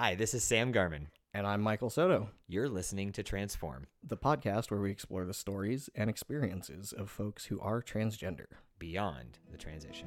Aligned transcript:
Hi, 0.00 0.14
this 0.14 0.32
is 0.32 0.44
Sam 0.44 0.70
Garman. 0.70 1.08
And 1.34 1.44
I'm 1.44 1.60
Michael 1.60 1.90
Soto, 1.90 2.30
You're 2.46 2.68
listening 2.68 3.10
to 3.14 3.24
Transform 3.24 3.88
the 4.00 4.16
podcast 4.16 4.70
where 4.70 4.80
we 4.80 4.92
explore 4.92 5.24
the 5.24 5.34
stories 5.34 5.90
and 5.92 6.08
experiences 6.08 6.92
of 6.96 7.10
folks 7.10 7.46
who 7.46 7.58
are 7.58 7.82
transgender. 7.82 8.46
Beyond 8.78 9.40
the 9.50 9.58
Transition. 9.58 10.06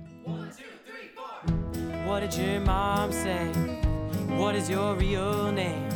What 2.05 2.21
did 2.21 2.33
your 2.35 2.61
mom 2.61 3.11
say? 3.11 3.47
What 4.37 4.55
is 4.55 4.69
your 4.69 4.95
real 4.95 5.51
name? 5.51 5.91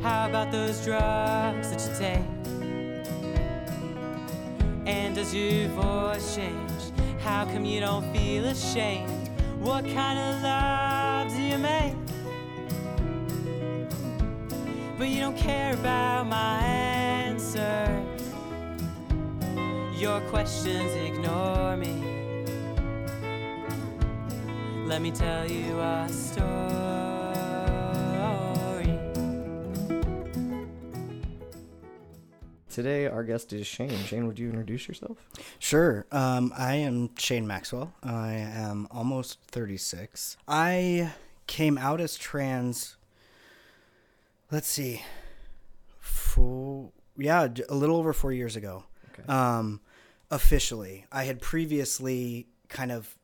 How 0.00 0.28
about 0.28 0.52
those 0.52 0.84
drugs 0.84 1.72
that 1.72 1.80
you 1.80 1.98
take? 1.98 2.22
And 4.86 5.16
does 5.16 5.34
your 5.34 5.68
voice 5.70 6.36
change? 6.36 6.92
How 7.18 7.46
come 7.46 7.64
you 7.64 7.80
don't 7.80 8.16
feel 8.16 8.44
ashamed? 8.44 9.28
What 9.58 9.82
kind 9.86 10.20
of 10.20 10.40
love 10.40 11.32
do 11.32 11.42
you 11.42 11.58
make? 11.58 11.89
But 15.00 15.08
you 15.08 15.20
don't 15.20 15.34
care 15.34 15.72
about 15.72 16.26
my 16.26 16.60
answers. 16.60 18.22
Your 19.98 20.20
questions 20.28 20.92
ignore 20.92 21.74
me. 21.78 22.04
Let 24.84 25.00
me 25.00 25.10
tell 25.10 25.50
you 25.50 25.80
a 25.80 26.06
story. 26.06 26.44
Today, 32.68 33.06
our 33.06 33.24
guest 33.24 33.54
is 33.54 33.66
Shane. 33.66 34.04
Shane, 34.04 34.26
would 34.26 34.38
you 34.38 34.50
introduce 34.50 34.86
yourself? 34.86 35.16
Sure. 35.58 36.04
Um, 36.12 36.52
I 36.54 36.74
am 36.74 37.16
Shane 37.16 37.46
Maxwell. 37.46 37.94
I 38.02 38.34
am 38.34 38.86
almost 38.90 39.38
36. 39.50 40.36
I 40.46 41.12
came 41.46 41.78
out 41.78 42.02
as 42.02 42.18
trans, 42.18 42.96
let's 44.50 44.68
see, 44.68 45.02
four, 45.98 46.90
yeah, 47.16 47.48
a 47.68 47.74
little 47.74 47.96
over 47.96 48.12
four 48.12 48.32
years 48.32 48.56
ago. 48.56 48.84
Okay. 49.12 49.30
Um, 49.30 49.80
officially. 50.30 51.06
I 51.10 51.24
had 51.24 51.40
previously 51.40 52.46
kind 52.68 52.92
of 52.92 53.16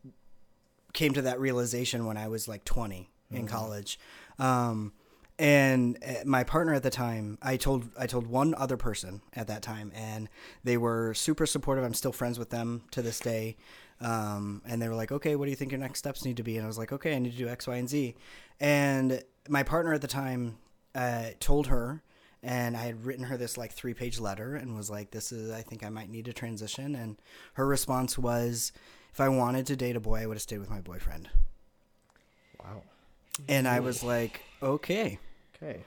came 0.93 1.13
to 1.15 1.23
that 1.23 1.39
realization 1.39 2.07
when 2.07 2.17
I 2.17 2.29
was 2.29 2.49
like 2.49 2.65
20 2.65 3.11
in 3.31 3.47
college. 3.47 3.99
Um, 4.39 4.93
and 5.39 5.99
uh, 6.05 6.25
my 6.25 6.45
partner 6.45 6.75
at 6.75 6.83
the 6.83 6.91
time, 6.91 7.39
I 7.43 7.57
told 7.57 7.85
I 7.99 8.07
told 8.07 8.27
one 8.27 8.55
other 8.55 8.79
person 8.79 9.21
at 9.35 9.49
that 9.49 9.61
time, 9.63 9.93
and 9.95 10.31
they 10.65 10.79
were 10.79 11.13
super 11.13 11.45
supportive. 11.45 11.85
I'm 11.85 11.93
still 11.93 12.13
friends 12.13 12.39
with 12.39 12.51
them 12.51 12.85
to 12.93 13.03
this 13.03 13.21
day. 13.21 13.57
Um, 14.01 14.63
and 14.67 14.81
they 14.81 14.89
were 14.89 14.95
like, 14.95 15.13
"Okay, 15.13 15.37
what 15.37 15.45
do 15.45 15.51
you 15.51 15.57
think 15.57 15.73
your 15.73 15.81
next 15.81 15.99
steps 15.99 16.25
need 16.25 16.39
to 16.39 16.43
be?" 16.43 16.57
And 16.57 16.65
I 16.65 16.67
was 16.67 16.79
like, 16.79 16.93
"Okay, 16.93 17.15
I 17.15 17.19
need 17.19 17.33
to 17.33 17.39
do 17.39 17.49
X, 17.49 17.67
Y, 17.67 17.77
and 17.77 17.89
Z." 17.89 18.15
And 18.61 19.23
my 19.49 19.63
partner 19.63 19.93
at 19.93 20.01
the 20.01 20.09
time 20.09 20.57
uh, 20.97 21.27
told 21.39 21.67
her, 21.69 22.03
and 22.43 22.77
I 22.77 22.81
had 22.87 23.05
written 23.05 23.25
her 23.27 23.37
this 23.37 23.57
like 23.57 23.73
three 23.73 23.95
page 23.95 24.19
letter, 24.19 24.57
and 24.57 24.75
was 24.77 24.91
like, 24.91 25.11
"This 25.13 25.31
is 25.31 25.51
I 25.53 25.63
think 25.63 25.85
I 25.85 25.91
might 25.91 26.11
need 26.11 26.25
to 26.25 26.33
transition." 26.33 26.95
And 26.97 27.17
her 27.55 27.67
response 27.67 28.19
was, 28.19 28.73
"If 29.13 29.21
I 29.21 29.29
wanted 29.29 29.67
to 29.67 29.77
date 29.77 29.95
a 29.97 30.01
boy, 30.01 30.23
I 30.23 30.27
would 30.27 30.37
have 30.37 30.43
stayed 30.43 30.59
with 30.59 30.71
my 30.71 30.81
boyfriend." 30.81 31.29
Wow. 32.63 32.83
And 33.49 33.69
I 33.69 33.81
was 33.81 34.03
like, 34.03 34.41
"Okay." 34.63 35.19
Okay. 35.63 35.85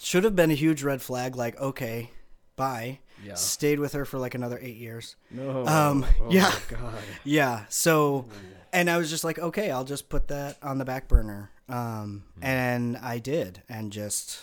should 0.00 0.24
have 0.24 0.34
been 0.34 0.50
a 0.50 0.54
huge 0.54 0.82
red 0.82 1.00
flag 1.02 1.36
like 1.36 1.60
okay 1.60 2.10
bye 2.56 2.98
Yeah. 3.22 3.34
stayed 3.34 3.78
with 3.78 3.92
her 3.92 4.04
for 4.06 4.18
like 4.18 4.34
another 4.34 4.58
eight 4.60 4.76
years 4.78 5.16
No. 5.30 5.66
Um, 5.66 6.04
oh, 6.20 6.30
yeah. 6.30 6.50
God. 6.68 6.94
yeah 7.24 7.66
so 7.68 8.24
and 8.72 8.88
i 8.90 8.96
was 8.96 9.10
just 9.10 9.22
like 9.22 9.38
okay 9.38 9.70
i'll 9.70 9.84
just 9.84 10.08
put 10.08 10.28
that 10.28 10.56
on 10.62 10.78
the 10.78 10.84
back 10.86 11.06
burner 11.08 11.50
um, 11.68 12.24
and 12.40 12.96
i 12.98 13.18
did 13.18 13.62
and 13.68 13.92
just 13.92 14.38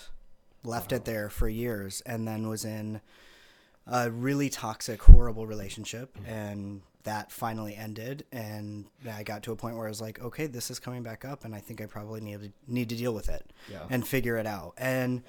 left 0.63 0.91
it 0.91 1.05
there 1.05 1.29
for 1.29 1.47
years 1.49 2.01
and 2.05 2.27
then 2.27 2.47
was 2.47 2.65
in 2.65 2.99
a 3.87 4.09
really 4.11 4.49
toxic 4.49 5.01
horrible 5.03 5.47
relationship 5.47 6.17
and 6.27 6.81
that 7.03 7.31
finally 7.31 7.75
ended 7.75 8.25
and 8.31 8.85
i 9.11 9.23
got 9.23 9.41
to 9.43 9.51
a 9.51 9.55
point 9.55 9.75
where 9.77 9.85
i 9.85 9.89
was 9.89 10.01
like 10.01 10.21
okay 10.21 10.47
this 10.47 10.69
is 10.69 10.79
coming 10.79 11.01
back 11.01 11.23
up 11.25 11.45
and 11.45 11.55
i 11.55 11.59
think 11.59 11.81
i 11.81 11.85
probably 11.85 12.19
need 12.21 12.41
to 12.41 12.51
need 12.67 12.89
to 12.89 12.95
deal 12.95 13.13
with 13.13 13.29
it 13.29 13.51
Yeah. 13.71 13.79
and 13.89 14.05
figure 14.07 14.37
it 14.37 14.45
out. 14.45 14.73
And 14.77 15.23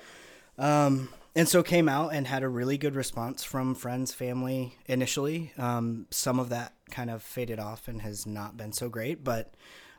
um 0.59 1.09
and 1.37 1.49
so 1.49 1.63
came 1.63 1.89
out 1.89 2.13
and 2.13 2.27
had 2.27 2.43
a 2.43 2.49
really 2.49 2.77
good 2.77 2.97
response 2.97 3.45
from 3.45 3.75
friends 3.77 4.13
family 4.13 4.77
initially. 4.87 5.53
Um 5.57 6.07
some 6.11 6.39
of 6.41 6.49
that 6.49 6.75
kind 6.91 7.09
of 7.09 7.23
faded 7.23 7.61
off 7.61 7.87
and 7.89 8.03
has 8.03 8.27
not 8.27 8.57
been 8.57 8.73
so 8.73 8.89
great 8.89 9.23
but 9.23 9.55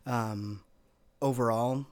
um 0.06 0.62
overall 1.22 1.86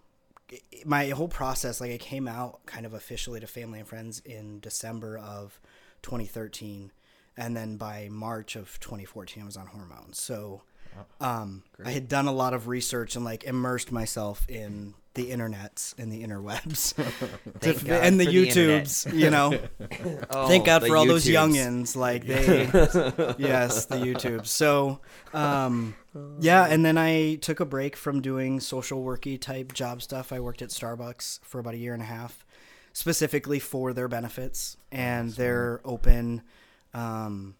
my 0.83 1.09
whole 1.09 1.27
process 1.27 1.79
like 1.79 1.91
i 1.91 1.97
came 1.97 2.27
out 2.27 2.65
kind 2.65 2.85
of 2.85 2.93
officially 2.93 3.39
to 3.39 3.47
family 3.47 3.79
and 3.79 3.87
friends 3.87 4.19
in 4.25 4.59
december 4.59 5.17
of 5.17 5.59
2013 6.01 6.91
and 7.37 7.55
then 7.55 7.77
by 7.77 8.07
march 8.11 8.55
of 8.55 8.79
2014 8.79 9.43
i 9.43 9.45
was 9.45 9.57
on 9.57 9.67
hormones. 9.67 10.19
So 10.21 10.63
um, 11.21 11.63
I 11.83 11.91
had 11.91 12.07
done 12.07 12.27
a 12.27 12.31
lot 12.33 12.53
of 12.53 12.67
research 12.67 13.15
and 13.15 13.23
like 13.25 13.43
immersed 13.43 13.91
myself 13.91 14.45
in 14.49 14.93
the 15.15 15.31
internets 15.31 15.97
and 15.97 16.11
the 16.11 16.23
interwebs 16.23 16.93
Thank 17.59 17.79
To- 17.79 17.85
God 17.85 18.03
and 18.03 18.19
the 18.19 18.25
for 18.25 18.31
the 18.31 18.47
internet. 18.47 18.83
YouTubes, 18.85 19.13
you 19.19 19.29
know. 19.29 19.59
Oh, 20.31 20.47
Thank 20.47 20.65
God 20.65 20.83
the 20.83 20.87
for 20.87 20.95
all 20.97 21.05
those 21.05 21.25
YouTubes. 21.25 21.55
youngins, 21.55 21.95
like 21.95 22.25
they, 22.25 22.65
yes, 23.43 23.85
the 23.85 23.95
YouTube. 23.95 24.45
So, 24.45 24.99
um, 25.33 25.95
yeah, 26.39 26.65
and 26.67 26.85
then 26.85 26.97
I 26.97 27.35
took 27.35 27.59
a 27.59 27.65
break 27.65 27.95
from 27.95 28.21
doing 28.21 28.59
social 28.59 29.03
worky 29.03 29.39
type 29.41 29.73
job 29.73 30.01
stuff. 30.03 30.31
I 30.31 30.39
worked 30.39 30.61
at 30.61 30.69
Starbucks 30.69 31.39
for 31.43 31.59
about 31.59 31.73
a 31.73 31.77
year 31.77 31.93
and 31.93 32.03
a 32.03 32.05
half, 32.05 32.45
specifically 32.93 33.59
for 33.59 33.91
their 33.93 34.07
benefits 34.07 34.77
and 34.91 35.31
their 35.31 35.81
open, 35.83 36.43
um, 36.93 37.55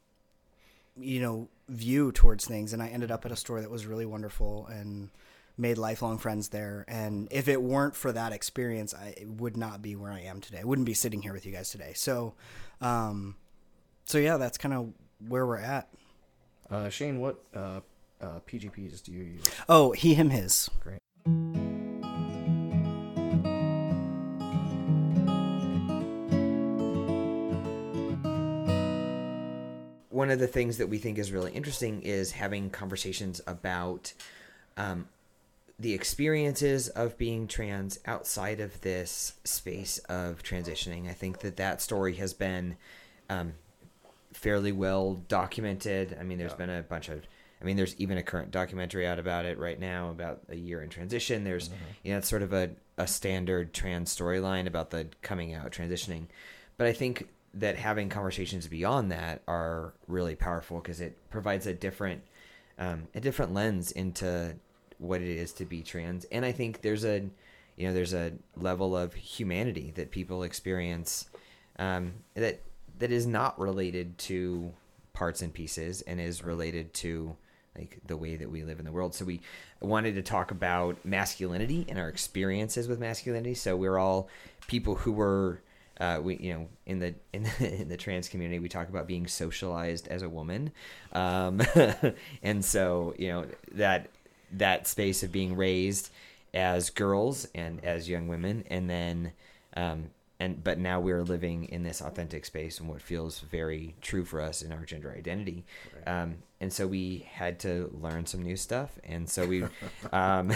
you 0.97 1.21
know, 1.21 1.49
view 1.69 2.11
towards 2.11 2.45
things. 2.45 2.73
And 2.73 2.81
I 2.81 2.87
ended 2.87 3.11
up 3.11 3.25
at 3.25 3.31
a 3.31 3.35
store 3.35 3.61
that 3.61 3.69
was 3.69 3.85
really 3.85 4.05
wonderful 4.05 4.67
and 4.67 5.09
made 5.57 5.77
lifelong 5.77 6.17
friends 6.17 6.49
there. 6.49 6.85
And 6.87 7.27
if 7.31 7.47
it 7.47 7.61
weren't 7.61 7.95
for 7.95 8.11
that 8.11 8.31
experience, 8.31 8.93
I 8.93 9.15
would 9.25 9.57
not 9.57 9.81
be 9.81 9.95
where 9.95 10.11
I 10.11 10.21
am 10.21 10.41
today. 10.41 10.59
I 10.59 10.63
wouldn't 10.63 10.85
be 10.85 10.93
sitting 10.93 11.21
here 11.21 11.33
with 11.33 11.45
you 11.45 11.51
guys 11.51 11.69
today. 11.69 11.91
So, 11.95 12.33
um, 12.81 13.35
so 14.05 14.17
yeah, 14.17 14.37
that's 14.37 14.57
kind 14.57 14.73
of 14.73 14.93
where 15.27 15.45
we're 15.45 15.57
at. 15.57 15.89
Uh, 16.71 16.89
Shane, 16.89 17.19
what 17.19 17.43
uh, 17.55 17.81
uh, 18.21 18.39
PGPs 18.47 19.03
do 19.03 19.11
you 19.11 19.23
use? 19.23 19.43
Oh, 19.67 19.91
he, 19.91 20.13
him, 20.13 20.29
his. 20.29 20.69
Great. 20.79 21.58
One 30.19 30.31
of 30.31 30.39
the 30.39 30.47
things 30.47 30.79
that 30.79 30.87
we 30.87 30.97
think 30.97 31.17
is 31.17 31.31
really 31.31 31.53
interesting 31.53 32.01
is 32.01 32.33
having 32.33 32.69
conversations 32.71 33.39
about 33.47 34.11
um, 34.75 35.07
the 35.79 35.93
experiences 35.93 36.89
of 36.89 37.17
being 37.17 37.47
trans 37.47 37.99
outside 38.05 38.59
of 38.59 38.81
this 38.81 39.35
space 39.45 39.97
of 40.09 40.43
transitioning. 40.43 41.07
I 41.09 41.13
think 41.13 41.39
that 41.39 41.55
that 41.55 41.81
story 41.81 42.15
has 42.15 42.33
been 42.33 42.75
um, 43.29 43.53
fairly 44.33 44.73
well 44.73 45.21
documented. 45.29 46.17
I 46.19 46.23
mean, 46.23 46.37
there's 46.37 46.53
been 46.53 46.69
a 46.69 46.83
bunch 46.83 47.07
of, 47.07 47.25
I 47.61 47.63
mean, 47.63 47.77
there's 47.77 47.95
even 47.95 48.17
a 48.17 48.21
current 48.21 48.51
documentary 48.51 49.07
out 49.07 49.19
about 49.19 49.45
it 49.45 49.57
right 49.57 49.79
now 49.79 50.09
about 50.09 50.41
a 50.49 50.55
year 50.57 50.83
in 50.83 50.89
transition. 50.89 51.45
There's, 51.45 51.69
you 52.03 52.11
know, 52.11 52.17
it's 52.17 52.27
sort 52.27 52.41
of 52.41 52.51
a, 52.51 52.71
a 52.97 53.07
standard 53.07 53.73
trans 53.73 54.13
storyline 54.13 54.67
about 54.67 54.89
the 54.89 55.07
coming 55.21 55.53
out 55.53 55.71
transitioning. 55.71 56.25
But 56.75 56.87
I 56.87 56.91
think 56.91 57.29
that 57.53 57.77
having 57.77 58.09
conversations 58.09 58.67
beyond 58.67 59.11
that 59.11 59.41
are 59.47 59.93
really 60.07 60.35
powerful 60.35 60.79
because 60.79 61.01
it 61.01 61.17
provides 61.29 61.67
a 61.67 61.73
different, 61.73 62.21
um, 62.77 63.07
a 63.15 63.19
different 63.19 63.53
lens 63.53 63.91
into 63.91 64.55
what 64.97 65.21
it 65.21 65.29
is 65.29 65.53
to 65.53 65.65
be 65.65 65.81
trans. 65.81 66.25
And 66.25 66.45
I 66.45 66.51
think 66.51 66.81
there's 66.81 67.05
a, 67.05 67.23
you 67.75 67.87
know, 67.87 67.93
there's 67.93 68.13
a 68.13 68.33
level 68.55 68.95
of 68.95 69.13
humanity 69.13 69.91
that 69.95 70.11
people 70.11 70.43
experience 70.43 71.29
um, 71.79 72.13
that 72.35 72.61
that 72.99 73.11
is 73.11 73.25
not 73.25 73.57
related 73.57 74.17
to 74.17 74.71
parts 75.13 75.41
and 75.41 75.53
pieces 75.53 76.01
and 76.01 76.19
is 76.19 76.43
related 76.43 76.93
to 76.93 77.35
like 77.77 77.99
the 78.05 78.17
way 78.17 78.35
that 78.35 78.51
we 78.51 78.63
live 78.63 78.79
in 78.79 78.85
the 78.85 78.91
world. 78.91 79.15
So 79.15 79.25
we 79.25 79.41
wanted 79.79 80.15
to 80.15 80.21
talk 80.21 80.51
about 80.51 80.97
masculinity 81.05 81.85
and 81.87 81.97
our 81.97 82.09
experiences 82.09 82.87
with 82.87 82.99
masculinity. 82.99 83.53
So 83.53 83.77
we're 83.77 83.97
all 83.97 84.27
people 84.67 84.95
who 84.95 85.13
were 85.13 85.61
uh, 85.99 86.19
we 86.21 86.37
you 86.37 86.53
know 86.53 86.67
in 86.85 86.99
the 86.99 87.13
in 87.33 87.43
the, 87.43 87.81
in 87.81 87.89
the 87.89 87.97
trans 87.97 88.29
community 88.29 88.59
we 88.59 88.69
talk 88.69 88.89
about 88.89 89.07
being 89.07 89.27
socialized 89.27 90.07
as 90.07 90.21
a 90.21 90.29
woman, 90.29 90.71
um, 91.13 91.61
and 92.43 92.63
so 92.63 93.13
you 93.17 93.27
know 93.27 93.45
that 93.71 94.09
that 94.51 94.87
space 94.87 95.23
of 95.23 95.31
being 95.31 95.55
raised 95.55 96.09
as 96.53 96.89
girls 96.89 97.47
and 97.53 97.83
as 97.83 98.09
young 98.09 98.27
women, 98.27 98.63
and 98.69 98.89
then 98.89 99.31
um, 99.75 100.09
and 100.39 100.63
but 100.63 100.79
now 100.79 100.99
we're 100.99 101.23
living 101.23 101.65
in 101.65 101.83
this 101.83 102.01
authentic 102.01 102.45
space 102.45 102.79
and 102.79 102.87
what 102.87 103.01
feels 103.01 103.39
very 103.39 103.95
true 104.01 104.23
for 104.23 104.39
us 104.39 104.61
in 104.61 104.71
our 104.71 104.85
gender 104.85 105.13
identity. 105.17 105.65
Um, 106.07 106.37
and 106.61 106.71
so 106.71 106.87
we 106.87 107.27
had 107.31 107.59
to 107.59 107.91
learn 108.01 108.25
some 108.25 108.41
new 108.41 108.55
stuff, 108.55 108.97
and 109.03 109.29
so 109.29 109.45
we 109.45 109.63
um, 110.13 110.53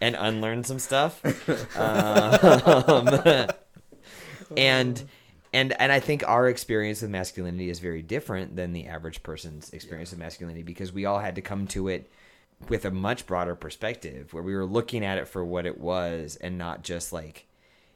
and 0.00 0.16
unlearn 0.18 0.64
some 0.64 0.78
stuff. 0.78 1.24
Um, 1.76 3.08
and 4.56 5.02
and 5.52 5.72
and 5.80 5.90
I 5.92 6.00
think 6.00 6.26
our 6.28 6.48
experience 6.48 7.02
with 7.02 7.10
masculinity 7.10 7.70
is 7.70 7.78
very 7.80 8.02
different 8.02 8.56
than 8.56 8.72
the 8.72 8.86
average 8.86 9.22
person's 9.22 9.70
experience 9.72 10.12
of 10.12 10.18
masculinity 10.18 10.62
because 10.62 10.92
we 10.92 11.04
all 11.06 11.18
had 11.18 11.34
to 11.36 11.42
come 11.42 11.66
to 11.68 11.88
it 11.88 12.10
with 12.68 12.84
a 12.84 12.90
much 12.90 13.26
broader 13.26 13.54
perspective 13.54 14.32
where 14.32 14.42
we 14.42 14.54
were 14.54 14.66
looking 14.66 15.04
at 15.04 15.18
it 15.18 15.26
for 15.26 15.44
what 15.44 15.66
it 15.66 15.78
was 15.80 16.36
and 16.36 16.58
not 16.58 16.82
just 16.82 17.12
like 17.12 17.46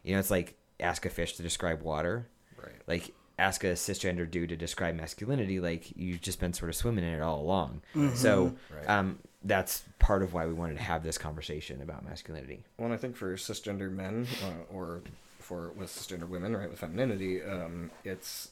you 0.02 0.12
know 0.14 0.18
it's 0.18 0.30
like 0.30 0.54
ask 0.80 1.04
a 1.06 1.10
fish 1.10 1.34
to 1.36 1.42
describe 1.42 1.82
water. 1.82 2.26
Right. 2.60 2.72
like 2.86 3.12
ask 3.38 3.62
a 3.64 3.72
cisgender 3.74 4.30
dude 4.30 4.48
to 4.50 4.56
describe 4.56 4.94
masculinity 4.96 5.60
like 5.60 5.92
you've 5.96 6.20
just 6.20 6.40
been 6.40 6.52
sort 6.52 6.68
of 6.70 6.76
swimming 6.76 7.04
in 7.04 7.12
it 7.12 7.20
all 7.20 7.40
along. 7.40 7.82
So 8.14 8.54
Right. 8.74 8.88
um, 8.88 9.18
that's 9.42 9.82
part 9.98 10.22
of 10.22 10.32
why 10.32 10.46
we 10.46 10.52
wanted 10.54 10.76
to 10.78 10.82
have 10.82 11.02
this 11.02 11.18
conversation 11.18 11.82
about 11.82 12.04
masculinity. 12.04 12.62
Well, 12.78 12.86
and 12.86 12.94
I 12.94 12.96
think 12.96 13.16
for 13.16 13.34
cisgender 13.36 13.90
men, 13.92 14.26
uh, 14.44 14.72
or 14.74 15.02
for 15.44 15.70
with 15.72 15.90
cisgender 15.90 16.28
women, 16.28 16.56
right, 16.56 16.70
with 16.70 16.78
femininity, 16.78 17.42
um, 17.42 17.90
it's 18.04 18.50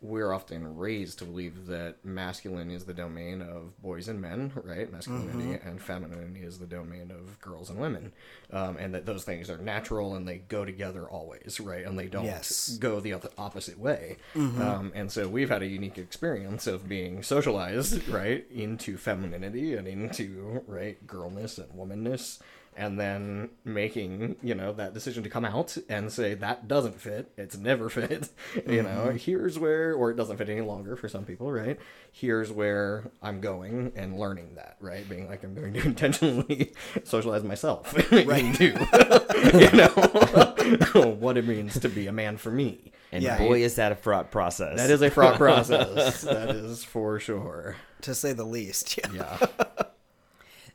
we're 0.00 0.32
often 0.32 0.76
raised 0.78 1.18
to 1.18 1.24
believe 1.24 1.66
that 1.66 1.96
masculine 2.04 2.70
is 2.70 2.84
the 2.84 2.94
domain 2.94 3.42
of 3.42 3.76
boys 3.82 4.06
and 4.06 4.20
men, 4.20 4.52
right? 4.62 4.92
Masculinity 4.92 5.58
and 5.64 5.82
femininity 5.82 6.42
is 6.42 6.60
the 6.60 6.66
domain 6.68 7.10
of 7.10 7.40
girls 7.40 7.68
and 7.68 7.80
women, 7.80 8.12
um, 8.52 8.76
and 8.76 8.94
that 8.94 9.06
those 9.06 9.24
things 9.24 9.50
are 9.50 9.58
natural 9.58 10.14
and 10.14 10.28
they 10.28 10.38
go 10.38 10.64
together 10.64 11.04
always, 11.08 11.58
right? 11.58 11.84
And 11.84 11.98
they 11.98 12.06
don't 12.06 12.26
Yes. 12.26 12.78
go 12.78 13.00
the 13.00 13.14
opposite 13.36 13.76
way. 13.80 14.18
Um, 14.36 14.92
and 14.94 15.10
so 15.10 15.26
we've 15.26 15.48
had 15.50 15.62
a 15.62 15.66
unique 15.66 15.98
experience 15.98 16.68
of 16.68 16.88
being 16.88 17.24
socialized, 17.24 18.06
right, 18.08 18.46
into 18.52 18.96
femininity 18.98 19.74
and 19.74 19.88
into 19.88 20.62
right 20.68 21.04
girlness 21.08 21.58
and 21.58 21.72
womanness 21.72 22.38
and 22.78 22.98
then 22.98 23.50
making 23.64 24.36
you 24.42 24.54
know 24.54 24.72
that 24.72 24.94
decision 24.94 25.22
to 25.24 25.28
come 25.28 25.44
out 25.44 25.76
and 25.88 26.10
say 26.12 26.32
that 26.34 26.68
doesn't 26.68 26.98
fit 26.98 27.30
it's 27.36 27.58
never 27.58 27.90
fit 27.90 28.30
you 28.66 28.82
know 28.82 29.08
mm-hmm. 29.08 29.16
here's 29.16 29.58
where 29.58 29.92
or 29.92 30.10
it 30.10 30.16
doesn't 30.16 30.36
fit 30.36 30.48
any 30.48 30.60
longer 30.60 30.96
for 30.96 31.08
some 31.08 31.24
people 31.24 31.52
right? 31.52 31.78
Here's 32.12 32.50
where 32.50 33.10
i'm 33.22 33.40
going 33.40 33.92
and 33.96 34.18
learning 34.18 34.54
that 34.54 34.76
right? 34.80 35.06
Being 35.08 35.28
like 35.28 35.42
i'm 35.44 35.54
going 35.54 35.74
to 35.74 35.80
intentionally 35.84 36.72
socialize 37.04 37.42
myself. 37.42 37.94
Into 38.12 38.64
you 38.64 39.70
know? 39.72 41.10
What 41.18 41.36
it 41.36 41.46
means 41.46 41.78
to 41.80 41.88
be 41.88 42.06
a 42.06 42.12
man 42.12 42.36
for 42.36 42.50
me. 42.50 42.92
And 43.10 43.22
Yeah. 43.22 43.38
boy 43.38 43.62
is 43.62 43.74
that 43.76 43.90
a 43.90 43.96
fraught 43.96 44.30
process. 44.30 44.76
That 44.76 44.90
is 44.90 45.02
a 45.02 45.10
fraught 45.10 45.36
process. 45.36 46.22
That 46.22 46.50
is 46.50 46.84
for 46.84 47.18
sure. 47.18 47.76
To 48.02 48.14
say 48.14 48.32
the 48.32 48.44
least. 48.44 48.98
Yeah. 49.12 49.38
yeah 49.40 49.84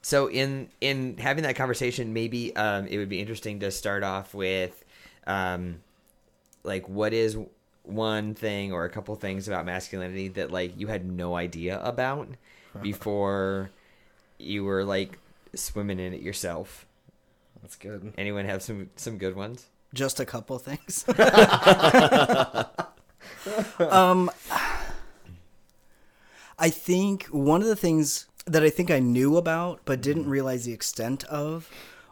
So 0.04 0.30
in 0.30 0.70
in 0.82 1.18
having 1.18 1.44
that 1.44 1.56
conversation, 1.56 2.14
maybe 2.14 2.54
um, 2.58 2.88
it 2.88 2.98
would 2.98 3.08
be 3.08 3.22
interesting 3.22 3.62
to 3.62 3.72
start 3.72 4.04
off 4.04 4.34
with, 4.34 4.84
um, 5.26 5.82
like 6.64 6.88
what 6.90 7.14
is 7.14 7.38
one 7.84 8.34
thing 8.36 8.74
or 8.74 8.84
a 8.84 8.90
couple 8.90 9.16
things 9.16 9.48
about 9.48 9.66
masculinity 9.66 10.28
that 10.28 10.52
like 10.52 10.78
you 10.78 10.88
had 10.88 11.06
no 11.10 11.36
idea 11.36 11.82
about 11.82 12.28
before 12.82 13.72
you 14.38 14.66
were 14.66 14.84
like 14.84 15.20
swimming 15.56 16.00
in 16.00 16.14
it 16.14 16.22
yourself. 16.22 16.86
that's 17.62 17.78
good 17.78 18.14
Anyone 18.18 18.46
have 18.46 18.62
some 18.62 18.90
some 18.98 19.18
good 19.18 19.38
ones? 19.38 19.68
Just 19.94 20.20
a 20.20 20.26
couple 20.26 20.60
things. 20.60 21.06
um, 23.80 24.30
I 26.60 26.70
think 26.70 27.26
one 27.28 27.62
of 27.62 27.68
the 27.68 27.76
things 27.76 28.28
that 28.46 28.64
I 28.64 28.70
think 28.70 28.92
I 28.92 29.00
knew 29.00 29.38
about 29.38 29.82
but 29.86 30.02
didn't 30.02 30.24
mm-hmm. 30.24 30.32
realize 30.32 30.66
the 30.66 30.74
extent 30.74 31.24
of 31.26 31.70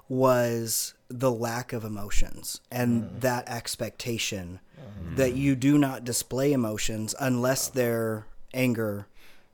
was 0.08 0.94
the 1.08 1.32
lack 1.32 1.74
of 1.74 1.84
emotions 1.84 2.62
and 2.72 3.04
mm-hmm. 3.04 3.20
that 3.20 3.48
expectation 3.48 4.60
mm-hmm. 4.80 5.16
that 5.16 5.34
you 5.34 5.56
do 5.56 5.78
not 5.78 6.04
display 6.04 6.54
emotions 6.54 7.16
unless 7.20 7.68
they're 7.68 8.28
anger 8.54 9.08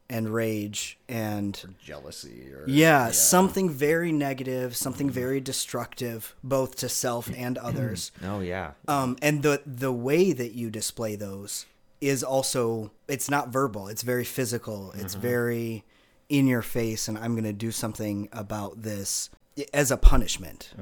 and 0.09 0.29
rage 0.29 0.97
and 1.09 1.75
jealousy 1.83 2.51
or 2.53 2.63
yeah, 2.67 3.11
something 3.11 3.69
very 3.69 4.11
negative, 4.11 4.75
something 4.75 5.09
very 5.09 5.41
destructive, 5.41 6.35
both 6.43 6.75
to 6.77 6.89
self 6.89 7.29
and 7.35 7.57
others. 7.57 8.11
Oh 8.23 8.39
yeah, 8.39 8.71
Um, 8.87 9.17
and 9.21 9.43
the 9.43 9.61
the 9.65 9.91
way 9.91 10.31
that 10.33 10.53
you 10.53 10.69
display 10.69 11.15
those 11.15 11.65
is 12.01 12.23
also 12.23 12.91
it's 13.07 13.29
not 13.29 13.49
verbal; 13.49 13.87
it's 13.87 14.01
very 14.01 14.23
physical. 14.23 14.91
It's 14.95 15.13
very 15.13 15.83
in 16.29 16.47
your 16.47 16.61
face, 16.61 17.07
and 17.07 17.17
I'm 17.17 17.33
going 17.33 17.43
to 17.45 17.53
do 17.53 17.71
something 17.71 18.29
about 18.31 18.81
this 18.81 19.29
as 19.73 19.91
a 19.91 19.97
punishment. 19.97 20.73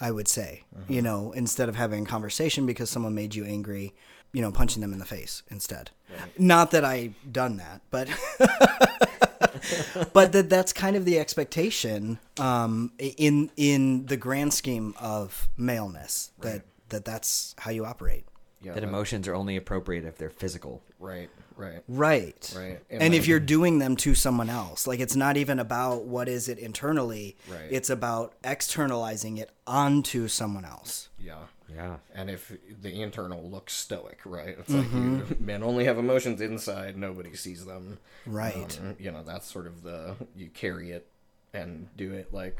I 0.00 0.10
would 0.10 0.28
say, 0.28 0.64
you 0.88 1.00
know, 1.02 1.32
instead 1.32 1.68
of 1.68 1.76
having 1.76 2.04
a 2.04 2.06
conversation 2.06 2.66
because 2.66 2.90
someone 2.90 3.14
made 3.14 3.34
you 3.34 3.44
angry, 3.44 3.94
you 4.32 4.42
know, 4.42 4.50
punching 4.52 4.82
them 4.82 4.92
in 4.92 4.98
the 4.98 5.04
face 5.04 5.42
instead. 5.50 5.90
Not 6.38 6.72
that 6.72 6.84
I 6.84 7.10
done 7.30 7.56
that, 7.58 7.80
but 7.90 8.08
but 10.12 10.32
that 10.32 10.48
that's 10.50 10.72
kind 10.72 10.96
of 10.96 11.04
the 11.04 11.18
expectation 11.18 12.18
um, 12.38 12.92
in 12.98 13.50
in 13.56 14.06
the 14.06 14.16
grand 14.16 14.52
scheme 14.52 14.94
of 15.00 15.48
maleness 15.56 16.30
that 16.40 16.62
that 16.90 17.04
that's 17.04 17.54
how 17.58 17.70
you 17.70 17.84
operate. 17.84 18.24
yeah 18.60 18.74
that 18.74 18.84
emotions 18.84 19.26
are 19.28 19.34
only 19.34 19.56
appropriate 19.56 20.04
if 20.04 20.18
they're 20.18 20.30
physical. 20.30 20.82
right 20.98 21.30
right 21.56 21.82
Right. 21.88 22.52
Right. 22.56 22.80
And, 22.90 23.02
And 23.02 23.14
if 23.14 23.26
you're 23.26 23.40
doing 23.40 23.78
them 23.78 23.96
to 23.96 24.14
someone 24.14 24.50
else, 24.50 24.86
like 24.86 25.00
it's 25.00 25.16
not 25.16 25.36
even 25.36 25.58
about 25.58 26.04
what 26.04 26.28
is 26.28 26.48
it 26.48 26.58
internally. 26.58 27.36
Right. 27.48 27.68
It's 27.70 27.90
about 27.90 28.34
externalizing 28.42 29.36
it 29.38 29.50
onto 29.66 30.28
someone 30.28 30.64
else. 30.64 31.08
yeah 31.18 31.44
Yeah, 31.74 31.96
and 32.14 32.28
if 32.30 32.52
the 32.82 33.02
internal 33.02 33.42
looks 33.48 33.72
stoic, 33.72 34.20
right? 34.24 34.56
It's 34.58 34.70
like 34.70 34.92
you, 34.92 35.36
men 35.40 35.62
only 35.62 35.84
have 35.86 35.98
emotions 35.98 36.40
inside; 36.40 36.96
nobody 36.96 37.34
sees 37.34 37.64
them. 37.64 37.98
Right. 38.26 38.78
Um, 38.82 38.96
you 38.98 39.10
know, 39.10 39.22
that's 39.24 39.50
sort 39.50 39.66
of 39.66 39.82
the 39.82 40.14
you 40.36 40.48
carry 40.48 40.90
it 40.90 41.06
and 41.52 41.88
do 41.96 42.12
it 42.12 42.32
like 42.34 42.58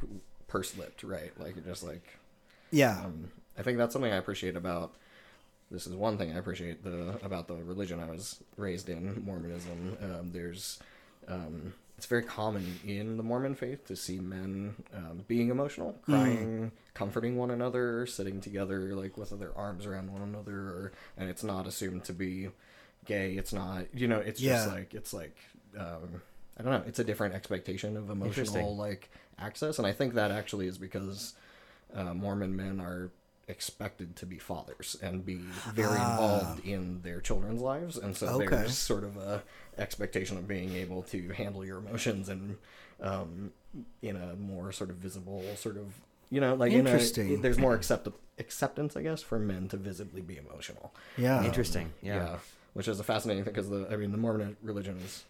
purse 0.49 0.77
lipped, 0.79 1.03
right? 1.03 1.33
Like 1.39 1.57
you're 1.57 1.65
just 1.65 1.83
like. 1.85 2.03
Yeah. 2.71 3.05
Um, 3.05 3.31
I 3.59 3.63
think 3.63 3.79
that's 3.79 3.93
something 3.93 4.13
I 4.13 4.17
appreciate 4.17 4.57
about. 4.57 4.95
This 5.75 5.89
is 5.89 5.95
one 5.95 6.17
thing 6.17 6.33
I 6.33 6.39
appreciate 6.39 6.85
the 6.85 7.19
about 7.25 7.49
the 7.49 7.57
religion 7.57 7.99
I 7.99 8.09
was 8.09 8.41
raised 8.57 8.89
in, 8.89 9.25
Mormonism. 9.25 9.99
Um, 10.01 10.31
there's, 10.33 10.79
um, 11.27 11.75
it's 11.99 12.07
very 12.07 12.23
common 12.23 12.79
in 12.87 13.17
the 13.17 13.25
Mormon 13.25 13.57
faith 13.57 13.85
to 13.89 13.97
see 13.97 14.21
men 14.21 14.77
um, 14.95 15.25
being 15.27 15.51
emotional, 15.51 15.99
crying, 16.03 16.71
comforting 16.95 17.37
one 17.37 17.51
another, 17.51 18.07
sitting 18.07 18.41
together 18.41 18.95
like 18.95 19.19
with 19.19 19.37
their 19.39 19.57
arms 19.59 19.85
around 19.85 20.13
one 20.13 20.23
another, 20.23 20.57
or, 20.57 20.93
and 21.19 21.29
it's 21.29 21.43
not 21.43 21.67
assumed 21.67 22.05
to 22.05 22.13
be 22.13 22.51
gay. 23.05 23.33
It's 23.33 23.53
not, 23.53 23.87
you 23.93 24.07
know, 24.07 24.21
it's 24.21 24.41
just 24.41 24.69
like 24.69 24.95
it's 24.95 25.13
like. 25.13 25.37
Um, 25.77 26.23
I 26.57 26.63
don't 26.63 26.71
know. 26.71 26.85
It's 26.87 27.01
a 27.01 27.05
different 27.05 27.35
expectation 27.35 27.97
of 27.97 28.11
emotional 28.11 28.77
like 28.77 29.11
access, 29.41 29.79
and 29.79 29.87
I 29.89 29.93
think 29.93 30.15
that 30.15 30.31
actually 30.31 30.69
is 30.69 30.79
because 30.79 31.35
uh, 31.93 32.15
Mormon 32.15 32.55
men 32.55 32.81
are 32.81 33.11
expected 33.49 34.17
to 34.17 34.27
be 34.27 34.39
fathers 34.39 34.97
and 35.03 35.25
be 35.25 35.37
very 35.75 35.95
involved 35.97 36.65
in 36.65 37.01
their 37.03 37.21
children's 37.21 37.61
lives, 37.61 37.97
and 37.99 38.17
so 38.17 38.27
Okay. 38.29 38.47
there's 38.47 38.77
sort 38.79 39.05
of 39.05 39.17
a 39.17 39.43
expectation 39.79 40.37
of 40.39 40.47
being 40.49 40.75
able 40.75 41.03
to 41.03 41.29
handle 41.31 41.65
your 41.65 41.79
emotions 41.79 42.29
and 42.29 42.57
um, 43.01 43.53
in 44.03 44.17
a 44.17 44.35
more 44.37 44.71
sort 44.73 44.89
of 44.91 44.97
visible 44.97 45.43
sort 45.57 45.77
of 45.77 45.87
you 46.31 46.41
know 46.41 46.55
like 46.55 46.73
in 46.73 46.87
a- 46.87 46.91
Interesting. 46.91 47.43
there's 47.43 47.59
more 47.59 47.75
accept- 47.75 48.09
acceptance, 48.39 48.97
I 48.97 49.03
guess, 49.03 49.21
for 49.23 49.39
men 49.39 49.69
to 49.69 49.77
visibly 49.77 50.21
be 50.23 50.37
emotional. 50.37 50.93
yeah. 51.17 51.45
interesting. 51.45 51.93
Yeah. 52.03 52.39
which 52.75 52.89
is 52.89 52.99
a 52.99 53.05
fascinating 53.05 53.45
thing 53.45 53.53
because 53.53 53.69
the 53.71 53.87
I 53.91 53.97
mean 53.97 54.11
the 54.13 54.19
Mormon 54.19 54.57
religion 54.63 54.99
is 55.05 55.25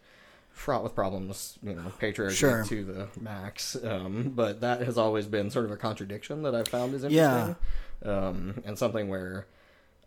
fraught 0.52 0.84
with 0.84 0.94
problems, 0.94 1.58
you 1.64 1.74
know, 1.74 1.90
patriarchy 2.00 2.30
Sure. 2.30 2.64
to 2.64 2.84
the 2.84 3.08
max. 3.20 3.76
Um, 3.82 4.30
but 4.36 4.60
that 4.60 4.82
has 4.82 4.96
always 4.96 5.26
been 5.26 5.50
sort 5.50 5.64
of 5.64 5.72
a 5.72 5.76
contradiction 5.76 6.42
that 6.44 6.54
I've 6.54 6.68
found 6.68 6.94
is 6.94 7.02
interesting. 7.02 7.12
Yeah. 7.18 7.54
Interesting, 8.04 8.50
um, 8.50 8.62
and 8.64 8.78
something 8.78 9.08
where 9.08 9.46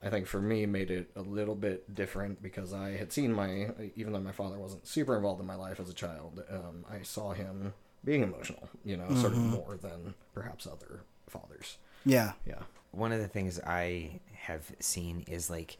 I 0.04 0.10
think 0.10 0.28
for 0.28 0.42
me 0.42 0.66
made 0.66 0.92
it 0.92 1.10
a 1.16 1.22
little 1.22 1.56
bit 1.56 1.94
different 1.96 2.42
because 2.42 2.74
I 2.74 2.92
had 2.98 3.12
seen 3.12 3.34
my 3.34 3.70
even 3.96 4.14
though 4.14 4.20
my 4.20 4.32
father 4.32 4.58
wasn't 4.58 4.88
super 4.88 5.16
involved 5.16 5.42
in 5.42 5.48
my 5.48 5.56
life 5.56 5.80
as 5.80 5.90
a 5.90 5.94
child, 5.94 6.44
um, 6.52 6.86
I 6.90 7.02
saw 7.04 7.34
him 7.34 7.74
being 8.06 8.24
emotional, 8.24 8.70
you 8.86 8.96
know, 8.98 9.14
sort 9.16 9.34
Mm-hmm. 9.34 9.54
of 9.54 9.68
more 9.68 9.78
than 9.82 10.14
perhaps 10.34 10.68
other 10.68 11.02
fathers. 11.28 11.78
Yeah. 12.06 12.34
Yeah. 12.46 12.62
one 12.92 13.12
of 13.12 13.20
the 13.20 13.28
things 13.28 13.60
I 13.66 14.20
have 14.34 14.72
seen 14.80 15.26
is 15.28 15.50
like 15.50 15.78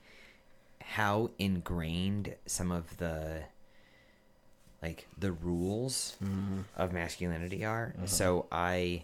how 0.82 1.30
ingrained 1.40 2.36
some 2.46 2.72
of 2.72 2.98
the 2.98 3.44
like 4.82 5.08
the 5.18 5.32
rules 5.32 6.16
of 6.76 6.94
masculinity 6.94 7.66
are. 7.66 7.94
So 8.06 8.46
I 8.52 9.04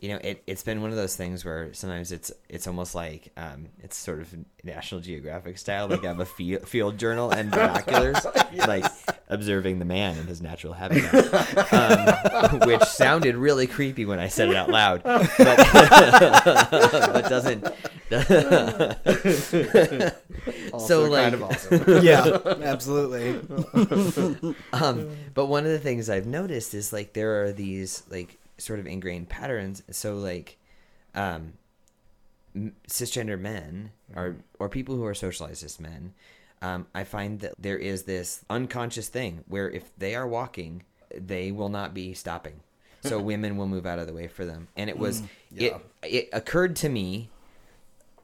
you 0.00 0.08
know, 0.08 0.16
it, 0.16 0.42
it's 0.46 0.62
been 0.62 0.80
one 0.80 0.90
of 0.90 0.96
those 0.96 1.14
things 1.14 1.44
where 1.44 1.74
sometimes 1.74 2.10
it's 2.10 2.32
it's 2.48 2.66
almost 2.66 2.94
like 2.94 3.30
um, 3.36 3.68
it's 3.82 3.96
sort 3.96 4.20
of 4.20 4.34
National 4.64 5.02
Geographic 5.02 5.58
style. 5.58 5.88
Like 5.88 6.04
I 6.04 6.08
have 6.08 6.20
a 6.20 6.24
field, 6.36 6.66
field 6.66 6.96
journal 6.96 7.30
and 7.30 7.50
binoculars, 7.50 8.16
like 8.66 8.86
observing 9.28 9.78
the 9.78 9.84
man 9.84 10.16
in 10.16 10.26
his 10.26 10.40
natural 10.40 10.72
habitat, 10.72 11.72
um, 11.72 12.60
which 12.66 12.82
sounded 12.84 13.36
really 13.36 13.66
creepy 13.66 14.06
when 14.06 14.18
I 14.18 14.28
said 14.28 14.48
it 14.48 14.56
out 14.56 14.70
loud, 14.70 15.02
but, 15.02 15.28
but 15.36 17.28
doesn't. 17.28 17.66
Also 20.72 21.08
like- 21.10 21.22
kind 21.22 21.34
of 21.34 21.42
awesome. 21.42 22.02
yeah, 22.02 22.38
absolutely. 22.62 23.38
um, 24.72 25.10
but 25.34 25.46
one 25.46 25.66
of 25.66 25.72
the 25.72 25.78
things 25.78 26.08
I've 26.08 26.26
noticed 26.26 26.72
is 26.72 26.90
like 26.92 27.12
there 27.12 27.44
are 27.44 27.52
these 27.52 28.02
like 28.10 28.39
sort 28.60 28.78
of 28.78 28.86
ingrained 28.86 29.28
patterns. 29.28 29.82
So 29.90 30.14
like, 30.14 30.58
um, 31.14 31.54
cisgender 32.88 33.38
men 33.38 33.92
or 34.14 34.36
or 34.58 34.68
people 34.68 34.96
who 34.96 35.04
are 35.04 35.14
socialized 35.14 35.64
as 35.64 35.78
men, 35.78 36.14
um, 36.62 36.86
I 36.94 37.04
find 37.04 37.40
that 37.40 37.54
there 37.58 37.78
is 37.78 38.04
this 38.04 38.44
unconscious 38.50 39.08
thing 39.08 39.44
where 39.46 39.70
if 39.70 39.90
they 39.96 40.14
are 40.14 40.26
walking, 40.26 40.82
they 41.16 41.52
will 41.52 41.68
not 41.68 41.94
be 41.94 42.14
stopping. 42.14 42.60
So 43.02 43.20
women 43.20 43.56
will 43.56 43.68
move 43.68 43.86
out 43.86 43.98
of 43.98 44.06
the 44.06 44.12
way 44.12 44.28
for 44.28 44.44
them. 44.44 44.68
And 44.76 44.90
it 44.90 44.98
was 44.98 45.22
yeah. 45.50 45.78
it 46.02 46.14
it 46.14 46.28
occurred 46.32 46.76
to 46.76 46.88
me 46.88 47.30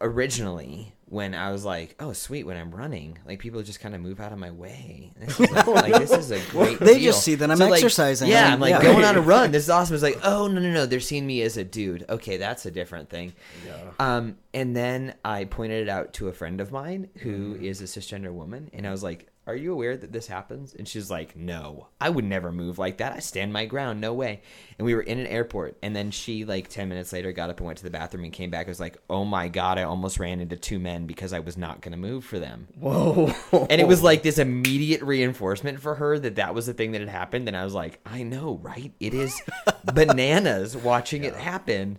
originally 0.00 0.92
when 1.08 1.34
I 1.34 1.52
was 1.52 1.64
like, 1.64 1.94
"Oh, 2.00 2.12
sweet!" 2.12 2.44
When 2.44 2.56
I'm 2.56 2.74
running, 2.74 3.18
like 3.26 3.38
people 3.38 3.62
just 3.62 3.78
kind 3.80 3.94
of 3.94 4.00
move 4.00 4.20
out 4.20 4.32
of 4.32 4.38
my 4.38 4.50
way. 4.50 5.12
This 5.20 5.38
is 5.40 5.50
a, 5.50 5.70
like 5.70 5.92
this 5.94 6.10
is 6.10 6.30
a 6.32 6.40
great. 6.50 6.78
They 6.80 6.94
deal. 6.94 7.12
just 7.12 7.22
see 7.22 7.36
that 7.36 7.50
I'm 7.50 7.58
like, 7.58 7.74
exercising. 7.74 8.28
Yeah, 8.28 8.52
I'm 8.52 8.60
like 8.60 8.70
Yeah. 8.70 8.82
going 8.82 9.04
on 9.04 9.16
a 9.16 9.20
run. 9.20 9.52
This 9.52 9.62
is 9.64 9.70
awesome. 9.70 9.94
It's 9.94 10.02
like, 10.02 10.18
oh 10.24 10.48
no 10.48 10.60
no 10.60 10.72
no, 10.72 10.86
they're 10.86 11.00
seeing 11.00 11.26
me 11.26 11.42
as 11.42 11.56
a 11.56 11.64
dude. 11.64 12.04
Okay, 12.08 12.36
that's 12.38 12.66
a 12.66 12.70
different 12.70 13.08
thing. 13.08 13.32
Yeah. 13.66 13.76
Um, 14.00 14.36
and 14.52 14.74
then 14.76 15.14
I 15.24 15.44
pointed 15.44 15.82
it 15.82 15.88
out 15.88 16.12
to 16.14 16.28
a 16.28 16.32
friend 16.32 16.60
of 16.60 16.72
mine 16.72 17.08
who 17.18 17.56
is 17.60 17.80
a 17.80 17.84
cisgender 17.84 18.32
woman, 18.32 18.70
and 18.72 18.86
I 18.86 18.90
was 18.90 19.02
like, 19.02 19.28
"Are 19.46 19.56
you 19.56 19.72
aware 19.72 19.96
that 19.96 20.12
this 20.12 20.26
happens?" 20.26 20.74
And 20.74 20.86
she's 20.88 21.10
like, 21.10 21.36
"No, 21.36 21.88
I 22.00 22.08
would 22.08 22.24
never 22.24 22.52
move 22.52 22.78
like 22.78 22.98
that. 22.98 23.12
I 23.12 23.20
stand 23.20 23.52
my 23.52 23.66
ground. 23.66 24.00
No 24.00 24.14
way." 24.14 24.42
And 24.78 24.86
we 24.86 24.94
were 24.94 25.02
in 25.02 25.18
an 25.18 25.26
airport, 25.26 25.76
and 25.82 25.94
then 25.94 26.10
she 26.10 26.44
like 26.44 26.68
ten 26.68 26.88
minutes 26.88 27.12
later 27.12 27.32
got 27.32 27.50
up 27.50 27.58
and 27.58 27.66
went 27.66 27.78
to 27.78 27.84
the 27.84 27.90
bathroom 27.90 28.24
and 28.24 28.32
came 28.32 28.50
back. 28.50 28.66
I 28.66 28.70
was 28.70 28.80
like, 28.80 28.98
"Oh 29.08 29.24
my 29.24 29.48
god, 29.48 29.78
I 29.78 29.84
almost 29.84 30.18
ran 30.18 30.40
into 30.40 30.56
two 30.56 30.78
men 30.78 31.06
because 31.06 31.32
I 31.32 31.40
was 31.40 31.56
not 31.56 31.80
going 31.80 31.92
to 31.92 31.98
move 31.98 32.24
for 32.24 32.38
them." 32.38 32.68
Whoa. 32.78 33.32
And 33.52 33.80
it 33.80 33.86
was 33.88 34.02
like 34.04 34.22
this 34.22 34.38
immediate 34.38 35.02
reinforcement 35.02 35.80
for 35.80 35.94
her 35.96 36.18
that 36.18 36.36
that 36.36 36.54
was 36.54 36.66
the 36.66 36.74
thing 36.74 36.92
that 36.92 37.00
had 37.00 37.10
happened. 37.10 37.48
And 37.48 37.56
I 37.56 37.64
was 37.64 37.74
like, 37.74 38.00
I 38.04 38.22
know, 38.22 38.58
right? 38.62 38.92
It 39.00 39.14
is 39.14 39.40
bananas 39.84 40.76
watching 40.76 41.24
it 41.24 41.34
happen. 41.34 41.98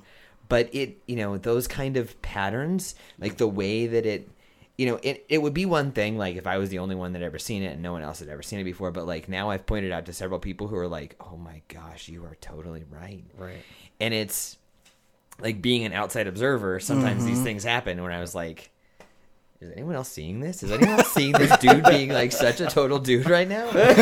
But 0.50 0.74
it, 0.74 0.98
you 1.08 1.18
know, 1.18 1.38
those 1.38 1.68
kind 1.68 1.98
of 1.98 2.22
patterns, 2.22 2.96
like 3.20 3.38
the 3.38 3.48
way 3.48 3.88
that 3.88 4.06
it, 4.06 4.30
you 4.78 4.86
know, 4.86 5.00
it, 5.02 5.26
it 5.28 5.40
would 5.42 5.54
be 5.56 5.66
one 5.66 5.92
thing, 5.92 6.18
like 6.18 6.36
if 6.36 6.46
I 6.46 6.58
was 6.60 6.70
the 6.70 6.80
only 6.80 6.96
one 6.96 7.14
that 7.14 7.22
ever 7.24 7.40
seen 7.40 7.64
it 7.64 7.74
and 7.74 7.82
no 7.82 7.92
one 7.94 8.04
else 8.04 8.20
had 8.20 8.30
ever 8.30 8.44
seen 8.44 8.60
it 8.60 8.64
before. 8.64 8.92
But 8.92 9.08
like 9.08 9.28
now 9.28 9.50
I've 9.50 9.66
pointed 9.66 9.92
out 9.92 10.06
to 10.06 10.14
several 10.14 10.40
people 10.40 10.68
who 10.68 10.76
are 10.78 10.88
like, 10.88 11.16
oh 11.20 11.36
my 11.38 11.62
gosh, 11.68 12.08
you 12.08 12.24
are 12.26 12.36
totally 12.42 12.84
right. 12.90 13.24
Right. 13.38 13.64
And 14.00 14.14
it's 14.14 14.58
like 15.40 15.62
being 15.62 15.84
an 15.86 15.94
outside 15.94 16.28
observer, 16.28 16.80
sometimes 16.80 17.24
Mm-hmm. 17.24 17.34
these 17.34 17.44
things 17.44 17.64
happen 17.64 18.02
when 18.04 18.12
I 18.12 18.20
was 18.22 18.36
like, 18.36 18.70
is 19.60 19.72
anyone 19.72 19.96
else 19.96 20.10
seeing 20.10 20.40
this? 20.40 20.62
Is 20.62 20.72
anyone 20.72 21.00
else 21.00 21.12
seeing 21.12 21.32
this 21.32 21.58
dude 21.58 21.84
being 21.86 22.10
like 22.10 22.32
such 22.32 22.62
a 22.62 22.68
total 22.68 23.00
dude 23.00 23.28
right 23.28 23.48
now? 23.48 23.72
No? 23.72 23.94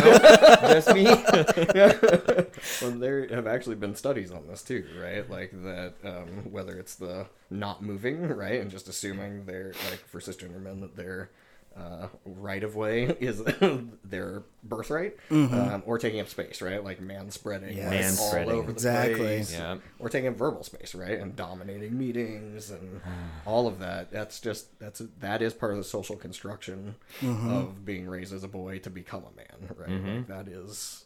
Just 0.74 0.94
me? 0.94 1.06
well, 2.82 2.92
there 2.92 3.28
have 3.28 3.48
actually 3.48 3.76
been 3.76 3.96
studies 3.96 4.32
on 4.32 4.48
this 4.48 4.62
too, 4.64 4.86
right? 5.02 5.30
Like 5.30 5.52
that, 5.64 5.94
um, 6.04 6.52
whether 6.52 6.78
it's 6.78 6.96
the 6.96 7.28
not 7.50 7.84
moving, 7.84 8.28
right, 8.28 8.60
and 8.62 8.70
just 8.72 8.88
assuming 8.88 9.46
they're 9.46 9.74
like 9.90 10.00
for 10.08 10.20
cisgender 10.20 10.62
men 10.62 10.82
that 10.82 10.96
their 10.96 11.30
uh, 11.78 12.08
right 12.24 12.64
of 12.64 12.74
way 12.78 13.04
is 13.20 13.44
their 14.06 14.44
birthright, 14.64 15.18
um, 15.30 15.84
or 15.86 16.00
taking 16.00 16.22
up 16.22 16.30
space, 16.30 16.62
right? 16.62 16.82
Like 16.82 17.02
man 17.02 17.30
spreading, 17.32 17.76
Yes. 17.76 17.92
like, 17.92 18.02
Manspreading. 18.46 18.46
all 18.48 18.60
over 18.60 18.68
the 18.68 18.72
Exactly. 18.72 19.16
place, 19.18 19.52
Yeah. 19.54 19.78
or 20.00 20.08
taking 20.08 20.30
up 20.30 20.38
verbal 20.38 20.64
space, 20.64 20.96
right, 20.96 21.20
and 21.20 21.36
dominating 21.36 21.98
meetings 21.98 22.72
and 22.72 23.02
all 23.46 23.68
of 23.68 23.80
that. 23.80 24.10
That's 24.10 24.40
just 24.40 24.80
that's 24.80 25.02
that 25.20 25.42
is 25.42 25.54
part 25.54 25.72
of 25.74 25.78
the 25.78 25.84
social 25.84 26.16
construction 26.16 26.96
of 27.22 27.84
being 27.86 28.08
raised 28.08 28.34
as 28.34 28.46
a 28.46 28.48
boy 28.48 28.80
to 28.80 28.90
become 28.90 29.24
a 29.26 29.36
man, 29.36 29.76
right? 29.78 30.16
Like 30.16 30.28
that 30.28 30.48
is 30.48 31.04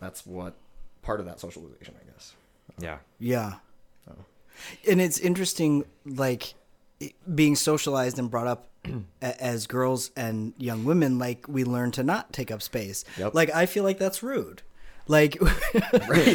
that's 0.00 0.26
what 0.26 0.54
part 1.02 1.20
of 1.20 1.26
that 1.26 1.40
socialization, 1.40 1.94
I 2.00 2.10
guess. 2.10 2.34
Yeah. 2.78 2.98
Yeah. 3.18 3.54
And 4.88 5.00
it's 5.00 5.18
interesting, 5.18 5.84
like 6.04 6.54
being 7.34 7.56
socialized 7.56 8.18
and 8.18 8.30
brought 8.30 8.46
up 8.46 8.68
as 9.22 9.66
girls 9.66 10.10
and 10.16 10.54
young 10.58 10.84
women, 10.84 11.18
like 11.18 11.48
we 11.48 11.64
learn 11.64 11.90
to 11.92 12.02
not 12.02 12.32
take 12.32 12.50
up 12.50 12.62
space. 12.62 13.04
Yep. 13.18 13.34
Like 13.34 13.54
I 13.54 13.66
feel 13.66 13.84
like 13.84 13.98
that's 13.98 14.22
rude. 14.22 14.62
Like 15.06 15.38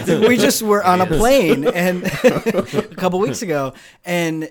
we 0.08 0.38
just 0.38 0.62
were 0.62 0.84
on 0.84 1.02
a 1.02 1.06
plane 1.18 1.66
and 1.66 2.04
a 2.24 2.84
couple 2.98 3.20
weeks 3.20 3.42
ago, 3.42 3.74
and 4.04 4.50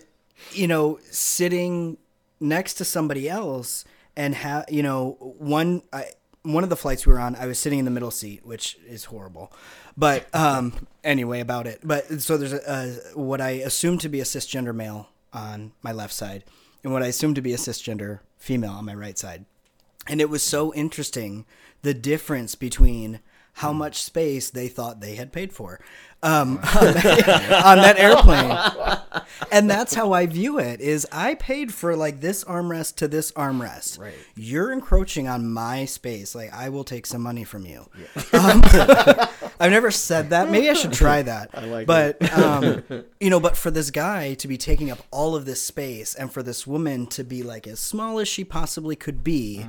you 0.53 0.67
know, 0.67 0.99
sitting 1.11 1.99
next 2.41 2.75
to 2.75 2.85
somebody 2.85 3.29
else 3.29 3.85
and 4.17 4.35
have 4.35 4.65
you 4.71 4.83
know 4.83 5.17
one 5.21 5.83
I, 5.93 6.07
one 6.45 6.63
of 6.63 6.71
the 6.71 6.77
flights 6.77 7.07
we 7.07 7.13
were 7.13 7.19
on, 7.19 7.35
I 7.35 7.47
was 7.47 7.59
sitting 7.59 7.79
in 7.79 7.85
the 7.87 7.91
middle 7.91 8.11
seat, 8.11 8.45
which 8.45 8.77
is 8.87 9.07
horrible. 9.07 9.53
But 9.97 10.33
um, 10.35 10.87
anyway, 11.05 11.41
about 11.41 11.67
it. 11.67 11.81
But 11.83 12.21
so 12.23 12.37
there's 12.37 12.53
a, 12.53 13.11
a 13.15 13.19
what 13.19 13.41
I 13.41 13.51
assume 13.51 13.99
to 13.99 14.09
be 14.09 14.21
a 14.21 14.25
cisgender 14.25 14.75
male 14.75 15.09
on 15.33 15.73
my 15.83 15.91
left 15.91 16.13
side, 16.13 16.45
and 16.85 16.93
what 16.93 17.03
I 17.03 17.07
assume 17.07 17.35
to 17.35 17.43
be 17.43 17.55
a 17.55 17.57
cisgender 17.57 18.21
female 18.37 18.73
on 18.73 18.85
my 18.85 18.95
right 18.95 19.19
side. 19.19 19.47
And 20.07 20.21
it 20.21 20.29
was 20.29 20.43
so 20.43 20.73
interesting 20.75 21.47
the 21.81 21.95
difference 21.95 22.55
between 22.55 23.21
how 23.55 23.73
much 23.73 24.03
space 24.03 24.51
they 24.51 24.69
thought 24.69 25.01
they 25.01 25.15
had 25.15 25.33
paid 25.33 25.53
for 25.53 25.81
um, 26.25 26.57
on, 26.81 26.95
that, 26.95 27.65
on 27.65 27.79
that 27.79 27.99
airplane. 27.99 29.23
And 29.53 29.69
that's 29.69 29.95
how 29.95 30.13
I 30.13 30.27
view 30.27 30.59
it 30.59 30.81
is 30.81 31.07
I 31.13 31.35
paid 31.35 31.73
for 31.73 31.95
like 31.97 32.21
this 32.21 32.45
armrest 32.45 32.97
to 32.97 33.09
this 33.09 33.31
armrest. 33.33 34.01
Right. 34.01 34.15
You're 34.35 34.73
encroaching 34.73 35.29
on 35.29 35.53
my 35.53 35.85
space. 35.85 36.35
Like 36.35 36.53
I 36.53 36.71
will 36.71 36.85
take 36.85 37.07
some 37.07 37.23
money 37.23 37.45
from 37.45 37.67
you. 37.67 37.87
Um, 38.33 38.63
I've 39.61 39.71
never 39.71 39.91
said 39.91 40.31
that. 40.31 40.51
Maybe 40.51 40.71
I 40.71 40.75
should 40.75 40.95
try 40.95 41.23
that. 41.23 41.51
I 41.55 41.67
like 41.67 41.87
but 41.87 42.37
um, 42.37 42.83
you 43.21 43.29
know, 43.29 43.39
but 43.39 43.57
for 43.57 43.71
this 43.71 43.91
guy 43.91 44.35
to 44.35 44.49
be 44.49 44.57
taking 44.57 44.91
up 44.91 44.99
all 45.11 45.37
of 45.37 45.45
this 45.45 45.61
space 45.61 46.15
and 46.15 46.33
for 46.33 46.43
this 46.43 46.67
woman 46.67 47.07
to 47.09 47.23
be 47.23 47.43
like 47.43 47.67
as 47.67 47.79
small 47.79 48.19
as 48.19 48.29
she 48.29 48.45
possibly 48.45 48.97
could 48.97 49.23
be, 49.23 49.67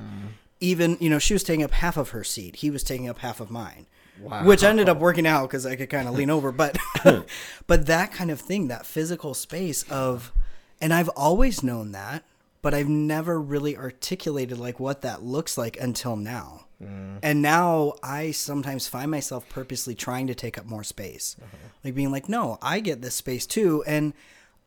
even 0.59 0.97
you 0.99 1.09
know, 1.09 1.19
she 1.19 1.33
was 1.33 1.43
taking 1.43 1.63
up 1.63 1.71
half 1.71 1.97
of 1.97 2.09
her 2.09 2.23
seat. 2.23 2.57
He 2.57 2.69
was 2.69 2.83
taking 2.83 3.09
up 3.09 3.19
half 3.19 3.39
of 3.39 3.51
mine. 3.51 3.87
Wow. 4.19 4.45
Which 4.45 4.63
ended 4.63 4.87
up 4.87 4.97
working 4.99 5.27
out 5.27 5.49
because 5.49 5.65
I 5.65 5.75
could 5.75 5.89
kind 5.89 6.07
of 6.07 6.15
lean 6.15 6.29
over, 6.29 6.51
but 6.51 6.77
but 7.67 7.85
that 7.87 8.11
kind 8.11 8.31
of 8.31 8.39
thing, 8.39 8.67
that 8.69 8.85
physical 8.85 9.33
space 9.33 9.83
of, 9.83 10.31
and 10.79 10.93
I've 10.93 11.09
always 11.09 11.63
known 11.63 11.91
that, 11.91 12.23
but 12.61 12.73
I've 12.73 12.89
never 12.89 13.39
really 13.39 13.77
articulated 13.77 14.57
like 14.57 14.79
what 14.79 15.01
that 15.01 15.21
looks 15.21 15.57
like 15.57 15.79
until 15.79 16.15
now. 16.15 16.65
Mm. 16.81 17.19
And 17.21 17.41
now 17.41 17.93
I 18.03 18.31
sometimes 18.31 18.87
find 18.87 19.11
myself 19.11 19.47
purposely 19.49 19.95
trying 19.95 20.27
to 20.27 20.35
take 20.35 20.57
up 20.57 20.65
more 20.65 20.83
space, 20.83 21.35
uh-huh. 21.41 21.57
like 21.83 21.95
being 21.95 22.11
like, 22.11 22.27
no, 22.27 22.57
I 22.61 22.79
get 22.79 23.01
this 23.01 23.15
space 23.15 23.45
too, 23.45 23.83
and 23.85 24.13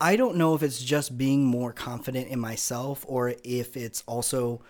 I 0.00 0.16
don't 0.16 0.36
know 0.36 0.54
if 0.54 0.62
it's 0.62 0.82
just 0.82 1.18
being 1.18 1.44
more 1.44 1.72
confident 1.72 2.28
in 2.28 2.38
myself 2.38 3.04
or 3.08 3.34
if 3.42 3.76
it's 3.76 4.04
also 4.06 4.62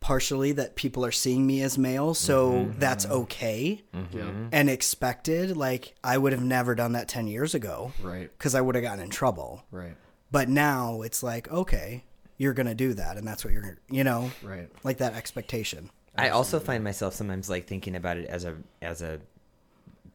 partially 0.00 0.52
that 0.52 0.74
people 0.76 1.04
are 1.04 1.12
seeing 1.12 1.46
me 1.46 1.62
as 1.62 1.76
male, 1.78 2.14
so 2.14 2.70
that's 2.78 3.06
okay 3.06 3.82
and 4.52 4.68
expected. 4.70 5.56
Like 5.56 5.94
I 6.02 6.16
would 6.18 6.32
have 6.32 6.42
never 6.42 6.74
done 6.74 6.92
that 6.92 7.06
10 7.08 7.26
years 7.28 7.54
ago 7.54 7.92
Right. 8.02 8.30
because 8.36 8.54
I 8.54 8.60
would 8.60 8.74
have 8.74 8.82
gotten 8.82 9.04
in 9.04 9.10
trouble. 9.10 9.62
Right. 9.70 9.94
But 10.32 10.48
now 10.48 11.02
it's 11.02 11.22
like, 11.22 11.50
okay, 11.50 12.04
you're 12.38 12.54
going 12.54 12.66
to 12.68 12.74
do 12.74 12.94
that. 12.94 13.16
And 13.18 13.26
that's 13.28 13.44
what 13.44 13.52
you're, 13.52 13.78
you 13.90 14.04
know, 14.04 14.30
Right. 14.42 14.68
like 14.84 14.98
that 14.98 15.14
expectation. 15.14 15.90
I 16.16 16.30
also 16.30 16.58
find 16.60 16.82
myself 16.82 17.14
sometimes 17.14 17.48
like 17.50 17.66
thinking 17.66 17.94
about 17.94 18.16
it 18.16 18.26
as 18.26 18.44
a 18.44 18.56
as 18.82 19.02
a 19.02 19.20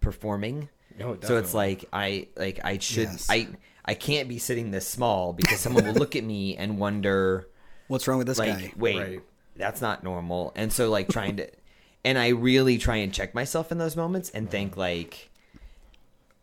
performing. 0.01 0.69
No, 0.97 1.17
so 1.21 1.37
it's 1.37 1.53
like 1.53 1.85
I 1.91 2.27
like 2.35 2.59
I 2.63 2.77
should 2.77 3.09
Yes. 3.09 3.27
I 3.29 3.49
I 3.83 3.93
can't 3.93 4.27
be 4.29 4.37
sitting 4.39 4.71
this 4.71 4.87
small 4.87 5.33
because 5.33 5.59
someone 5.59 5.85
will 5.85 5.93
look 5.93 6.15
at 6.15 6.23
me 6.23 6.55
and 6.57 6.79
wonder 6.79 7.47
What's 7.87 8.07
wrong 8.07 8.17
with 8.17 8.27
this 8.27 8.39
like 8.39 8.49
guy? 8.59 8.73
wait 8.77 8.97
Right. 8.99 9.21
That's 9.55 9.81
not 9.81 10.03
normal. 10.03 10.51
And 10.55 10.71
so 10.71 10.89
like 10.89 11.07
trying 11.09 11.37
to 11.37 11.49
and 12.03 12.17
I 12.17 12.29
really 12.29 12.77
try 12.77 12.97
and 12.97 13.13
check 13.13 13.33
myself 13.33 13.71
in 13.71 13.77
those 13.77 13.95
moments 13.95 14.29
and 14.29 14.49
think 14.49 14.71
mm-hmm. 14.71 14.79
like 14.81 15.29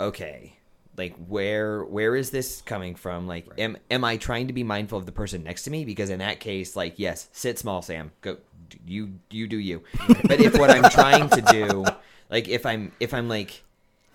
okay 0.01 0.57
like 0.97 1.15
where 1.27 1.85
where 1.85 2.17
is 2.17 2.31
this 2.31 2.61
coming 2.63 2.95
from? 2.95 3.27
Like 3.27 3.47
am 3.59 3.77
am 3.91 4.05
I 4.05 4.17
trying 4.17 4.49
to 4.49 4.53
be 4.53 4.63
mindful 4.63 4.99
of 4.99 5.07
the 5.07 5.13
person 5.13 5.43
next 5.45 5.65
to 5.65 5.71
me? 5.71 5.85
Because 5.85 6.11
in 6.11 6.19
that 6.19 6.41
case 6.41 6.77
like 6.77 6.95
yes 6.99 7.29
sit 7.33 7.59
small 7.59 7.83
Sam. 7.83 8.13
Go 8.21 8.39
you 8.87 9.15
you 9.31 9.47
do 9.47 9.59
you. 9.59 9.83
But 10.25 10.41
if 10.41 10.59
what 10.59 10.71
I'm 10.71 10.91
trying 10.91 11.29
to 11.31 11.43
do 11.43 11.85
like 12.31 12.49
if 12.49 12.67
I'm 12.67 12.93
if 13.01 13.15
I'm 13.15 13.29
like 13.29 13.63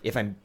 if 0.04 0.18
I'm 0.18 0.36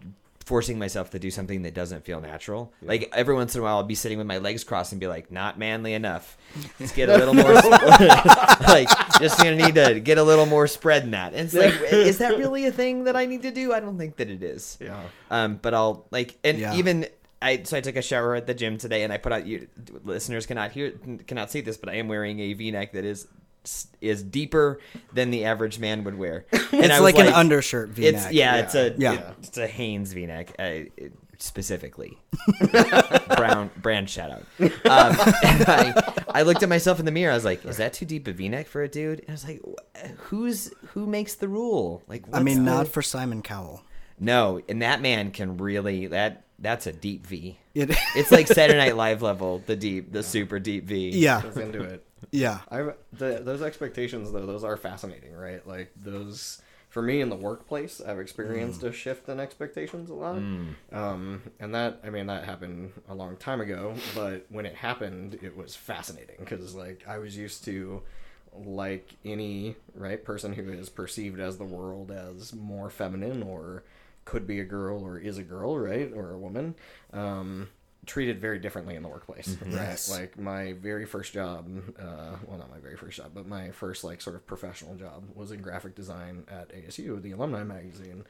forcing 0.47 0.79
myself 0.79 1.11
to 1.11 1.19
do 1.19 1.31
something 1.31 1.63
that 1.63 1.75
doesn't 1.75 2.05
feel 2.05 2.21
natural. 2.21 2.73
Like 2.83 3.09
every 3.15 3.35
once 3.35 3.55
in 3.55 3.61
a 3.61 3.65
while, 3.65 3.77
I'll 3.77 3.83
be 3.85 3.95
sitting 3.95 4.19
with 4.19 4.27
my 4.27 4.39
legs 4.39 4.65
crossed 4.65 4.93
and 4.93 5.01
be 5.01 5.07
like, 5.07 5.31
"Not 5.31 5.59
manly 5.59 5.95
enough. 5.95 6.37
Let's 6.81 6.93
get 6.93 7.09
a 7.09 7.17
little 7.19 7.35
more. 7.35 7.53
like, 8.69 8.89
just 9.21 9.39
gonna 9.39 9.57
need 9.57 9.75
to 9.77 10.01
get 10.01 10.19
a 10.19 10.23
little 10.23 10.47
more 10.47 10.67
spread 10.67 11.05
in 11.05 11.13
that." 11.13 11.33
And 11.35 11.47
it's 11.47 11.55
like, 11.55 11.75
is 11.93 12.19
that 12.19 12.39
really 12.39 12.67
a 12.67 12.73
thing 12.73 13.05
that 13.05 13.17
I 13.17 13.27
need 13.27 13.43
to 13.43 13.51
do? 13.51 13.73
I 13.73 13.81
don't 13.81 13.99
think 13.99 14.17
that 14.17 14.29
it 14.31 14.43
is. 14.43 14.79
Yeah. 14.81 15.01
Um, 15.31 15.59
but 15.63 15.75
I'll 15.75 16.07
like, 16.11 16.39
and 16.45 16.59
Yeah. 16.59 16.75
even 16.75 17.07
I. 17.41 17.63
So 17.65 17.77
I 17.77 17.81
took 17.81 17.97
a 17.97 18.03
shower 18.03 18.35
at 18.35 18.47
the 18.47 18.55
gym 18.55 18.79
today, 18.79 19.03
and 19.05 19.13
I 19.13 19.19
put 19.19 19.33
out. 19.33 19.47
You 19.47 19.69
listeners 20.05 20.47
cannot 20.47 20.73
hear, 20.73 20.93
cannot 21.27 21.51
see 21.51 21.61
this, 21.61 21.77
but 21.77 21.89
I 21.89 21.95
am 21.95 22.09
wearing 22.09 22.41
a 22.41 22.53
V-neck 22.55 22.93
that 22.93 23.05
is 23.05 23.27
is 24.01 24.23
deeper 24.23 24.81
than 25.13 25.31
the 25.31 25.45
average 25.45 25.79
man 25.79 26.05
would 26.05 26.17
wear. 26.19 26.47
And 26.73 26.85
It's 26.87 26.91
I 26.95 27.01
was 27.01 27.15
like, 27.15 27.27
an 27.27 27.33
undershirt 27.33 27.91
V-neck. 27.91 28.15
It's 28.27 28.33
yeah, 28.33 28.57
it's 28.57 28.75
a 28.75 28.95
Yeah. 28.99 29.13
it- 29.15 29.35
it's 29.43 29.59
a 29.59 29.67
Hanes 29.67 30.13
V-neck 30.15 30.55
uh, 30.59 30.63
it- 30.97 31.13
specifically. 31.39 32.19
Brown 33.37 33.71
brand 33.77 34.09
shout 34.09 34.31
out. 34.31 34.43
Um, 34.61 34.71
I, 34.85 36.15
I 36.29 36.43
looked 36.43 36.63
at 36.63 36.69
myself 36.69 36.99
in 36.99 37.05
the 37.05 37.11
mirror. 37.13 37.33
I 37.33 37.35
was 37.35 37.45
like, 37.45 37.65
"Is 37.65 37.77
that 37.79 37.93
too 37.93 38.07
deep 38.07 38.27
a 38.29 38.33
V-neck 38.33 38.67
for 38.69 38.83
a 38.83 38.89
dude?" 38.89 39.21
And 39.21 39.29
I 39.29 39.33
was 39.33 39.45
like, 39.47 39.61
"Who's 40.19 40.73
who 40.89 41.07
makes 41.07 41.35
the 41.35 41.49
rule?" 41.49 42.03
Like, 42.09 42.25
I 42.33 42.43
mean, 42.43 42.59
the- 42.65 42.71
not 42.71 42.89
for 42.89 43.03
Simon 43.03 43.43
Cowell. 43.43 43.85
no. 44.19 44.61
And 44.69 44.83
that 44.83 45.01
man 45.01 45.31
can 45.31 45.57
really 45.59 46.07
that 46.09 46.45
that's 46.59 46.87
a 46.87 46.93
deep 46.93 47.27
V. 47.27 47.59
It, 47.75 47.91
It's 48.15 48.31
like 48.31 48.47
Saturday 48.47 48.79
Night 48.79 48.97
Live 48.97 49.21
level, 49.23 49.63
the 49.67 49.77
deep, 49.77 50.13
the 50.13 50.23
super 50.23 50.59
deep 50.59 50.85
V. 50.85 51.11
yeah, 51.11 51.43
Goes 51.43 51.57
into 51.57 51.83
it. 51.83 52.05
Yeah, 52.33 52.61
I 52.71 52.93
the, 53.13 53.41
those 53.45 53.63
expectations 53.63 54.33
though 54.33 54.47
those 54.47 54.65
are 54.65 54.77
fascinating, 54.77 55.35
right? 55.35 55.67
Like 55.67 55.93
those 55.97 56.61
for 56.89 57.03
me 57.03 57.21
in 57.21 57.29
the 57.29 57.37
workplace, 57.37 58.01
I've 58.01 58.19
experienced 58.19 58.83
a 58.83 58.93
shift 58.93 59.29
in 59.29 59.39
expectations 59.41 60.11
a 60.11 60.15
lot, 60.15 60.45
um, 60.93 61.43
and 61.61 61.75
that 61.75 62.01
I 62.05 62.11
mean 62.11 62.27
that 62.27 62.45
happened 62.45 62.93
a 63.09 63.15
long 63.15 63.37
time 63.37 63.61
ago. 63.61 63.95
But 64.15 64.47
when 64.49 64.67
it 64.67 64.75
happened, 64.75 65.39
it 65.43 65.57
was 65.57 65.77
fascinating 65.77 66.37
because 66.41 66.75
like 66.75 67.05
I 67.07 67.19
was 67.19 67.37
used 67.37 67.65
to 67.67 68.03
like 68.55 69.15
any 69.25 69.77
right 69.95 70.23
person 70.25 70.53
who 70.53 70.71
is 70.73 70.89
perceived 70.89 71.41
as 71.41 71.57
the 71.59 71.65
world 71.65 72.11
as 72.11 72.55
more 72.55 72.91
feminine 72.91 73.43
or 73.43 73.85
could 74.25 74.47
be 74.47 74.61
a 74.61 74.65
girl 74.65 75.03
or 75.03 75.19
is 75.19 75.39
a 75.39 75.43
girl 75.43 75.79
right 75.79 76.13
or 76.15 76.33
a 76.33 76.39
woman 76.39 76.75
um, 77.13 77.69
treated 78.05 78.41
very 78.41 78.59
differently 78.59 78.97
in 78.97 79.03
the 79.03 79.09
workplace. 79.09 79.57
Right. 79.63 79.73
Yes. 79.73 80.11
like 80.11 80.39
my 80.39 80.73
very 80.73 81.07
first 81.07 81.33
job 81.33 81.69
uh, 81.99 82.37
well 82.47 82.59
not 82.59 82.71
my 82.71 82.81
very 82.81 82.97
first 82.97 83.17
job 83.17 83.31
but 83.35 83.47
my 83.47 83.71
first 83.71 84.03
like 84.03 84.21
sort 84.21 84.35
of 84.37 84.47
professional 84.47 84.97
job 84.97 85.25
was 85.35 85.53
in 85.53 85.61
graphic 85.61 85.95
design 85.95 86.45
at 86.51 86.71
asu 86.75 87.21
the 87.23 87.33
alumni 87.33 87.63
magazine. 87.65 88.25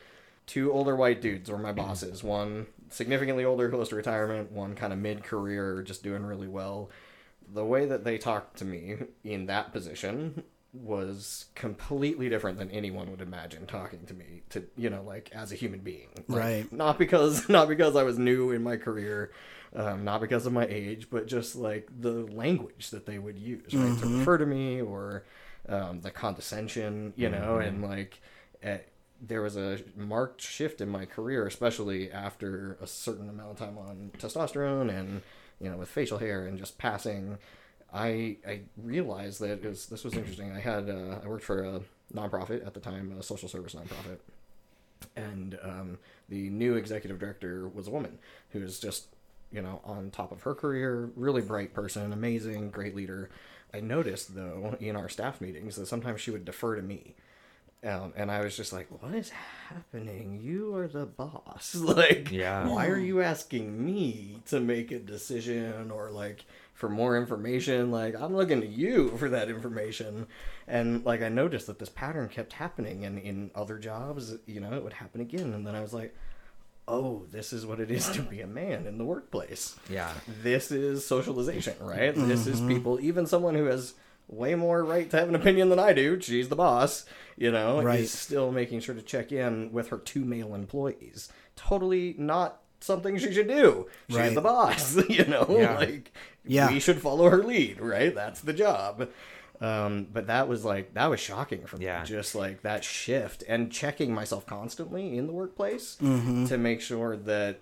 Two 0.46 0.72
older 0.72 0.96
white 0.96 1.22
dudes 1.22 1.50
were 1.50 1.58
my 1.58 1.72
bosses. 1.72 2.22
One 2.38 2.66
significantly 2.90 3.44
older 3.44 3.70
close 3.70 3.88
to 3.90 3.96
retirement 3.96 4.52
one 4.52 4.74
kind 4.74 4.92
of 4.92 4.98
mid-career 4.98 5.82
just 5.82 6.02
doing 6.02 6.24
really 6.24 6.48
well. 6.48 6.90
The 7.54 7.64
way 7.64 7.86
that 7.86 8.04
they 8.04 8.18
talked 8.18 8.58
to 8.58 8.64
me 8.64 8.96
in 9.24 9.46
that 9.46 9.72
position 9.72 10.42
was 10.72 11.46
completely 11.54 12.28
different 12.30 12.56
than 12.58 12.70
anyone 12.70 13.10
would 13.10 13.20
imagine 13.20 13.66
talking 13.66 14.06
to 14.06 14.14
me 14.14 14.42
to 14.48 14.64
you 14.76 14.88
know 14.88 15.02
like 15.02 15.30
as 15.34 15.52
a 15.52 15.54
human 15.54 15.80
being. 15.80 16.08
Like, 16.28 16.38
Right. 16.40 16.72
not 16.72 16.98
because 16.98 17.48
not 17.56 17.68
because 17.68 17.94
i 17.94 18.02
was 18.02 18.18
new 18.18 18.50
in 18.52 18.62
my 18.62 18.76
career 18.76 19.32
um, 19.76 20.04
not 20.04 20.20
because 20.22 20.46
of 20.46 20.52
my 20.52 20.66
age 20.66 21.08
but 21.10 21.26
just 21.26 21.56
like 21.56 21.88
the 22.00 22.12
language 22.32 22.90
that 22.90 23.04
they 23.04 23.18
would 23.18 23.38
use 23.38 23.74
right 23.74 23.98
to 23.98 24.06
refer 24.06 24.38
to 24.38 24.46
me 24.46 24.80
or 24.80 25.24
um, 25.68 26.00
the 26.00 26.10
condescension 26.10 27.12
you 27.16 27.28
know 27.28 27.58
and 27.58 27.82
like 27.82 28.20
eh, 28.62 28.78
there 29.20 29.42
was 29.42 29.56
a 29.56 29.78
marked 29.94 30.40
shift 30.40 30.80
in 30.80 30.88
my 30.88 31.04
career 31.04 31.46
especially 31.46 32.10
after 32.10 32.78
a 32.80 32.86
certain 32.86 33.28
amount 33.28 33.50
of 33.50 33.58
time 33.58 33.76
on 33.76 34.10
testosterone 34.18 34.88
and 34.90 35.20
you 35.60 35.70
know 35.70 35.76
with 35.76 35.88
facial 35.88 36.18
hair 36.18 36.46
and 36.46 36.58
just 36.58 36.78
passing 36.78 37.36
I 37.94 38.36
I 38.46 38.60
realized 38.76 39.40
that 39.40 39.50
it 39.50 39.64
was, 39.64 39.86
this 39.86 40.04
was 40.04 40.14
interesting. 40.14 40.52
I 40.52 40.60
had 40.60 40.88
uh, 40.88 41.18
I 41.24 41.28
worked 41.28 41.44
for 41.44 41.62
a 41.64 41.80
nonprofit 42.14 42.66
at 42.66 42.74
the 42.74 42.80
time, 42.80 43.14
a 43.18 43.22
social 43.22 43.48
service 43.48 43.74
nonprofit, 43.74 44.18
and 45.16 45.58
um, 45.62 45.98
the 46.28 46.48
new 46.50 46.74
executive 46.74 47.18
director 47.18 47.68
was 47.68 47.86
a 47.88 47.90
woman 47.90 48.18
who 48.50 48.60
was 48.60 48.78
just 48.78 49.06
you 49.50 49.60
know 49.62 49.80
on 49.84 50.10
top 50.10 50.32
of 50.32 50.42
her 50.42 50.54
career, 50.54 51.10
really 51.16 51.42
bright 51.42 51.74
person, 51.74 52.12
amazing, 52.12 52.70
great 52.70 52.94
leader. 52.94 53.30
I 53.74 53.80
noticed 53.80 54.34
though 54.34 54.76
in 54.80 54.96
our 54.96 55.08
staff 55.08 55.40
meetings 55.40 55.76
that 55.76 55.86
sometimes 55.86 56.20
she 56.20 56.30
would 56.30 56.44
defer 56.44 56.76
to 56.76 56.82
me. 56.82 57.14
Um, 57.84 58.12
and 58.16 58.30
I 58.30 58.44
was 58.44 58.56
just 58.56 58.72
like, 58.72 58.86
"What 59.02 59.12
is 59.14 59.30
happening? 59.68 60.40
You 60.40 60.76
are 60.76 60.86
the 60.86 61.04
boss. 61.04 61.74
Like, 61.78 62.30
Yeah. 62.30 62.68
why 62.68 62.86
are 62.86 62.98
you 62.98 63.20
asking 63.22 63.84
me 63.84 64.40
to 64.46 64.60
make 64.60 64.92
a 64.92 65.00
decision 65.00 65.90
or 65.90 66.10
like 66.10 66.44
for 66.74 66.88
more 66.88 67.16
information? 67.16 67.90
Like, 67.90 68.14
I'm 68.20 68.34
looking 68.36 68.60
to 68.60 68.66
you 68.66 69.08
for 69.18 69.28
that 69.30 69.48
information." 69.48 70.26
And 70.66 71.04
like, 71.04 71.22
I 71.22 71.28
noticed 71.28 71.66
that 71.66 71.78
this 71.78 71.88
pattern 71.88 72.28
kept 72.28 72.52
happening, 72.54 73.04
and 73.04 73.18
in 73.18 73.50
other 73.54 73.78
jobs, 73.78 74.34
you 74.46 74.60
know, 74.60 74.72
it 74.74 74.82
would 74.84 74.92
happen 74.94 75.20
again. 75.20 75.52
And 75.52 75.66
then 75.66 75.74
I 75.74 75.80
was 75.80 75.92
like, 75.94 76.14
"Oh, 76.88 77.24
this 77.30 77.52
is 77.52 77.64
what 77.66 77.80
it 77.80 77.90
is 77.90 78.08
to 78.10 78.22
be 78.22 78.40
a 78.40 78.46
man 78.46 78.86
in 78.86 78.98
the 78.98 79.04
workplace." 79.04 79.76
Yeah. 79.90 80.12
this 80.42 80.70
is 80.70 81.06
socialization, 81.06 81.74
right? 81.80 82.14
Mm-hmm. 82.14 82.28
This 82.28 82.46
is 82.46 82.60
people, 82.60 83.00
even 83.00 83.26
someone 83.26 83.54
who 83.54 83.64
has 83.66 83.94
way 84.28 84.54
more 84.54 84.82
right 84.82 85.10
to 85.10 85.18
have 85.18 85.28
an 85.28 85.34
opinion 85.34 85.68
than 85.68 85.78
I 85.78 85.92
do. 85.92 86.18
She's 86.20 86.48
the 86.48 86.56
boss, 86.56 87.04
you 87.36 87.50
know, 87.50 87.82
Right. 87.82 88.00
is 88.00 88.12
still 88.12 88.50
making 88.50 88.80
sure 88.80 88.94
to 88.94 89.02
check 89.02 89.30
in 89.30 89.72
with 89.72 89.88
her 89.88 89.98
two 89.98 90.24
male 90.24 90.54
employees. 90.54 91.30
Totally 91.54 92.14
not 92.16 92.61
something 92.82 93.16
she 93.18 93.32
should 93.32 93.48
do. 93.48 93.86
She's 94.08 94.16
Right. 94.18 94.34
the 94.34 94.40
boss, 94.40 94.96
you 95.08 95.24
know, 95.24 95.46
Yeah. 95.48 95.76
like 95.78 96.12
Yeah. 96.44 96.70
we 96.70 96.80
should 96.80 97.00
follow 97.00 97.28
her 97.30 97.42
lead, 97.42 97.80
right? 97.80 98.14
That's 98.14 98.40
the 98.40 98.52
job. 98.52 99.08
Um, 99.60 100.08
but 100.12 100.26
that 100.26 100.48
was 100.48 100.64
like 100.64 100.94
that 100.94 101.06
was 101.08 101.20
shocking 101.20 101.64
for 101.66 101.76
me. 101.76 101.84
Yeah. 101.84 102.02
Just 102.04 102.34
like 102.34 102.62
that 102.62 102.82
shift 102.82 103.44
and 103.48 103.70
checking 103.70 104.12
myself 104.12 104.44
constantly 104.44 105.16
in 105.16 105.26
the 105.28 105.32
workplace 105.32 105.96
Mm-hmm. 106.02 106.46
to 106.46 106.58
make 106.58 106.80
sure 106.80 107.16
that 107.16 107.60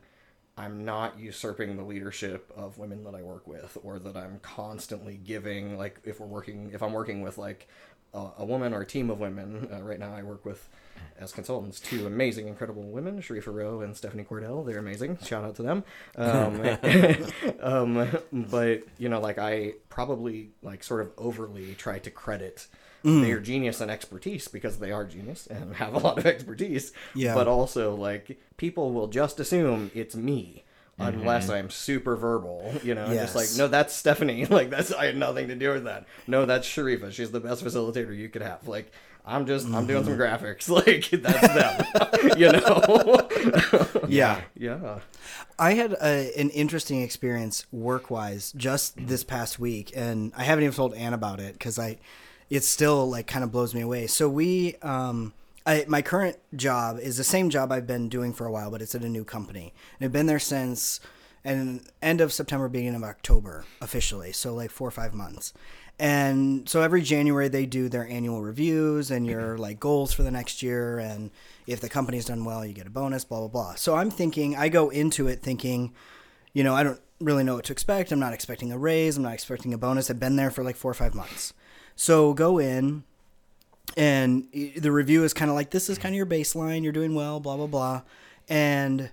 I'm 0.57 0.85
not 0.85 1.19
usurping 1.19 1.77
the 1.77 1.83
leadership 1.85 2.51
of 2.57 2.77
women 2.79 3.05
that 3.05 3.15
I 3.15 3.23
work 3.23 3.47
with, 3.47 3.79
or 3.83 3.99
that 3.99 4.17
I'm 4.17 4.41
constantly 4.41 5.17
giving 5.23 5.77
like 5.79 5.99
if 6.05 6.21
we're 6.21 6.27
working 6.27 6.71
if 6.73 6.83
I'm 6.83 6.93
working 6.93 7.21
with 7.23 7.37
like 7.39 7.69
a, 8.15 8.29
a 8.39 8.45
woman 8.45 8.73
or 8.75 8.81
a 8.83 8.87
team 8.87 9.11
of 9.11 9.21
women. 9.21 9.69
Uh, 9.73 9.83
right 9.83 9.99
now, 9.99 10.15
I 10.15 10.23
work 10.23 10.45
with 10.45 10.69
as 11.21 11.33
consultants 11.33 11.81
two 11.81 12.07
amazing, 12.07 12.49
incredible 12.49 12.83
women, 12.83 13.21
Sharifa 13.21 13.53
Rowe 13.53 13.81
and 13.81 13.97
Stephanie 13.97 14.25
Cordell. 14.25 14.65
They're 14.67 14.79
amazing. 14.79 15.19
Shout 15.25 15.45
out 15.45 15.57
to 15.57 15.63
them. 15.63 15.85
Um, 16.17 16.79
um, 17.61 18.19
but 18.33 18.83
you 18.99 19.09
know, 19.09 19.21
like 19.21 19.39
I 19.39 19.75
probably 19.89 20.51
like 20.63 20.83
sort 20.83 21.03
of 21.03 21.11
overly 21.19 21.75
try 21.75 21.99
to 21.99 22.11
credit 22.11 22.67
their 23.03 23.41
genius 23.41 23.81
and 23.81 23.91
expertise 23.91 24.49
because 24.49 24.79
they 24.79 24.93
are 24.93 25.05
genius 25.05 25.47
and 25.47 25.75
have 25.77 25.95
a 25.95 25.99
lot 25.99 26.19
of 26.19 26.27
expertise. 26.27 26.93
Yeah. 27.15 27.35
But 27.35 27.49
also, 27.49 27.95
like 27.95 28.39
people 28.57 28.93
will 28.93 29.09
just 29.09 29.41
assume 29.41 29.91
it's 29.95 30.15
me. 30.15 30.65
Unless 30.99 31.49
I'm 31.49 31.71
super 31.71 32.15
verbal, 32.15 32.75
you 32.83 32.95
know, 32.95 33.07
just 33.07 33.35
like 33.35 33.49
no, 33.57 33.69
that's 33.69 33.95
Stephanie. 33.95 34.45
Like 34.51 34.69
that's 34.69 34.93
I 34.93 35.07
had 35.07 35.17
nothing 35.17 35.49
to 35.49 35.55
do 35.55 35.73
with 35.73 35.85
that. 35.85 36.05
No, 36.27 36.45
that's 36.45 36.69
Sharifa. 36.69 37.11
She's 37.11 37.31
the 37.31 37.41
best 37.41 37.65
facilitator 37.65 38.15
you 38.15 38.29
could 38.29 38.43
have. 38.43 38.69
Like 38.69 38.93
I'm 39.25 39.47
just 39.47 39.67
I'm 39.67 39.87
doing 39.87 40.05
some 40.05 40.17
graphics. 40.17 40.69
Like 40.81 41.11
that's 41.11 41.55
them. 41.55 42.37
you 42.37 42.53
know. 42.53 43.29
yeah. 44.09 44.41
yeah. 44.57 45.01
I 45.59 45.75
had 45.75 45.93
a, 45.93 46.33
an 46.39 46.51
interesting 46.51 47.03
experience 47.03 47.67
work 47.71 48.11
wise 48.11 48.53
just 48.57 48.95
this 49.07 49.25
past 49.25 49.59
week, 49.59 49.93
and 49.95 50.33
I 50.37 50.45
haven't 50.45 50.65
even 50.65 50.75
told 50.75 50.95
Anne 50.95 51.13
about 51.13 51.41
it 51.41 51.53
because 51.55 51.79
I, 51.79 51.99
it 52.49 52.65
still 52.65 53.11
like 53.11 53.27
kind 53.27 53.45
of 53.45 53.53
blows 53.53 53.75
me 53.75 53.83
away. 53.83 54.07
So 54.07 54.29
we, 54.29 54.77
um, 54.77 55.35
I, 55.67 55.85
my 55.87 56.03
current 56.03 56.39
job 56.57 56.99
is 56.99 57.17
the 57.17 57.25
same 57.25 57.51
job 57.51 57.73
I've 57.73 57.87
been 57.87 58.09
doing 58.09 58.33
for 58.33 58.47
a 58.47 58.53
while, 58.53 58.71
but 58.71 58.81
it's 58.81 58.95
at 58.95 59.03
a 59.03 59.09
new 59.09 59.25
company, 59.25 59.75
and 59.99 60.07
I've 60.07 60.13
been 60.13 60.27
there 60.27 60.39
since 60.39 61.01
and 61.45 61.81
end 62.03 62.21
of 62.21 62.33
September, 62.33 62.69
beginning 62.69 62.97
of 62.97 63.05
October 63.05 63.65
officially. 63.81 64.33
So 64.33 64.55
like 64.55 64.71
four 64.71 64.89
or 64.89 64.93
five 64.93 65.15
months. 65.15 65.53
And 66.01 66.67
so 66.67 66.81
every 66.81 67.03
January 67.03 67.49
they 67.49 67.67
do 67.67 67.91
their 67.91 68.09
annual 68.09 68.41
reviews 68.41 69.11
and 69.11 69.27
your 69.27 69.53
mm-hmm. 69.53 69.61
like 69.61 69.79
goals 69.79 70.15
for 70.15 70.23
the 70.23 70.31
next 70.31 70.63
year. 70.63 70.99
And 70.99 71.31
if 71.67 71.81
the 71.81 71.91
company's 71.91 72.25
done 72.25 72.47
well, 72.47 72.65
you 72.65 72.73
get 72.73 72.87
a 72.87 72.91
bonus, 72.91 73.23
blah, 73.27 73.41
blah, 73.41 73.49
blah. 73.49 73.75
So 73.75 73.95
I'm 73.97 74.11
thinking, 74.11 74.57
I 74.57 74.71
go 74.71 74.89
into 74.89 75.29
it 75.29 75.43
thinking, 75.43 75.93
you 76.55 76.65
know, 76.65 76.75
I 76.75 76.85
don't 76.85 76.99
really 77.21 77.45
know 77.45 77.57
what 77.57 77.67
to 77.67 77.75
expect. 77.75 78.13
I'm 78.13 78.19
not 78.19 78.33
expecting 78.33 78.73
a 78.73 78.79
raise. 78.79 79.19
I'm 79.19 79.25
not 79.25 79.35
expecting 79.35 79.75
a 79.75 79.79
bonus. 79.79 80.11
I've 80.11 80.19
been 80.19 80.37
there 80.37 80.51
for 80.51 80.65
like 80.65 80.77
four 80.77 80.91
or 80.91 80.95
five 80.95 81.15
months. 81.15 81.53
So 81.97 82.33
go 82.33 82.59
in 82.59 83.05
and 83.95 84.49
the 84.53 84.91
review 84.91 85.23
is 85.23 85.35
kind 85.35 85.51
of 85.51 85.55
like, 85.55 85.69
this 85.69 85.91
is 85.91 85.99
kind 85.99 86.15
of 86.15 86.17
your 86.17 86.25
baseline. 86.25 86.83
You're 86.83 86.95
doing 86.95 87.15
well, 87.15 87.41
blah, 87.41 87.59
blah, 87.59 87.67
blah. 87.67 88.03
And, 88.49 89.11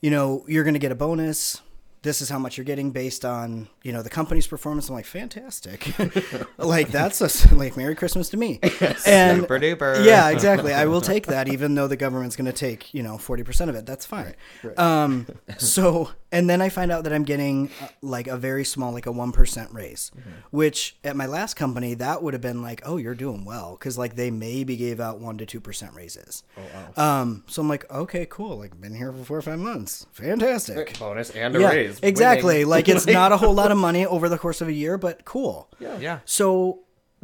you 0.00 0.10
know, 0.10 0.46
you're 0.48 0.64
going 0.64 0.72
to 0.72 0.80
get 0.80 0.90
a 0.90 0.94
bonus 0.94 1.60
this 2.02 2.20
is 2.20 2.28
how 2.28 2.38
much 2.38 2.56
you're 2.56 2.64
getting 2.64 2.90
based 2.90 3.24
on 3.24 3.68
you 3.82 3.92
know 3.92 4.02
the 4.02 4.10
company's 4.10 4.46
performance. 4.46 4.88
I'm 4.88 4.94
like, 4.94 5.04
fantastic, 5.04 5.92
like 6.58 6.90
that's 6.90 7.20
a, 7.20 7.54
like 7.54 7.76
Merry 7.76 7.94
Christmas 7.94 8.28
to 8.30 8.36
me. 8.36 8.58
and 9.06 9.40
Super 9.40 9.58
duper. 9.58 10.04
yeah, 10.04 10.28
exactly. 10.30 10.72
I 10.72 10.86
will 10.86 11.00
take 11.00 11.26
that, 11.26 11.48
even 11.48 11.74
though 11.74 11.88
the 11.88 11.96
government's 11.96 12.36
going 12.36 12.46
to 12.46 12.52
take 12.52 12.92
you 12.94 13.02
know 13.02 13.18
forty 13.18 13.42
percent 13.42 13.70
of 13.70 13.76
it. 13.76 13.86
That's 13.86 14.06
fine. 14.06 14.34
Um, 14.76 15.26
so 15.58 16.10
and 16.30 16.48
then 16.48 16.60
I 16.60 16.68
find 16.68 16.92
out 16.92 17.04
that 17.04 17.12
I'm 17.12 17.24
getting 17.24 17.70
uh, 17.80 17.88
like 18.02 18.26
a 18.26 18.36
very 18.36 18.64
small, 18.64 18.92
like 18.92 19.06
a 19.06 19.12
one 19.12 19.32
percent 19.32 19.72
raise, 19.72 20.10
which 20.50 20.96
at 21.02 21.16
my 21.16 21.26
last 21.26 21.54
company 21.54 21.94
that 21.94 22.22
would 22.22 22.34
have 22.34 22.42
been 22.42 22.62
like, 22.62 22.82
oh, 22.84 22.96
you're 22.98 23.14
doing 23.14 23.44
well, 23.44 23.76
because 23.78 23.96
like 23.96 24.14
they 24.14 24.30
maybe 24.30 24.76
gave 24.76 25.00
out 25.00 25.20
one 25.20 25.38
to 25.38 25.46
two 25.46 25.60
percent 25.60 25.94
raises. 25.94 26.42
Oh 26.56 26.62
wow. 26.96 27.20
Um, 27.22 27.44
so 27.46 27.62
I'm 27.62 27.68
like, 27.68 27.90
okay, 27.90 28.26
cool. 28.28 28.58
Like 28.58 28.78
been 28.80 28.94
here 28.94 29.12
for 29.12 29.24
four 29.24 29.38
or 29.38 29.42
five 29.42 29.58
months, 29.58 30.06
fantastic. 30.12 30.98
Bonus 30.98 31.30
and 31.30 31.56
a 31.56 31.60
Yeah, 31.60 31.70
raise. 31.70 31.97
Exactly. 32.02 32.64
Winning. 32.64 32.68
Like 32.78 32.88
it's 32.88 33.06
not 33.06 33.32
a 33.32 33.36
whole 33.36 33.54
lot 33.54 33.70
of 33.72 33.78
money 33.78 34.06
over 34.06 34.28
the 34.28 34.38
course 34.38 34.60
of 34.60 34.68
a 34.68 34.72
year, 34.72 34.98
but 34.98 35.24
cool. 35.24 35.68
Yeah. 35.78 35.98
yeah. 35.98 36.18
So, 36.24 36.80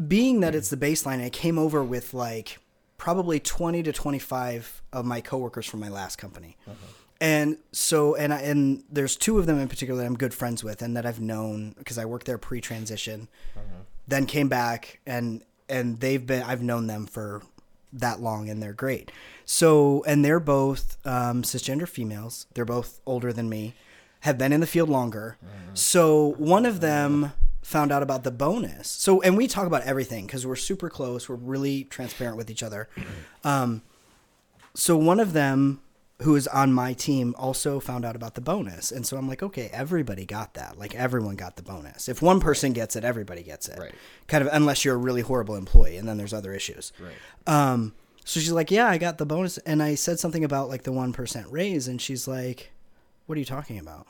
being 0.09 0.41
that 0.41 0.55
it's 0.55 0.71
the 0.71 0.77
baseline, 0.77 1.25
I 1.25 1.31
came 1.31 1.59
over 1.59 1.85
with 1.85 2.15
like 2.15 2.59
probably 2.97 3.39
20 3.39 3.83
to 3.83 3.93
25 3.93 4.83
of 4.93 5.05
my 5.05 5.21
coworkers 5.21 5.67
from 5.67 5.81
my 5.81 5.89
last 5.89 6.17
company. 6.17 6.57
And 7.21 7.59
so, 7.73 8.15
and 8.17 8.33
I, 8.35 8.41
and 8.41 8.83
there's 8.91 9.17
two 9.17 9.39
of 9.39 9.47
them 9.47 9.59
in 9.59 9.69
particular 9.69 10.01
that 10.01 10.07
I'm 10.07 10.17
good 10.17 10.35
friends 10.35 10.65
with 10.65 10.83
and 10.83 10.97
that 10.97 11.07
I've 11.07 11.21
known 11.21 11.75
because 11.79 11.97
I 11.97 12.05
worked 12.05 12.27
there 12.27 12.39
pre-transition, 12.39 13.29
then 14.09 14.27
came 14.27 14.49
back 14.49 15.01
and, 15.07 15.43
and 15.69 16.01
they've 16.01 16.25
been, 16.25 16.43
I've 16.43 16.63
known 16.63 16.87
them 16.87 17.07
for 17.07 17.43
that 17.93 18.21
long 18.21 18.49
and 18.49 18.63
they're 18.63 18.73
great. 18.73 19.11
So, 19.45 20.03
and 20.07 20.25
they're 20.25 20.41
both 20.41 20.97
um, 21.07 21.43
cisgender 21.43 21.89
females. 21.89 22.47
They're 22.55 22.65
both 22.65 23.01
older 23.07 23.33
than 23.33 23.49
me, 23.49 23.75
have 24.25 24.39
been 24.39 24.55
in 24.55 24.61
the 24.61 24.67
field 24.67 24.89
longer. 24.89 25.37
So, 25.75 26.35
one 26.39 26.65
of 26.65 26.81
them 26.81 27.33
found 27.61 27.93
out 27.93 28.03
about 28.03 28.25
the 28.25 28.31
bonus. 28.31 28.89
So, 28.89 29.21
and 29.21 29.37
we 29.37 29.47
talk 29.47 29.67
about 29.67 29.83
everything 29.83 30.27
because 30.27 30.47
we're 30.47 30.57
super 30.57 30.89
close. 30.89 31.29
We're 31.29 31.35
really 31.35 31.85
transparent 31.85 32.37
with 32.37 32.51
each 32.51 32.63
other. 32.63 32.89
Um, 33.47 33.83
so, 34.73 34.97
one 34.97 35.21
of 35.21 35.35
them 35.35 35.83
who 36.23 36.35
is 36.37 36.49
on 36.49 36.73
my 36.73 36.95
team 36.95 37.35
also 37.37 37.79
found 37.79 38.07
out 38.07 38.17
about 38.17 38.35
the 38.35 38.41
bonus. 38.41 38.91
And 38.91 39.07
so 39.07 39.19
I'm 39.19 39.29
like, 39.29 39.43
okay, 39.43 39.69
everybody 39.71 40.25
got 40.25 40.55
that. 40.55 40.79
Like, 40.79 40.95
everyone 40.95 41.37
got 41.37 41.57
the 41.57 41.63
bonus. 41.63 42.09
If 42.09 42.23
one 42.23 42.41
person 42.41 42.73
gets 42.73 42.97
it, 42.97 43.05
everybody 43.05 43.43
gets 43.43 43.69
it. 43.69 43.79
Right. 43.79 43.95
Kind 44.27 44.43
of, 44.43 44.49
unless 44.51 44.85
you're 44.85 44.95
a 44.95 44.99
really 44.99 45.21
horrible 45.21 45.57
employee 45.57 45.99
and 45.99 46.09
then 46.09 46.17
there's 46.17 46.33
other 46.33 46.55
issues. 46.55 46.93
Right. 46.99 47.13
Um, 47.47 47.95
so 48.25 48.41
she's 48.41 48.53
like, 48.53 48.71
yeah, 48.71 48.89
I 48.89 48.97
got 48.97 49.19
the 49.19 49.27
bonus. 49.27 49.59
And 49.59 49.83
I 49.83 49.97
said 49.97 50.19
something 50.19 50.45
about 50.45 50.71
like 50.71 50.85
the 50.85 50.93
1% 50.93 51.47
raise. 51.51 51.87
And 51.87 52.01
she's 52.01 52.27
like, 52.27 52.73
what 53.27 53.37
are 53.37 53.39
you 53.39 53.45
talking 53.45 53.79
about? 53.79 54.07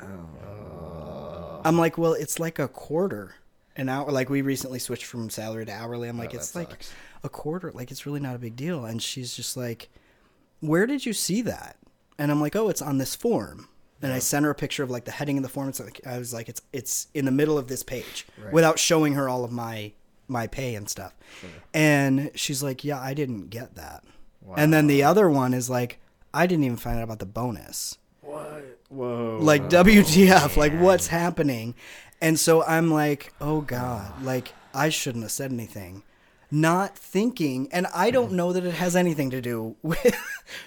Oh. 0.00 1.60
I'm 1.64 1.78
like, 1.78 1.96
well, 1.96 2.14
it's 2.14 2.40
like 2.40 2.58
a 2.58 2.68
quarter 2.68 3.34
an 3.76 3.88
hour. 3.88 4.10
Like 4.10 4.30
we 4.30 4.42
recently 4.42 4.78
switched 4.78 5.04
from 5.04 5.30
salary 5.30 5.66
to 5.66 5.72
hourly. 5.72 6.08
I'm 6.08 6.16
oh, 6.16 6.22
like, 6.22 6.32
that 6.32 6.38
it's 6.38 6.54
like 6.54 6.84
a 7.22 7.28
quarter. 7.28 7.70
Like 7.72 7.90
it's 7.90 8.06
really 8.06 8.20
not 8.20 8.34
a 8.34 8.38
big 8.38 8.56
deal. 8.56 8.84
And 8.84 9.02
she's 9.02 9.34
just 9.34 9.56
like, 9.56 9.90
where 10.60 10.86
did 10.86 11.06
you 11.06 11.12
see 11.12 11.42
that? 11.42 11.76
And 12.18 12.30
I'm 12.30 12.40
like, 12.40 12.56
oh, 12.56 12.68
it's 12.68 12.82
on 12.82 12.98
this 12.98 13.14
form. 13.14 13.68
And 14.00 14.12
I 14.12 14.18
sent 14.18 14.44
her 14.44 14.50
a 14.50 14.54
picture 14.54 14.82
of 14.82 14.90
like 14.90 15.04
the 15.04 15.12
heading 15.12 15.36
of 15.36 15.44
the 15.44 15.48
form. 15.48 15.68
It's 15.68 15.80
like 15.80 16.00
I 16.06 16.18
was 16.18 16.34
like, 16.34 16.48
it's 16.48 16.60
it's 16.72 17.06
in 17.14 17.24
the 17.24 17.30
middle 17.30 17.56
of 17.56 17.68
this 17.68 17.84
page 17.84 18.26
without 18.50 18.78
showing 18.78 19.14
her 19.14 19.28
all 19.28 19.44
of 19.44 19.52
my 19.52 19.92
my 20.26 20.48
pay 20.48 20.74
and 20.74 20.88
stuff. 20.88 21.14
And 21.72 22.32
she's 22.34 22.62
like, 22.62 22.82
yeah, 22.82 23.00
I 23.00 23.14
didn't 23.14 23.48
get 23.50 23.76
that. 23.76 24.02
And 24.56 24.74
then 24.74 24.88
the 24.88 25.04
other 25.04 25.30
one 25.30 25.54
is 25.54 25.70
like, 25.70 26.00
I 26.34 26.48
didn't 26.48 26.64
even 26.64 26.76
find 26.76 26.98
out 26.98 27.04
about 27.04 27.20
the 27.20 27.26
bonus? 27.26 27.98
Whoa. 28.92 29.38
like 29.40 29.70
WTF, 29.70 30.56
oh, 30.56 30.60
like 30.60 30.72
what's 30.78 31.06
happening? 31.06 31.74
And 32.20 32.38
so 32.38 32.62
I'm 32.62 32.90
like, 32.90 33.32
oh 33.40 33.62
God, 33.62 34.22
like 34.22 34.52
I 34.74 34.90
shouldn't 34.90 35.24
have 35.24 35.32
said 35.32 35.52
anything. 35.52 36.02
Not 36.50 36.96
thinking, 36.96 37.68
and 37.72 37.86
I 37.94 38.10
don't 38.10 38.32
mm. 38.32 38.36
know 38.36 38.52
that 38.52 38.64
it 38.64 38.74
has 38.74 38.94
anything 38.94 39.30
to 39.30 39.40
do 39.40 39.76
with 39.82 40.14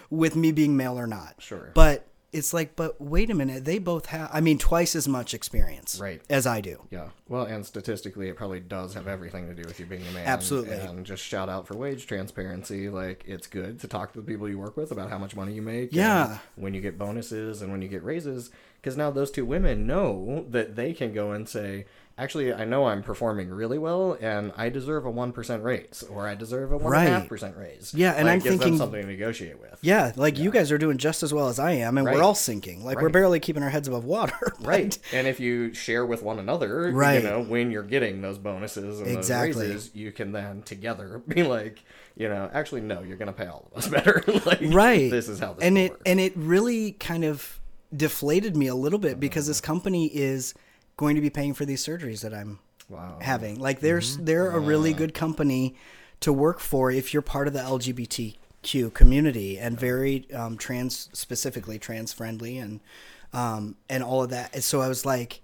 with 0.09 0.35
me 0.35 0.51
being 0.51 0.75
male 0.75 0.97
or 0.97 1.07
not. 1.07 1.35
Sure. 1.39 1.71
But 1.73 2.07
it's 2.36 2.54
like, 2.54 2.76
but 2.76 3.00
wait 3.00 3.30
a 3.30 3.34
minute, 3.34 3.65
they 3.65 3.80
both 3.80 4.08
have 4.08 4.30
I 4.34 4.41
mean 4.41 4.58
twice 4.58 4.95
as 4.95 5.08
much 5.08 5.34
experience 5.34 6.00
Right. 6.00 6.21
as 6.30 6.45
I 6.45 6.62
do. 6.62 6.82
Yeah. 6.91 7.10
Well, 7.28 7.43
and 7.45 7.65
statistically, 7.65 8.28
it 8.30 8.36
probably 8.36 8.60
does 8.60 8.93
have 8.93 9.08
everything 9.08 9.48
to 9.48 9.54
do 9.56 9.63
with 9.65 9.80
you 9.80 9.86
being 9.86 10.06
a 10.08 10.12
man. 10.12 10.28
Absolutely. 10.28 10.76
And 10.78 11.06
just 11.06 11.24
shout 11.24 11.50
out 11.50 11.65
for 11.67 11.76
wage 11.76 12.06
transparency. 12.08 12.89
Like, 12.89 13.24
it's 13.26 13.48
good 13.48 13.80
to 13.80 13.88
talk 13.88 14.13
to 14.13 14.21
the 14.21 14.26
people 14.28 14.48
you 14.50 14.60
work 14.60 14.78
with 14.78 14.91
about 14.91 15.10
how 15.10 15.17
much 15.17 15.36
money 15.36 15.54
you 15.54 15.62
make. 15.62 15.89
and 15.91 15.93
Yeah. 15.93 16.38
when 16.56 16.74
you 16.74 16.82
get 16.82 16.98
bonuses 16.98 17.62
and 17.62 17.71
when 17.71 17.82
you 17.82 17.88
get 17.88 18.04
raises. 18.04 18.52
Because 18.82 18.98
now 18.98 19.10
those 19.10 19.32
two 19.32 19.45
women 19.45 19.88
know 19.88 20.45
that 20.50 20.76
they 20.76 20.93
can 20.93 21.12
go 21.13 21.32
and 21.32 21.50
say, 21.50 21.86
actually, 22.17 22.54
I 22.54 22.63
know 22.65 22.86
I'm 22.86 23.04
performing 23.04 23.49
really 23.49 23.78
well 23.78 24.17
and 24.21 24.51
I 24.56 24.69
deserve 24.69 25.06
a 25.06 25.12
1% 25.12 25.63
raise 25.63 26.04
or 26.10 26.28
I 26.28 26.36
deserve 26.36 26.71
a 26.71 26.80
1.5% 26.80 27.58
raise. 27.58 27.93
Yeah, 27.93 28.12
and 28.13 28.25
Like, 28.28 28.36
I'm 28.36 28.41
thinking- 28.41 28.78
something 28.78 29.01
to 29.01 29.08
negotiate 29.08 29.60
with. 29.60 29.78
Yeah, 29.82 30.12
like 30.15 30.38
you 30.39 30.49
guys 30.51 30.71
are 30.71 30.78
doing 30.78 30.97
just 30.97 31.23
as 31.23 31.34
well 31.34 31.49
as 31.49 31.60
I 31.60 31.71
am, 31.73 31.97
and 31.97 32.06
Right. 32.08 32.15
we're 32.15 32.23
all 32.23 32.36
sinking. 32.36 32.84
Like 32.86 33.01
we're 33.01 33.10
barely 33.10 33.39
keeping 33.39 33.63
our 33.63 33.69
heads 33.69 33.88
above 33.88 34.06
water. 34.06 34.36
but- 34.41 34.65
Right. 34.65 34.97
And 35.13 35.28
if 35.28 35.39
you 35.39 35.73
share 35.73 36.06
with 36.06 36.23
one 36.23 36.39
another, 36.39 36.91
Right. 36.91 37.21
you 37.21 37.28
know, 37.30 37.41
when 37.43 37.69
you're 37.71 37.84
getting 37.84 38.21
those 38.21 38.38
bonuses 38.38 38.99
and 39.01 39.10
Exactly. 39.10 39.51
those 39.67 39.73
raises, 39.75 39.91
you 39.95 40.12
can 40.12 40.32
then 40.32 40.62
together 40.63 41.21
be 41.28 41.43
like, 41.43 41.84
you 42.15 42.30
know, 42.30 42.49
actually 42.54 42.82
no, 42.82 43.01
you're 43.01 43.17
gonna 43.17 43.34
pay 43.34 43.47
all 43.47 43.69
of 43.71 43.78
us 43.78 43.88
better. 43.89 44.23
like 44.45 44.60
right 44.62 45.12
this 45.12 45.28
is 45.28 45.38
how 45.39 45.54
this 45.54 45.63
and 45.65 45.78
it 45.78 45.91
work. 45.91 46.01
and 46.06 46.19
it 46.19 46.32
really 46.38 46.93
kind 46.93 47.25
of 47.25 47.60
deflated 47.95 48.56
me 48.56 48.67
a 48.67 48.75
little 48.75 48.99
bit 48.99 49.19
because 49.19 49.47
this 49.47 49.60
company 49.62 50.08
is 50.08 50.54
going 50.97 51.15
to 51.15 51.21
be 51.21 51.29
paying 51.29 51.53
for 51.53 51.65
these 51.65 51.84
surgeries 51.86 52.21
that 52.21 52.34
i'm 52.34 52.60
Wow. 52.88 53.17
having. 53.19 53.60
Like 53.60 53.79
there's 53.79 54.15
they're 54.17 54.51
a 54.51 54.60
really 54.60 54.93
good 54.93 55.15
company 55.15 55.73
to 56.19 56.31
work 56.31 56.60
for 56.60 56.91
if 56.91 57.13
you're 57.13 57.23
part 57.23 57.47
of 57.47 57.53
the 57.53 57.60
lgbtq 57.62 58.93
community 58.93 59.58
and 59.58 59.79
very 59.79 60.31
um, 60.31 60.55
trans 60.58 61.10
specifically 61.13 61.79
trans 61.79 62.13
friendly 62.13 62.60
and 62.60 62.81
um, 63.34 63.75
and 63.89 64.03
all 64.03 64.21
of 64.23 64.29
that. 64.29 64.53
And 64.53 64.63
so 64.63 64.81
i 64.81 64.88
was 64.88 65.03
like 65.05 65.41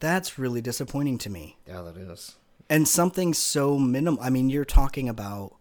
that's 0.00 0.38
really 0.38 0.62
disappointing 0.62 1.18
to 1.18 1.28
me. 1.30 1.58
Yeah, 1.66 1.82
that 1.82 1.96
is. 1.98 2.36
and 2.70 2.88
something 2.88 3.34
so 3.34 3.78
minimal 3.78 4.22
i 4.22 4.30
mean 4.30 4.48
you're 4.48 4.64
talking 4.64 5.08
about 5.10 5.56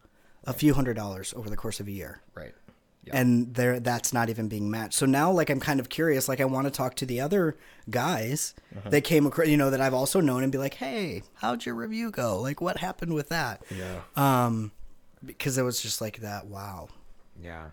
a 0.46 0.54
few 0.54 0.74
hundred 0.76 0.94
dollars 0.96 1.34
over 1.36 1.50
the 1.50 1.58
course 1.58 1.82
of 1.82 1.88
a 1.88 1.92
year. 1.92 2.22
Right. 2.34 2.54
And 3.14 3.54
there 3.56 3.80
that's 3.80 4.12
not 4.14 4.30
even 4.30 4.48
being 4.48 4.70
matched. 4.70 4.94
So 4.96 5.06
now 5.06 5.32
like 5.32 5.50
I'm 5.50 5.60
kind 5.60 5.80
of 5.80 5.90
curious 5.90 6.28
like 6.28 6.42
I 6.42 6.46
want 6.46 6.66
to 6.66 6.72
talk 6.72 6.96
to 6.96 7.06
the 7.06 7.22
other 7.22 7.56
guys 7.90 8.54
that 8.90 9.04
came 9.04 9.26
across 9.26 9.48
you 9.48 9.58
know 9.58 9.70
that 9.70 9.82
I've 9.82 9.94
also 9.94 10.20
known 10.22 10.44
and 10.44 10.52
be 10.52 10.58
like, 10.58 10.76
"Hey, 10.76 11.24
how'd 11.36 11.66
your 11.66 11.76
review 11.76 12.12
go? 12.12 12.40
Like 12.42 12.62
what 12.62 12.78
happened 12.78 13.14
with 13.14 13.30
that?" 13.30 13.64
Yeah. 13.76 14.02
Um 14.16 14.72
because 15.26 15.58
it 15.58 15.64
was 15.64 15.82
just 15.82 16.00
like 16.02 16.20
that, 16.22 16.46
wow. 16.46 16.90
Yeah. 17.42 17.72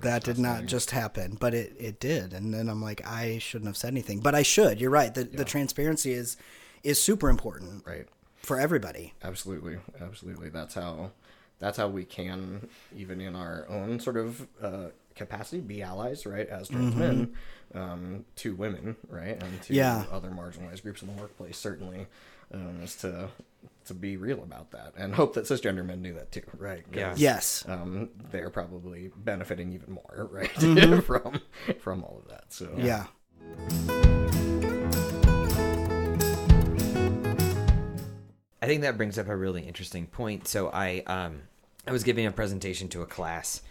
That 0.00 0.24
did 0.24 0.36
not 0.38 0.66
just 0.66 0.90
happen, 0.90 1.36
but 1.38 1.54
it 1.54 1.76
it 1.78 2.00
did. 2.00 2.32
And 2.32 2.52
then 2.52 2.68
I'm 2.68 2.82
like, 2.82 3.06
I 3.06 3.38
shouldn't 3.38 3.68
have 3.68 3.76
said 3.76 3.90
anything, 3.92 4.18
but 4.20 4.34
I 4.34 4.42
should. 4.42 4.80
You're 4.80 4.90
right. 4.90 5.14
The 5.14 5.24
the 5.24 5.44
transparency 5.44 6.12
is 6.12 6.36
is 6.82 7.00
super 7.00 7.30
important 7.30 7.86
Right. 7.86 8.06
for 8.42 8.58
everybody. 8.58 9.14
Absolutely. 9.22 9.78
Absolutely. 10.00 10.48
That's 10.48 10.74
how 10.74 11.12
that's 11.62 11.78
how 11.78 11.88
we 11.88 12.04
can 12.04 12.68
even 12.96 13.20
in 13.20 13.34
our 13.36 13.64
own 13.68 14.00
sort 14.00 14.16
of 14.16 14.46
uh, 14.60 14.86
capacity 15.14 15.60
be 15.60 15.80
allies, 15.82 16.26
right? 16.26 16.48
As 16.48 16.68
trans 16.68 16.94
men 16.96 17.32
um, 17.74 18.24
to 18.36 18.54
women, 18.54 18.96
right? 19.08 19.40
And 19.42 19.62
to 19.62 19.72
Mm-hmm. 19.72 19.74
Yeah. 19.74 20.04
other 20.10 20.28
marginalized 20.30 20.82
groups 20.82 21.02
in 21.02 21.14
the 21.14 21.20
workplace 21.20 21.56
certainly 21.56 22.06
um, 22.52 22.80
is 22.82 22.96
to 22.96 23.28
to 23.84 23.94
be 23.94 24.16
real 24.16 24.42
about 24.42 24.70
that 24.72 24.92
and 24.96 25.14
hope 25.14 25.34
that 25.34 25.44
cisgender 25.44 25.84
men 25.84 26.02
do 26.02 26.12
that 26.14 26.30
too, 26.32 26.42
right? 26.56 26.84
Yeah. 26.92 27.14
Yes. 27.16 27.64
Um, 27.68 28.10
they're 28.30 28.50
probably 28.50 29.10
benefiting 29.16 29.72
even 29.72 29.92
more, 29.94 30.28
right, 30.32 30.52
Mm-hmm. 30.54 31.00
from 31.08 31.40
from 31.80 32.02
all 32.04 32.22
of 32.24 32.28
that. 32.28 32.52
So 32.52 32.70
Yeah. 32.76 33.06
I 38.60 38.66
think 38.66 38.82
that 38.82 38.96
brings 38.96 39.18
up 39.18 39.28
a 39.28 39.36
really 39.36 39.62
interesting 39.62 40.06
point. 40.06 40.46
So 40.46 40.70
I 40.72 41.02
um 41.06 41.42
I 41.86 41.92
was 41.92 42.04
giving 42.04 42.26
a 42.26 42.30
presentation 42.30 42.88
to 42.90 43.02
a 43.02 43.06
class, 43.06 43.62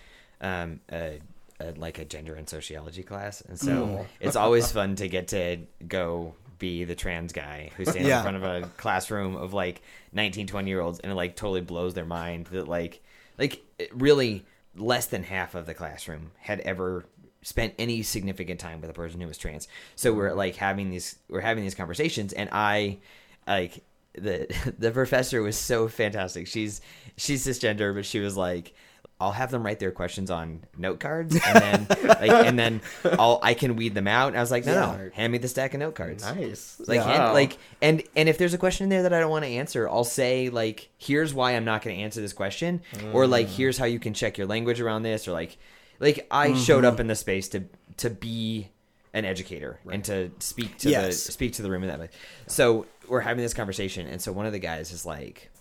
um, 0.41 0.79
a, 0.91 1.19
a, 1.59 1.71
like 1.77 1.99
a 1.99 2.05
gender 2.05 2.33
and 2.35 2.47
sociology 2.49 3.03
class, 3.03 3.41
and 3.41 3.59
so 3.59 4.05
it's 4.19 4.35
always 4.35 4.71
fun 4.71 4.95
to 4.97 5.07
get 5.07 5.29
to 5.29 5.57
go 5.87 6.35
be 6.59 6.83
the 6.83 6.93
trans 6.95 7.33
guy 7.33 7.71
who 7.75 7.85
stands 7.85 8.07
Yeah. 8.07 8.17
in 8.17 8.21
front 8.23 8.37
of 8.37 8.43
a 8.43 8.67
classroom 8.77 9.35
of 9.35 9.53
like 9.53 9.81
19, 10.13 10.45
20 10.47 10.69
year 10.69 10.79
olds, 10.81 10.99
and 10.99 11.11
it 11.11 11.15
like 11.15 11.35
totally 11.35 11.61
blows 11.61 11.93
their 11.93 12.05
mind 12.05 12.47
that 12.47 12.67
like 12.67 13.01
like 13.39 13.61
really 13.93 14.45
less 14.75 15.07
than 15.07 15.23
half 15.23 15.55
of 15.55 15.65
the 15.65 15.73
classroom 15.73 16.31
had 16.37 16.59
ever 16.61 17.05
spent 17.41 17.73
any 17.79 18.03
significant 18.03 18.59
time 18.59 18.79
with 18.81 18.89
a 18.89 18.93
person 18.93 19.19
who 19.19 19.27
was 19.27 19.37
trans. 19.37 19.67
So 19.95 20.13
we're 20.13 20.33
like 20.33 20.55
having 20.55 20.91
these 20.91 21.15
we're 21.29 21.41
having 21.41 21.63
these 21.63 21.73
conversations 21.75 22.33
and 22.33 22.49
I 22.51 22.99
like 23.47 23.83
the 24.13 24.47
the 24.77 24.91
professor 24.91 25.41
was 25.41 25.57
so 25.57 25.87
fantastic. 25.87 26.47
She's 26.47 26.81
she's 27.17 27.45
cisgender, 27.45 27.93
but 27.93 28.05
she 28.05 28.19
was 28.19 28.35
like 28.37 28.73
I'll 29.19 29.31
have 29.33 29.51
them 29.51 29.63
write 29.63 29.77
their 29.79 29.91
questions 29.91 30.31
on 30.31 30.63
note 30.79 30.99
cards, 30.99 31.35
and 31.45 31.87
then 31.87 31.87
like, 32.07 32.31
and 32.31 32.57
then 32.57 32.81
I'll 33.19 33.39
I 33.43 33.53
can 33.53 33.75
weed 33.75 33.93
them 33.93 34.07
out. 34.07 34.29
And 34.29 34.37
I 34.37 34.41
was 34.41 34.49
like, 34.49 34.65
no, 34.65 34.73
no, 34.97 35.09
hand 35.13 35.31
me 35.31 35.37
the 35.37 35.47
stack 35.47 35.75
of 35.75 35.79
note 35.79 35.93
cards. 35.93 36.23
Nice. 36.23 36.81
Like, 36.87 37.01
hand, 37.03 37.33
like, 37.33 37.59
and 37.83 38.01
and 38.15 38.27
if 38.27 38.39
there's 38.39 38.55
a 38.55 38.57
question 38.57 38.85
in 38.85 38.89
there 38.89 39.03
that 39.03 39.13
I 39.13 39.19
don't 39.19 39.29
want 39.29 39.45
to 39.45 39.51
answer, 39.51 39.87
I'll 39.87 40.03
say 40.03 40.49
like, 40.49 40.89
here's 40.97 41.35
why 41.35 41.51
I'm 41.51 41.65
not 41.65 41.83
going 41.83 41.95
to 41.97 42.01
answer 42.01 42.19
this 42.19 42.33
question, 42.33 42.81
or 43.13 43.27
like, 43.27 43.45
Mm. 43.47 43.55
here's 43.57 43.77
how 43.77 43.85
you 43.85 43.99
can 43.99 44.15
check 44.15 44.39
your 44.39 44.47
language 44.47 44.81
around 44.81 45.03
this, 45.03 45.27
or 45.27 45.33
like, 45.33 45.57
like 45.99 46.25
I 46.31 46.55
showed 46.55 46.77
Mm-hmm. 46.83 46.85
up 46.95 46.99
in 46.99 47.05
the 47.05 47.15
space 47.15 47.47
to 47.49 47.65
to 47.97 48.09
be 48.09 48.69
an 49.13 49.25
educator 49.25 49.77
and 49.91 50.03
to 50.05 50.31
speak 50.39 50.79
to 50.79 50.89
Yes. 50.89 51.25
the 51.27 51.31
speak 51.31 51.53
to 51.53 51.61
the 51.61 51.69
room 51.69 51.83
in 51.83 51.89
that 51.89 51.99
way. 51.99 52.09
So 52.47 52.87
we're 53.11 53.19
having 53.19 53.43
this 53.43 53.53
conversation, 53.53 54.07
and 54.07 54.21
so 54.21 54.31
one 54.31 54.45
of 54.45 54.53
the 54.53 54.59
guys 54.59 54.93
is 54.93 55.05
like, 55.05 55.51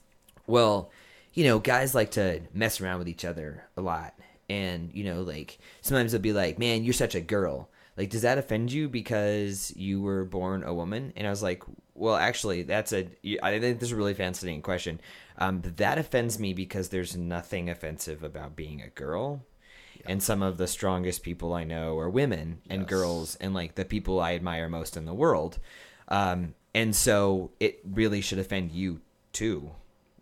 well, 0.46 0.92
you 1.34 1.42
know, 1.42 1.58
guys 1.58 1.96
like 1.96 2.12
to 2.12 2.40
mess 2.54 2.80
around 2.80 3.00
with 3.00 3.08
each 3.08 3.24
other 3.24 3.64
a 3.76 3.80
lot. 3.80 4.14
And, 4.48 4.90
you 4.94 5.02
know, 5.02 5.22
like 5.22 5.58
sometimes 5.80 6.12
they'll 6.12 6.20
be 6.20 6.32
like, 6.32 6.60
man, 6.60 6.84
you're 6.84 6.92
such 6.92 7.16
a 7.16 7.20
girl. 7.20 7.68
Like, 7.96 8.08
does 8.08 8.22
that 8.22 8.38
offend 8.38 8.72
you 8.72 8.88
because 8.88 9.72
you 9.76 10.00
were 10.00 10.24
born 10.24 10.62
a 10.62 10.72
woman? 10.72 11.12
And 11.16 11.26
I 11.26 11.30
was 11.30 11.42
like, 11.42 11.64
well, 11.94 12.14
actually, 12.14 12.62
that's 12.62 12.92
a, 12.92 13.08
I 13.42 13.58
think 13.58 13.80
this 13.80 13.88
is 13.88 13.92
a 13.92 13.96
really 13.96 14.14
fascinating 14.14 14.62
question. 14.62 15.00
Um, 15.36 15.60
that 15.76 15.98
offends 15.98 16.38
me 16.38 16.52
because 16.52 16.88
there's 16.88 17.16
nothing 17.16 17.68
offensive 17.68 18.22
about 18.22 18.54
being 18.54 18.80
a 18.80 18.90
girl. 18.90 19.44
And 20.06 20.22
some 20.22 20.40
of 20.40 20.56
the 20.56 20.68
strongest 20.68 21.24
people 21.24 21.52
I 21.52 21.64
know 21.64 21.98
are 21.98 22.08
women 22.08 22.62
and 22.70 22.86
girls 22.86 23.34
and 23.36 23.52
like 23.52 23.74
the 23.74 23.84
people 23.84 24.20
I 24.20 24.34
admire 24.34 24.68
most 24.68 24.96
in 24.96 25.04
the 25.04 25.12
world. 25.12 25.58
Um, 26.08 26.54
and 26.74 26.94
so 26.94 27.50
it 27.60 27.80
really 27.84 28.20
should 28.20 28.38
offend 28.38 28.72
you 28.72 29.00
too. 29.32 29.70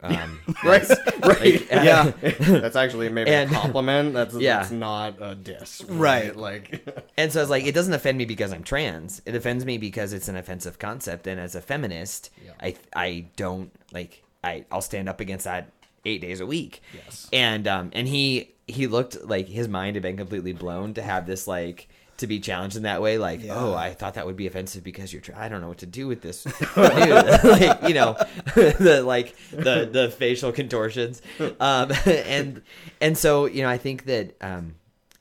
Um, 0.01 0.39
right, 0.65 0.89
right, 1.25 1.61
uh, 1.73 1.83
yeah. 1.83 2.13
that's 2.39 2.77
actually 2.77 3.09
maybe 3.09 3.31
And- 3.31 3.51
a 3.51 3.55
compliment. 3.55 4.15
That's 4.15 4.35
Yeah. 4.39 4.59
that's 4.59 4.71
not 4.71 5.17
a 5.21 5.35
diss, 5.35 5.83
Right. 5.89 6.37
Like, 6.37 6.87
And 7.17 7.33
so 7.33 7.41
I 7.41 7.43
was 7.43 7.51
like, 7.51 7.65
it 7.67 7.75
doesn't 7.75 7.93
offend 7.93 8.17
me 8.17 8.25
because 8.25 8.53
I'm 8.53 8.63
trans. 8.63 9.21
It 9.27 9.35
offends 9.35 9.65
me 9.65 9.77
because 9.77 10.13
it's 10.13 10.29
an 10.29 10.37
offensive 10.37 10.79
concept. 10.79 11.27
And 11.27 11.41
as 11.41 11.55
a 11.57 11.61
feminist, 11.61 12.31
Yeah. 12.45 12.53
I 12.61 12.77
I 12.95 13.27
don't 13.37 13.73
like 13.93 14.23
I 14.45 14.65
I'll 14.71 14.83
stand 14.83 15.09
up 15.09 15.19
against 15.21 15.47
that 15.47 15.73
eight 16.05 16.21
days 16.21 16.39
a 16.39 16.47
week. 16.47 16.81
Yes. 16.95 17.29
And 17.33 17.67
um 17.67 17.91
and 17.93 18.07
he 18.07 18.53
he 18.69 18.87
looked 18.87 19.25
like 19.25 19.49
his 19.49 19.67
mind 19.67 19.97
had 19.97 20.03
been 20.05 20.17
completely 20.17 20.53
blown 20.53 20.95
to 20.95 21.03
have 21.03 21.27
this 21.27 21.49
like 21.49 21.89
to 22.19 22.27
be 22.27 22.39
challenged 22.41 22.77
in 22.77 22.83
that 22.85 23.01
way. 23.03 23.19
Like, 23.19 23.43
Yeah. 23.43 23.55
oh, 23.57 23.75
I 23.75 23.95
thought 23.95 24.15
that 24.15 24.27
would 24.27 24.37
be 24.37 24.47
offensive 24.47 24.85
because 24.85 25.13
you're. 25.13 25.23
Tra- 25.23 25.39
I 25.39 25.49
don't 25.49 25.61
know 25.61 25.69
what 25.69 25.79
to 25.79 25.87
do 25.87 26.07
with 26.07 26.21
this. 26.21 26.45
Like 26.77 27.83
you 27.89 27.95
know, 27.95 28.15
the 28.55 29.03
like 29.05 29.35
the 29.51 29.89
the 29.91 30.11
facial 30.17 30.53
contortions, 30.53 31.23
um, 31.61 31.93
and 32.07 32.63
and 33.01 33.17
so 33.17 33.47
you 33.47 33.63
know, 33.63 33.69
I 33.69 33.79
think 33.79 34.05
that 34.05 34.37
um, 34.41 34.75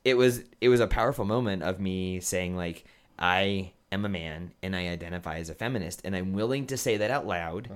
it 0.04 0.16
was 0.16 0.44
it 0.62 0.70
was 0.70 0.80
a 0.80 0.88
powerful 0.88 1.26
moment 1.26 1.64
of 1.64 1.80
me 1.80 2.20
saying 2.20 2.56
like 2.56 2.86
I 3.18 3.72
am 3.92 4.04
a 4.06 4.10
man 4.10 4.52
and 4.62 4.76
I 4.76 4.88
identify 4.90 5.38
as 5.38 5.50
a 5.50 5.54
feminist 5.56 6.02
and 6.04 6.16
I'm 6.16 6.34
willing 6.34 6.66
to 6.68 6.78
say 6.78 6.98
that 6.98 7.10
out 7.10 7.26
loud 7.26 7.70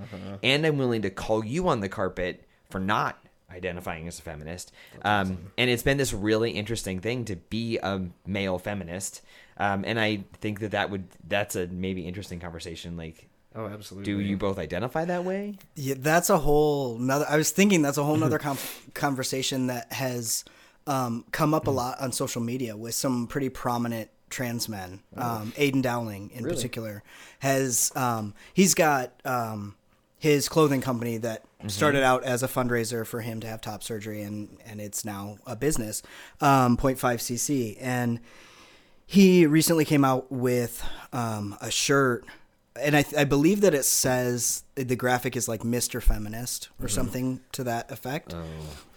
and 0.43 0.65
I'm 0.65 0.77
willing 0.77 1.03
to 1.03 1.09
call 1.09 1.43
you 1.45 1.69
on 1.69 1.79
the 1.79 1.87
carpet 1.87 2.43
for 2.69 2.79
not 2.79 3.17
identifying 3.53 4.07
as 4.07 4.19
a 4.19 4.21
feminist. 4.21 4.71
Um, 5.03 5.51
and 5.57 5.69
it's 5.69 5.83
been 5.83 5.97
this 5.97 6.13
really 6.13 6.51
interesting 6.51 6.99
thing 6.99 7.25
to 7.25 7.35
be 7.35 7.77
a 7.77 8.01
male 8.25 8.57
feminist. 8.57 9.21
Um, 9.57 9.83
and 9.85 9.99
I 9.99 10.23
think 10.39 10.59
that 10.61 10.71
that 10.71 10.89
would 10.89 11.05
that's 11.27 11.55
a 11.55 11.67
maybe 11.67 12.07
interesting 12.07 12.39
conversation 12.39 12.97
like 12.97 13.29
oh, 13.55 13.67
absolutely. 13.67 14.11
do 14.11 14.19
you 14.19 14.37
both 14.37 14.57
identify 14.57 15.05
that 15.05 15.23
way? 15.23 15.57
Yeah, 15.75 15.95
that's 15.97 16.29
a 16.29 16.37
whole 16.39 16.97
nother. 16.97 17.25
I 17.29 17.37
was 17.37 17.51
thinking 17.51 17.81
that's 17.81 17.97
a 17.97 18.03
whole 18.03 18.17
nother 18.17 18.39
com- 18.39 18.57
conversation 18.93 19.67
that 19.67 19.91
has 19.93 20.45
um, 20.87 21.25
come 21.31 21.53
up 21.53 21.67
a 21.67 21.71
lot 21.71 21.99
on 21.99 22.11
social 22.11 22.41
media 22.41 22.75
with 22.75 22.95
some 22.95 23.27
pretty 23.27 23.49
prominent 23.49 24.09
trans 24.29 24.67
men. 24.67 25.01
Um, 25.15 25.51
Aydian 25.57 25.81
Dowling, 25.81 26.31
in 26.33 26.43
particular, 26.43 27.03
has 27.39 27.91
um, 27.95 28.33
he's 28.53 28.73
got 28.73 29.13
um, 29.25 29.75
his 30.21 30.47
clothing 30.47 30.81
company 30.81 31.17
that 31.17 31.41
started 31.65 32.03
out 32.03 32.23
as 32.23 32.43
a 32.43 32.47
fundraiser 32.47 33.07
for 33.07 33.21
him 33.21 33.39
to 33.39 33.47
have 33.47 33.59
top 33.59 33.81
surgery, 33.81 34.21
and 34.21 34.55
and 34.67 34.79
it's 34.79 35.03
now 35.03 35.37
a 35.47 35.55
business, 35.55 36.03
um, 36.41 36.77
0.5 36.77 36.95
cc, 37.17 37.75
and 37.81 38.19
he 39.07 39.47
recently 39.47 39.83
came 39.83 40.05
out 40.05 40.31
with 40.31 40.83
um, 41.11 41.57
a 41.59 41.71
shirt 41.71 42.23
and 42.79 42.95
I, 42.95 43.03
I 43.17 43.25
believe 43.25 43.59
that 43.61 43.73
it 43.73 43.83
says 43.83 44.63
the 44.75 44.95
graphic 44.95 45.35
is 45.35 45.47
like 45.49 45.61
Mr. 45.61 46.01
Feminist 46.01 46.69
or 46.81 46.87
something 46.87 47.41
to 47.51 47.65
that 47.65 47.91
effect, 47.91 48.33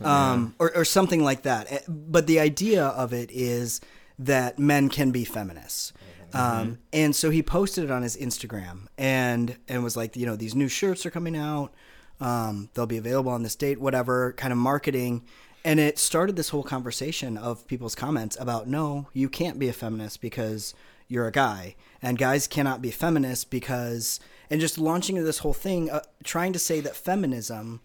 um, 0.03 0.55
or, 0.61 0.77
or 0.77 0.85
something 0.85 1.25
like 1.25 1.43
that. 1.43 1.73
Eh, 1.73 1.79
But 1.89 2.27
the 2.29 2.39
idea 2.39 2.85
of 2.87 3.13
it 3.13 3.31
is 3.33 3.81
that 4.19 4.61
men 4.61 4.89
can 4.91 5.11
be 5.11 5.25
feminists. 5.25 5.93
Um, 6.35 6.79
and 6.93 7.15
so 7.15 7.31
he 7.31 7.43
posted 7.43 7.85
it 7.85 7.91
on 7.91 8.03
his 8.03 8.17
Instagram 8.17 8.87
and 8.99 9.57
and 9.69 9.85
was 9.85 9.97
like, 9.97 10.17
you 10.17 10.27
know, 10.27 10.37
these 10.37 10.55
new 10.55 10.69
shirts 10.69 11.07
are 11.07 11.11
coming 11.11 11.37
out. 11.37 11.73
Um, 12.21 12.71
they'll 12.75 12.87
be 12.87 12.97
available 12.97 13.33
on 13.33 13.43
this 13.43 13.57
date, 13.57 13.81
whatever 13.81 14.33
kind 14.33 14.53
of 14.53 14.59
marketing. 14.59 15.25
And 15.65 15.81
it 15.81 15.99
started 15.99 16.37
this 16.37 16.51
whole 16.51 16.63
conversation 16.63 17.39
of 17.39 17.67
people's 17.67 17.95
comments 17.95 18.37
about 18.39 18.69
no, 18.69 19.09
you 19.13 19.29
can't 19.29 19.59
be 19.59 19.69
a 19.69 19.73
feminist 19.73 20.21
because 20.21 20.75
you're 21.09 21.27
a 21.27 21.33
guy, 21.33 21.77
and 22.03 22.19
guys 22.19 22.47
cannot 22.47 22.83
be 22.83 22.91
feminists 22.91 23.45
because, 23.45 24.21
and 24.51 24.61
just 24.61 24.79
launching 24.79 25.23
this 25.23 25.39
whole 25.39 25.53
thing, 25.53 25.91
uh, 25.91 26.01
trying 26.23 26.53
to 26.53 26.59
say 26.59 26.81
that 26.81 26.97
feminism 26.97 27.81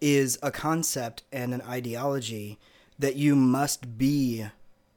is 0.00 0.38
a 0.42 0.50
concept 0.50 1.22
and 1.32 1.54
an 1.54 1.62
ideology 1.62 2.58
that 2.98 3.16
you 3.16 3.34
must 3.34 3.96
be 3.98 4.46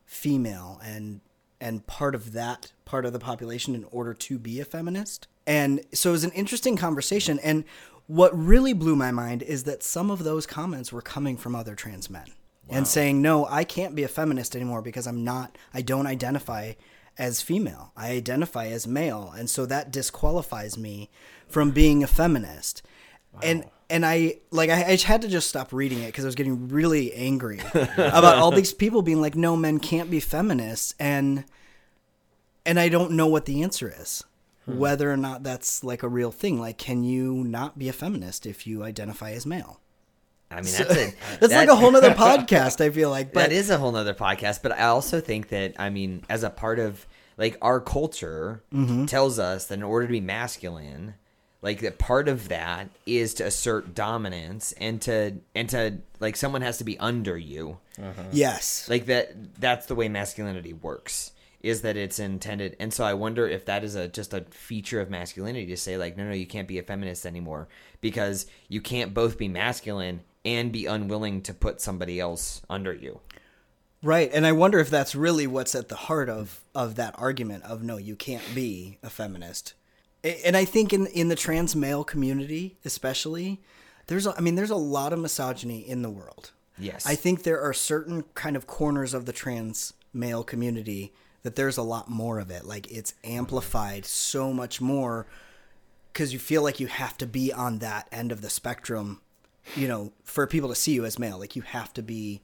female 0.05 0.79
and 0.83 1.21
and 1.59 1.85
part 1.87 2.15
of 2.15 2.33
that 2.33 2.71
part 2.85 3.05
of 3.05 3.13
the 3.13 3.19
population 3.19 3.75
in 3.75 3.83
order 3.91 4.13
to 4.13 4.39
be 4.39 4.59
a 4.59 4.65
feminist. 4.65 5.27
And 5.45 5.81
so 5.93 6.09
it 6.09 6.13
was 6.13 6.23
an 6.23 6.31
interesting 6.31 6.77
conversation. 6.77 7.39
And 7.39 7.65
what 8.07 8.37
really 8.37 8.73
blew 8.73 8.95
my 8.95 9.11
mind 9.11 9.43
is 9.43 9.63
that 9.65 9.83
some 9.83 10.09
of 10.09 10.23
those 10.23 10.45
comments 10.45 10.93
were 10.93 11.01
coming 11.01 11.37
from 11.37 11.55
other 11.55 11.75
trans 11.75 12.09
men 12.09 12.25
and 12.69 12.87
saying, 12.87 13.21
no, 13.21 13.45
I 13.45 13.63
can't 13.63 13.95
be 13.95 14.03
a 14.03 14.09
feminist 14.09 14.55
anymore 14.55 14.81
because 14.81 15.07
I'm 15.07 15.23
not, 15.23 15.57
I 15.73 15.81
don't 15.81 16.07
identify 16.07 16.73
as 17.17 17.41
female. 17.41 17.91
I 17.95 18.11
identify 18.11 18.67
as 18.67 18.87
male. 18.87 19.33
And 19.35 19.49
so 19.49 19.65
that 19.65 19.91
disqualifies 19.91 20.77
me 20.77 21.09
from 21.47 21.71
being 21.71 22.03
a 22.03 22.07
feminist. 22.07 22.81
And, 23.41 23.65
and 23.89 24.05
I 24.05 24.37
like 24.51 24.69
I, 24.69 24.83
I 24.91 24.95
had 24.97 25.21
to 25.23 25.27
just 25.27 25.47
stop 25.47 25.71
reading 25.73 25.99
it 26.03 26.07
because 26.07 26.25
I 26.25 26.27
was 26.27 26.35
getting 26.35 26.67
really 26.69 27.13
angry 27.13 27.59
about 27.73 28.37
all 28.37 28.51
these 28.51 28.73
people 28.83 29.01
being 29.01 29.21
like, 29.21 29.35
"No, 29.35 29.55
men 29.55 29.79
can't 29.79 30.09
be 30.11 30.19
feminists," 30.19 30.93
and 30.99 31.45
and 32.65 32.79
I 32.79 32.89
don't 32.89 33.11
know 33.11 33.27
what 33.27 33.45
the 33.45 33.63
answer 33.63 33.93
is. 33.97 34.23
Whether 34.65 35.09
or 35.09 35.15
not 35.15 35.43
that's 35.43 35.81
like 35.81 36.03
a 36.03 36.09
real 36.09 36.29
thing. 36.31 36.59
Like, 36.59 36.77
can 36.77 37.05
you 37.05 37.35
not 37.35 37.79
be 37.79 37.87
a 37.87 37.93
feminist 37.93 38.45
if 38.45 38.67
you 38.67 38.83
identify 38.83 39.31
as 39.31 39.45
male? 39.45 39.79
I 40.51 40.55
mean, 40.55 40.73
that's 40.73 40.79
a, 40.79 41.13
That's 41.39 41.53
that- 41.53 41.57
like 41.57 41.69
a 41.69 41.75
whole 41.75 41.91
nother 41.91 42.09
podcast. 42.13 42.81
I 42.81 42.89
feel 42.89 43.09
like, 43.09 43.31
but 43.31 43.43
that 43.49 43.51
is 43.53 43.69
a 43.69 43.77
whole 43.77 43.93
nother 43.93 44.13
podcast. 44.13 44.61
But 44.63 44.73
I 44.73 44.83
also 44.87 45.21
think 45.21 45.47
that 45.49 45.75
I 45.79 45.89
mean, 45.89 46.23
as 46.27 46.43
a 46.43 46.49
part 46.49 46.79
of 46.79 47.07
like 47.37 47.57
our 47.61 47.79
culture 47.79 48.61
Mm-hmm. 48.73 49.05
tells 49.05 49.39
us 49.39 49.67
that 49.67 49.75
in 49.75 49.83
order 49.83 50.07
to 50.07 50.11
be 50.11 50.19
masculine, 50.19 51.13
like 51.67 51.81
that 51.81 51.97
part 51.97 52.29
of 52.29 52.47
that 52.47 52.87
is 53.05 53.33
to 53.33 53.45
assert 53.45 53.93
dominance 53.93 54.71
and 54.79 55.01
to 55.01 55.33
and 55.53 55.69
to 55.69 55.97
like 56.21 56.37
someone 56.37 56.61
has 56.61 56.77
to 56.77 56.85
be 56.85 56.97
under 56.97 57.37
you. 57.37 57.77
Uh-huh. 58.01 58.23
yes, 58.31 58.87
Like 58.89 59.07
that 59.07 59.59
that's 59.59 59.85
the 59.87 59.95
way 59.95 60.07
masculinity 60.07 60.71
works. 60.71 61.33
Is 61.59 61.81
that 61.81 61.97
it's 61.97 62.19
intended, 62.19 62.77
and 62.79 62.93
so 62.93 63.03
I 63.03 63.15
wonder 63.15 63.45
if 63.45 63.65
that 63.65 63.83
is 63.83 63.95
a 63.95 64.07
just 64.07 64.33
a 64.33 64.45
feature 64.49 65.01
of 65.01 65.09
masculinity 65.09 65.65
to 65.65 65.75
say 65.75 65.97
like, 65.97 66.15
no, 66.15 66.23
no, 66.23 66.33
you 66.33 66.47
can't 66.47 66.69
be 66.69 66.79
a 66.79 66.83
feminist 66.83 67.25
anymore 67.25 67.67
because 67.99 68.45
you 68.69 68.79
can't 68.79 69.13
both 69.13 69.37
be 69.37 69.49
masculine 69.49 70.21
and 70.45 70.71
be 70.71 70.85
unwilling 70.85 71.41
to 71.41 71.53
put 71.53 71.81
somebody 71.81 72.17
else 72.17 72.61
under 72.69 72.93
you. 72.93 73.19
right. 74.01 74.29
And 74.33 74.47
I 74.47 74.53
wonder 74.53 74.79
if 74.79 74.89
that's 74.89 75.15
really 75.15 75.47
what's 75.47 75.75
at 75.75 75.89
the 75.89 75.95
heart 75.95 76.29
of 76.29 76.61
of 76.73 76.95
that 76.95 77.15
argument 77.17 77.65
of 77.65 77.83
no, 77.83 77.97
you 77.97 78.15
can't 78.15 78.55
be 78.55 78.99
a 79.03 79.09
feminist. 79.09 79.73
And 80.45 80.57
I 80.57 80.65
think 80.65 80.93
in 80.93 81.07
in 81.07 81.29
the 81.29 81.35
trans 81.35 81.75
male 81.75 82.03
community, 82.03 82.77
especially, 82.85 83.61
there's 84.07 84.25
a, 84.27 84.35
I 84.37 84.41
mean, 84.41 84.55
there's 84.55 84.69
a 84.69 84.75
lot 84.75 85.13
of 85.13 85.19
misogyny 85.19 85.79
in 85.87 86.01
the 86.01 86.09
world. 86.09 86.51
Yes. 86.79 87.05
I 87.07 87.15
think 87.15 87.43
there 87.43 87.61
are 87.61 87.73
certain 87.73 88.23
kind 88.35 88.55
of 88.55 88.67
corners 88.67 89.13
of 89.13 89.25
the 89.25 89.33
trans 89.33 89.93
male 90.13 90.43
community 90.43 91.13
that 91.43 91.55
there's 91.55 91.77
a 91.77 91.83
lot 91.83 92.09
more 92.09 92.39
of 92.39 92.51
it. 92.51 92.65
Like 92.65 92.91
it's 92.91 93.13
amplified 93.23 94.05
so 94.05 94.53
much 94.53 94.81
more 94.81 95.27
because 96.13 96.33
you 96.33 96.39
feel 96.39 96.61
like 96.63 96.79
you 96.79 96.87
have 96.87 97.17
to 97.17 97.27
be 97.27 97.53
on 97.53 97.79
that 97.79 98.07
end 98.11 98.31
of 98.31 98.41
the 98.41 98.49
spectrum, 98.49 99.21
you 99.75 99.87
know, 99.87 100.11
for 100.23 100.45
people 100.47 100.69
to 100.69 100.75
see 100.75 100.93
you 100.93 101.05
as 101.05 101.17
male. 101.19 101.39
Like 101.39 101.55
you 101.55 101.61
have 101.63 101.93
to 101.93 102.01
be 102.01 102.41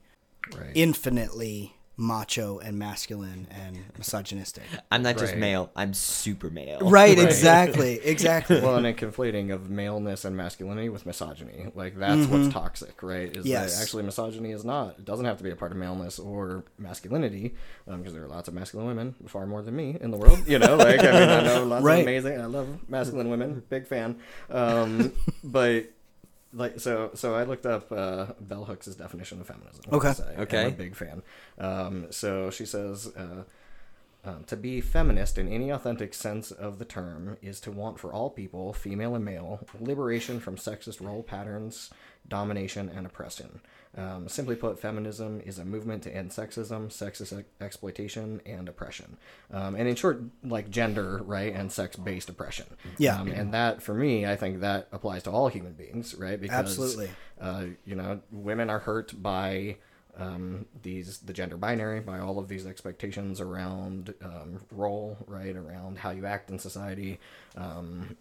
Right. 0.54 0.72
infinitely 0.74 1.74
macho 1.96 2.58
and 2.58 2.76
masculine 2.78 3.46
and 3.52 3.78
misogynistic. 3.96 4.64
I'm 4.90 5.02
not 5.02 5.16
just 5.16 5.32
Right. 5.32 5.40
male. 5.40 5.70
I'm 5.76 5.94
super 5.94 6.50
male. 6.50 6.80
Right, 6.80 7.16
exactly, 7.18 8.00
exactly. 8.04 8.60
well, 8.60 8.76
and 8.76 8.86
a 8.86 8.92
conflating 8.92 9.52
of 9.52 9.70
maleness 9.70 10.24
and 10.24 10.36
masculinity 10.36 10.88
with 10.88 11.06
misogyny. 11.06 11.66
Like 11.74 11.96
that's 11.96 12.26
what's 12.26 12.52
toxic, 12.52 13.02
right? 13.02 13.28
Is 13.30 13.44
Mm-hmm. 13.44 13.46
Yes. 13.46 13.76
that 13.76 13.82
actually 13.82 14.02
misogyny 14.02 14.50
is 14.50 14.64
not. 14.64 14.98
It 14.98 15.04
doesn't 15.04 15.24
have 15.26 15.38
to 15.38 15.44
be 15.44 15.50
a 15.50 15.56
part 15.56 15.70
of 15.70 15.78
maleness 15.78 16.18
or 16.18 16.64
masculinity, 16.78 17.54
because 17.86 18.12
there 18.12 18.24
are 18.24 18.28
lots 18.28 18.48
of 18.48 18.54
masculine 18.54 18.88
women, 18.88 19.14
far 19.28 19.46
more 19.46 19.62
than 19.62 19.76
me 19.76 19.96
in 20.00 20.10
the 20.10 20.16
world. 20.16 20.46
You 20.48 20.58
know, 20.58 20.76
like 20.76 20.98
I 21.00 21.12
mean, 21.12 21.28
I 21.28 21.42
know 21.44 21.64
lots 21.74 21.84
Right. 21.84 22.00
of 22.00 22.06
amazing. 22.06 22.40
I 22.40 22.46
love 22.46 22.88
masculine 22.88 23.30
women, 23.30 23.62
big 23.68 23.86
fan. 23.86 24.18
Um, 24.50 25.12
but 25.44 25.86
like 26.54 26.80
so 26.80 27.10
so 27.14 27.34
I 27.34 27.44
looked 27.44 27.66
up 27.66 27.90
uh, 27.92 28.26
Bell 28.40 28.64
Hooks' 28.64 28.86
definition 28.86 29.40
of 29.40 29.46
feminism. 29.46 29.82
Okay. 29.92 30.12
So 30.12 30.24
I'm 30.34 30.40
Okay. 30.42 30.68
a 30.68 30.70
big 30.70 30.94
fan. 30.96 31.22
Um, 31.58 32.06
so 32.10 32.50
she 32.50 32.66
says. 32.66 33.08
Uh, 33.16 33.44
um, 34.26 34.42
to 34.44 34.56
be 34.56 34.80
feminist 34.80 35.36
in 35.36 35.48
any 35.52 35.68
authentic 35.68 36.14
sense 36.14 36.50
of 36.50 36.78
the 36.78 36.86
term 36.86 37.36
is 37.42 37.60
to 37.60 37.70
want 37.70 38.00
for 38.00 38.10
all 38.10 38.30
people, 38.30 38.72
female 38.72 39.14
and 39.14 39.22
male, 39.22 39.60
liberation 39.78 40.40
from 40.40 40.56
sexist 40.56 41.04
role 41.04 41.22
patterns, 41.22 41.90
domination, 42.26 42.88
and 42.88 43.04
oppression. 43.04 43.60
Um, 43.96 44.28
simply 44.28 44.56
put, 44.56 44.80
feminism 44.80 45.40
is 45.44 45.58
a 45.58 45.64
movement 45.64 46.02
to 46.02 46.14
end 46.14 46.30
sexism, 46.30 46.88
sexist 46.88 47.38
ex- 47.38 47.48
exploitation, 47.60 48.40
and 48.44 48.68
oppression. 48.68 49.16
Um, 49.52 49.76
and 49.76 49.86
in 49.88 49.94
short, 49.94 50.20
like 50.42 50.68
gender, 50.70 51.20
right, 51.24 51.54
and 51.54 51.70
sex 51.70 51.96
based 51.96 52.28
oppression. 52.28 52.66
Yeah. 52.98 53.20
Um, 53.20 53.28
and 53.28 53.54
that, 53.54 53.82
for 53.82 53.94
me, 53.94 54.26
I 54.26 54.36
think 54.36 54.60
that 54.60 54.88
applies 54.90 55.22
to 55.24 55.30
all 55.30 55.48
human 55.48 55.74
beings, 55.74 56.14
right? 56.16 56.40
Because, 56.40 56.78
Absolutely. 56.78 57.10
uh, 57.40 57.66
you 57.84 57.94
know, 57.94 58.20
women 58.32 58.68
are 58.68 58.80
hurt 58.80 59.22
by 59.22 59.76
um, 60.18 60.66
these 60.82 61.18
the 61.18 61.32
gender 61.32 61.56
binary, 61.56 62.00
by 62.00 62.18
all 62.18 62.38
of 62.38 62.48
these 62.48 62.66
expectations 62.66 63.40
around 63.40 64.14
um, 64.22 64.60
role, 64.70 65.16
right, 65.26 65.54
around 65.54 65.98
how 65.98 66.10
you 66.10 66.26
act 66.26 66.50
in 66.50 66.58
society. 66.58 67.18
Um, 67.56 68.16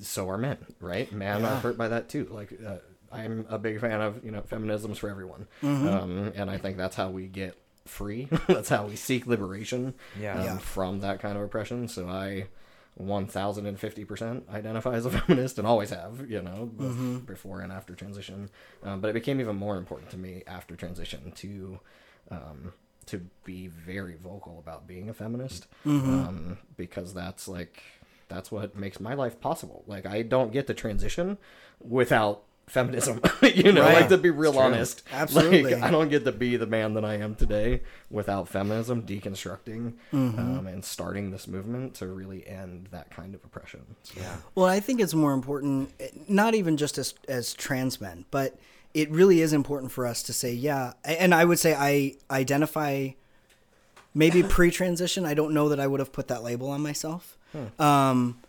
so 0.00 0.28
are 0.28 0.38
men, 0.38 0.58
right? 0.80 1.10
Men 1.12 1.44
are 1.44 1.56
hurt 1.56 1.78
by 1.78 1.88
that 1.88 2.08
too. 2.08 2.28
Like 2.30 2.52
uh, 2.66 2.76
I'm 3.12 3.46
a 3.48 3.58
big 3.58 3.80
fan 3.80 4.00
of 4.00 4.24
you 4.24 4.30
know 4.30 4.42
feminism's 4.42 4.98
for 4.98 5.08
everyone, 5.08 5.46
um, 5.62 6.32
and 6.36 6.50
I 6.50 6.58
think 6.58 6.76
that's 6.76 6.96
how 6.96 7.10
we 7.10 7.26
get 7.26 7.56
free. 7.86 8.28
that's 8.48 8.68
how 8.68 8.86
we 8.86 8.96
seek 8.96 9.26
liberation 9.26 9.94
Yeah. 10.20 10.34
um, 10.38 10.44
Yeah. 10.44 10.58
from 10.58 11.00
that 11.00 11.20
kind 11.20 11.36
of 11.36 11.42
oppression. 11.44 11.88
So 11.88 12.08
I. 12.08 12.46
1050% 13.00 14.48
identify 14.52 14.94
as 14.94 15.06
a 15.06 15.10
feminist 15.20 15.58
and 15.58 15.66
always 15.66 15.90
have, 15.90 16.28
you 16.28 16.42
know, 16.42 16.68
both 16.72 17.26
before 17.26 17.60
and 17.60 17.72
after 17.72 17.94
transition. 17.94 18.50
Um, 18.82 19.00
but 19.00 19.08
it 19.08 19.12
became 19.14 19.40
even 19.40 19.56
more 19.56 19.76
important 19.76 20.10
to 20.10 20.16
me 20.16 20.42
after 20.46 20.76
transition 20.76 21.32
to 21.36 21.78
um, 22.30 22.72
to 23.06 23.20
be 23.44 23.68
very 23.68 24.16
vocal 24.16 24.58
about 24.58 24.86
being 24.86 25.08
a 25.08 25.14
feminist 25.14 25.66
um, 25.86 26.58
because 26.76 27.14
that's 27.14 27.46
like 27.48 27.82
that's 28.28 28.50
what 28.52 28.76
makes 28.76 29.00
my 29.00 29.14
life 29.14 29.40
possible. 29.40 29.84
Like 29.86 30.04
I 30.04 30.22
don't 30.22 30.52
get 30.52 30.66
to 30.66 30.74
transition 30.74 31.38
without 31.80 32.42
feminism, 32.68 33.20
you 33.42 33.72
know, 33.72 33.82
Right. 33.82 33.94
like 34.00 34.08
to 34.10 34.18
be 34.18 34.30
real 34.30 34.58
honest. 34.58 35.02
Absolutely. 35.12 35.74
Like, 35.74 35.82
I 35.82 35.90
don't 35.90 36.08
get 36.08 36.24
to 36.24 36.32
be 36.32 36.56
the 36.56 36.66
man 36.66 36.94
that 36.94 37.04
I 37.04 37.14
am 37.14 37.34
today 37.34 37.80
without 38.10 38.48
feminism 38.48 39.02
deconstructing 39.02 39.94
um, 40.12 40.66
and 40.66 40.84
starting 40.84 41.30
this 41.30 41.48
movement 41.48 41.94
to 41.96 42.06
really 42.06 42.46
end 42.46 42.88
that 42.90 43.10
kind 43.10 43.34
of 43.34 43.42
oppression. 43.44 43.96
So, 44.02 44.20
Yeah. 44.20 44.36
Well, 44.54 44.66
I 44.66 44.80
think 44.80 45.00
it's 45.00 45.14
more 45.14 45.32
important, 45.32 45.90
not 46.28 46.54
even 46.54 46.76
just 46.76 46.98
as 46.98 47.14
as 47.28 47.54
trans 47.54 48.00
men, 48.00 48.24
but 48.30 48.58
it 48.94 49.10
really 49.10 49.40
is 49.40 49.52
important 49.52 49.92
for 49.92 50.06
us 50.06 50.22
to 50.24 50.32
say, 50.32 50.52
yeah. 50.52 50.92
And 51.04 51.34
I 51.34 51.44
would 51.44 51.58
say 51.58 51.74
I 51.74 52.14
identify 52.30 53.10
maybe 54.14 54.42
pre-transition. 54.56 55.24
I 55.26 55.34
don't 55.34 55.52
know 55.54 55.68
that 55.68 55.78
I 55.78 55.86
would 55.86 56.00
have 56.00 56.12
put 56.12 56.28
that 56.28 56.42
label 56.42 56.70
on 56.70 56.80
myself. 56.82 57.36
Um, 57.78 58.40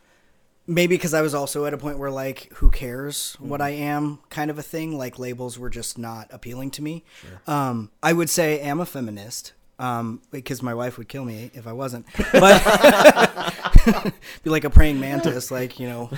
maybe 0.69 0.95
because 0.95 1.13
I 1.13 1.21
was 1.21 1.34
also 1.34 1.65
at 1.65 1.73
a 1.73 1.77
point 1.77 1.97
where 1.97 2.12
like, 2.12 2.49
who 2.55 2.69
cares 2.69 3.36
what 3.39 3.60
I 3.60 3.71
am, 3.71 4.19
kind 4.29 4.51
of 4.51 4.60
a 4.60 4.63
thing. 4.63 4.97
Like 4.97 5.19
labels 5.19 5.58
were 5.58 5.69
just 5.69 5.97
not 5.97 6.27
appealing 6.32 6.71
to 6.71 6.82
me. 6.82 7.03
Um, 7.47 7.89
I 8.03 8.13
would 8.13 8.29
say 8.29 8.65
I'm 8.67 8.79
a 8.79 8.86
feminist. 8.86 9.53
Um, 9.79 10.21
because 10.29 10.62
my 10.62 10.73
wife 10.73 10.97
would 10.97 11.08
kill 11.08 11.23
me 11.23 11.51
if 11.53 11.65
I 11.65 11.71
wasn't, 11.71 12.05
but 12.34 13.53
be 14.43 14.49
like 14.49 14.65
a 14.65 14.69
praying 14.69 14.99
mantis, 14.99 15.51
like 15.51 15.79
you 15.79 15.88
know, 15.88 16.10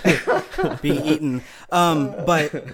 being 0.82 1.06
eaten. 1.06 1.44
Um, 1.72 2.10
but 2.26 2.66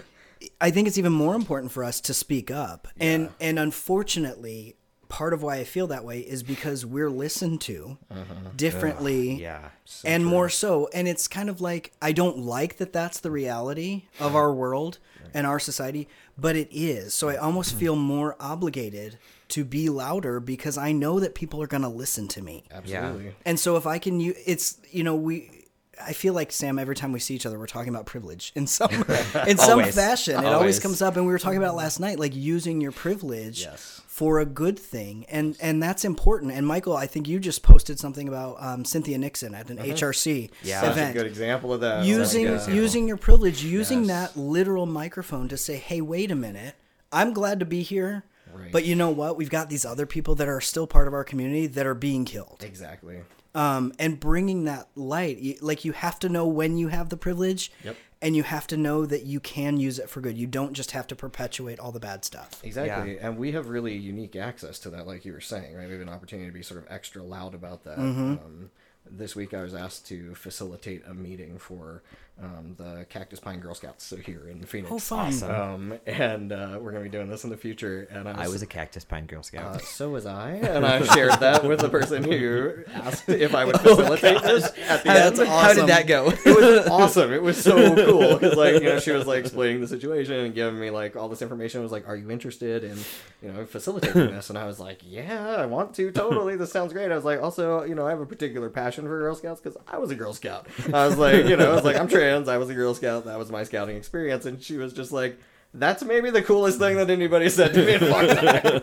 I 0.62 0.72
think 0.72 0.88
it's 0.88 0.98
even 0.98 1.12
more 1.12 1.36
important 1.36 1.74
for 1.74 1.84
us 1.84 2.00
to 2.00 2.14
speak 2.14 2.50
up, 2.50 2.88
and 3.02 3.32
and 3.42 3.60
unfortunately, 3.60 4.78
part 5.10 5.34
of 5.34 5.44
why 5.44 5.58
I 5.58 5.64
feel 5.64 5.88
that 5.88 6.04
way 6.04 6.20
is 6.20 6.44
because 6.44 6.86
we're 6.86 7.10
listened 7.10 7.62
to 7.62 7.98
uh-huh. 8.12 8.50
differently, 8.56 9.42
Yeah. 9.42 9.70
and 10.04 10.26
more 10.26 10.50
so. 10.50 10.90
And 10.94 11.08
it's 11.08 11.28
kind 11.28 11.50
of 11.50 11.62
like 11.62 11.94
I 12.02 12.12
don't 12.12 12.40
like 12.40 12.78
that 12.78 12.94
that's 12.94 13.20
the 13.20 13.32
reality 13.32 14.04
of 14.20 14.36
our 14.36 14.54
world 14.54 15.00
and 15.34 15.46
our 15.46 15.60
society, 15.60 16.08
but 16.38 16.56
it 16.56 16.70
is. 16.72 17.14
So 17.14 17.30
I 17.30 17.36
mm-hmm. 17.36 17.46
almost 17.46 17.76
feel 17.76 17.96
more 17.96 18.36
obligated 18.40 19.18
to 19.50 19.64
be 19.64 19.90
louder 19.90 20.40
because 20.40 20.78
I 20.78 20.92
know 20.92 21.20
that 21.20 21.36
people 21.36 21.62
are 21.62 21.68
going 21.68 21.84
to 21.84 21.90
listen 21.90 22.28
to 22.30 22.42
me. 22.42 22.64
absolutely. 22.72 23.34
And 23.46 23.60
so 23.60 23.78
if 23.78 23.88
I 23.88 23.98
can 24.00 24.20
use 24.20 24.36
it's 24.46 24.78
you 24.92 25.04
know 25.04 25.16
we 25.16 25.66
I 26.04 26.14
feel 26.14 26.34
like 26.34 26.52
Sam 26.52 26.78
every 26.78 26.96
time 26.96 27.12
we 27.12 27.20
see 27.20 27.34
each 27.34 27.46
other 27.46 27.58
we're 27.58 27.66
talking 27.66 27.90
about 27.90 28.06
privilege 28.06 28.52
in 28.56 28.68
some 28.68 28.92
in 29.48 29.58
some 29.58 29.84
fashion. 29.86 30.34
It 30.34 30.38
Always. 30.38 30.54
always 30.54 30.80
comes 30.80 31.02
up 31.02 31.16
and 31.16 31.26
we 31.26 31.32
were 31.32 31.40
talking 31.40 31.58
about 31.58 31.68
it 31.68 31.70
mm-hmm. 31.70 31.78
last 31.78 32.00
night 32.00 32.20
like 32.20 32.36
using 32.36 32.82
your 32.82 32.92
privilege 32.92 33.62
Yes. 33.62 34.02
For 34.18 34.40
a 34.40 34.46
good 34.46 34.80
thing 34.80 35.24
and 35.30 35.56
and 35.62 35.82
that's 35.82 36.04
important. 36.04 36.52
And 36.52 36.66
Michael, 36.66 36.98
I 36.98 37.06
think 37.06 37.28
you 37.28 37.40
just 37.40 37.62
posted 37.62 38.00
something 38.00 38.28
about 38.28 38.58
um, 38.60 38.84
Cynthia 38.84 39.18
Nixon 39.20 39.54
at 39.54 39.70
an 39.70 39.78
HRC 39.78 40.50
Yeah. 40.64 40.82
Such 40.82 40.92
event 40.94 41.12
a 41.16 41.20
good 41.20 41.28
example 41.28 41.72
of 41.72 41.82
that. 41.82 42.04
using 42.04 42.52
Like, 42.52 42.68
uh, 42.68 42.72
using 42.72 43.08
your 43.08 43.18
privilege, 43.18 43.64
using 43.64 44.06
Yes. 44.06 44.34
that 44.34 44.40
literal 44.40 44.88
microphone 44.88 45.48
to 45.50 45.58
say, 45.58 45.76
"Hey, 45.76 46.02
wait 46.02 46.32
a 46.32 46.36
minute. 46.36 46.74
I'm 47.12 47.32
glad 47.32 47.60
to 47.60 47.66
be 47.66 47.84
here." 47.84 48.24
Right. 48.52 48.72
But 48.72 48.86
you 48.86 48.96
know 48.96 49.12
what? 49.12 49.38
We've 49.38 49.52
got 49.52 49.70
these 49.70 49.86
other 49.86 50.08
people 50.08 50.34
that 50.36 50.48
are 50.48 50.62
still 50.62 50.88
part 50.88 51.08
of 51.08 51.14
our 51.14 51.24
community 51.24 51.68
that 51.68 51.86
are 51.86 51.94
being 51.94 52.26
killed 52.26 52.64
exactly. 52.66 53.18
um, 53.54 53.94
and 54.00 54.20
bringing 54.20 54.64
that 54.64 54.88
light. 54.96 55.62
Like 55.62 55.86
you 55.86 55.92
have 55.92 56.18
to 56.20 56.30
know 56.30 56.48
when 56.48 56.78
you 56.80 56.88
have 56.88 57.10
the 57.10 57.18
privilege, 57.18 57.72
Yep. 57.84 57.96
And 58.22 58.36
you 58.36 58.44
have 58.44 58.68
to 58.68 58.78
know 58.78 59.06
that 59.06 59.24
you 59.24 59.40
can 59.40 59.78
use 59.78 60.00
it 60.00 60.10
for 60.10 60.22
good. 60.22 60.38
You 60.38 60.48
don't 60.48 60.74
just 60.74 60.92
have 60.92 61.08
to 61.08 61.16
perpetuate 61.16 61.80
all 61.80 61.92
the 61.92 62.00
bad 62.00 62.26
stuff. 62.26 62.60
Exactly. 62.64 63.20
And 63.20 63.38
we 63.38 63.52
have 63.52 63.70
really 63.70 63.96
unique 63.96 64.36
access 64.36 64.80
to 64.80 64.90
that, 64.92 65.06
like 65.06 65.26
you 65.26 65.34
were 65.34 65.42
saying, 65.42 65.76
right? 65.76 65.88
We 65.88 65.94
have 65.94 66.02
an 66.02 66.10
opportunity 66.10 66.48
to 66.48 66.54
be 66.54 66.64
sort 66.64 66.84
of 66.84 66.92
extra 66.92 67.22
loud 67.22 67.54
about 67.54 67.84
that. 67.84 68.00
Mm-hmm. 68.00 68.32
Um, 68.34 68.72
this 69.10 69.36
week 69.36 69.54
I 69.54 69.62
was 69.62 69.74
asked 69.74 70.08
to 70.08 70.36
facilitate 70.36 71.04
a 71.08 71.14
meeting 71.14 71.58
for 71.60 72.02
um, 72.42 72.76
the 72.78 73.06
Cactus 73.10 73.40
Pine 73.40 73.60
Girl 73.60 73.74
Scouts, 73.74 74.06
so 74.06 74.16
here 74.16 74.48
in 74.48 74.64
Phoenix. 74.64 74.92
Oh, 74.92 75.00
fun! 75.00 75.44
Um, 75.44 76.00
and 76.06 76.52
uh, 76.52 76.78
we're 76.80 76.92
going 76.92 77.04
to 77.04 77.10
be 77.10 77.16
doing 77.16 77.30
this 77.30 77.44
in 77.44 77.50
the 77.50 77.58
future. 77.58 78.08
And 78.12 78.28
I 78.30 78.34
was, 78.34 78.42
I 78.42 78.48
was 78.50 78.62
a 78.62 78.68
Cactus 78.68 79.04
Pine 79.04 79.26
Girl 79.26 79.42
Scout. 79.42 79.76
uh, 79.76 79.80
so 79.80 80.10
was 80.10 80.26
I, 80.26 80.52
and 80.52 80.86
I 80.86 81.04
shared 81.04 81.40
that 81.40 81.64
with 81.64 81.80
the 81.80 81.90
person 81.90 82.24
who 82.24 82.84
asked 82.94 83.28
if 83.28 83.56
I 83.56 83.66
would 83.66 83.78
facilitate 83.82 84.42
this 84.44 84.66
at 84.88 85.04
the 85.04 85.10
That's 85.10 85.40
end. 85.40 85.50
How 85.50 85.74
did 85.74 85.88
that 85.88 86.06
go? 86.08 86.30
It 86.30 86.46
was 86.46 86.88
awesome. 86.88 87.34
It 87.34 87.42
was 87.42 87.62
so 87.62 87.96
cool 87.96 88.34
because, 88.38 88.56
like, 88.56 88.76
you 88.76 88.82
know, 88.90 89.00
she 89.00 89.12
was 89.12 89.26
like 89.26 89.40
explaining 89.40 89.82
the 89.82 89.88
situation 89.88 90.34
and 90.36 90.54
giving 90.54 90.80
me 90.80 90.92
like 90.92 91.16
all 91.16 91.30
this 91.30 91.42
information. 91.42 91.80
I 91.80 91.84
was 91.84 91.92
like, 91.92 92.08
"Are 92.08 92.16
you 92.16 92.30
interested 92.30 92.84
in, 92.84 92.98
you 93.42 93.52
know, 93.52 93.66
facilitating 93.66 94.28
this?" 94.36 94.50
And 94.50 94.60
I 94.60 94.66
was 94.66 94.80
like, 94.80 95.00
"Yeah, 95.04 95.56
I 95.58 95.66
want 95.66 95.96
to. 95.96 96.12
Totally. 96.12 96.56
This 96.56 96.72
sounds 96.72 96.94
great." 96.94 97.12
I 97.12 97.16
was 97.16 97.26
like, 97.26 97.42
"Also, 97.42 97.84
you 97.84 97.96
know, 97.96 98.06
I 98.06 98.12
have 98.12 98.20
a 98.20 98.26
particular 98.26 98.70
passion 98.70 99.06
for 99.06 99.18
Girl 99.18 99.36
Scouts 99.36 99.60
because 99.60 99.78
I 99.88 99.98
was 99.98 100.12
a 100.12 100.16
Girl 100.16 100.34
Scout. 100.34 100.68
I 100.94 101.08
was 101.08 101.18
like, 101.18 101.46
you 101.46 101.58
know, 101.58 101.72
I 101.72 101.76
was 101.76 101.84
like, 101.84 101.96
I'm 101.98 102.08
trans. 102.28 102.48
I 102.48 102.58
was 102.58 102.70
a 102.70 102.74
Girl 102.74 102.94
Scout. 102.94 103.26
That 103.26 103.38
was 103.40 103.52
my 103.52 103.64
scouting 103.64 103.98
experience." 103.98 104.46
And 104.46 104.62
she 104.62 104.78
was 104.78 104.94
just 104.94 105.12
like. 105.12 105.40
That's 105.74 106.02
maybe 106.02 106.30
the 106.32 106.42
coolest 106.42 106.80
thing 106.80 106.96
that 106.96 107.10
anybody 107.10 107.50
said 107.50 107.74
to 107.74 107.86
me 107.86 107.96
in 107.96 108.04
a 108.04 108.08
long 108.08 108.26
time. 108.28 108.82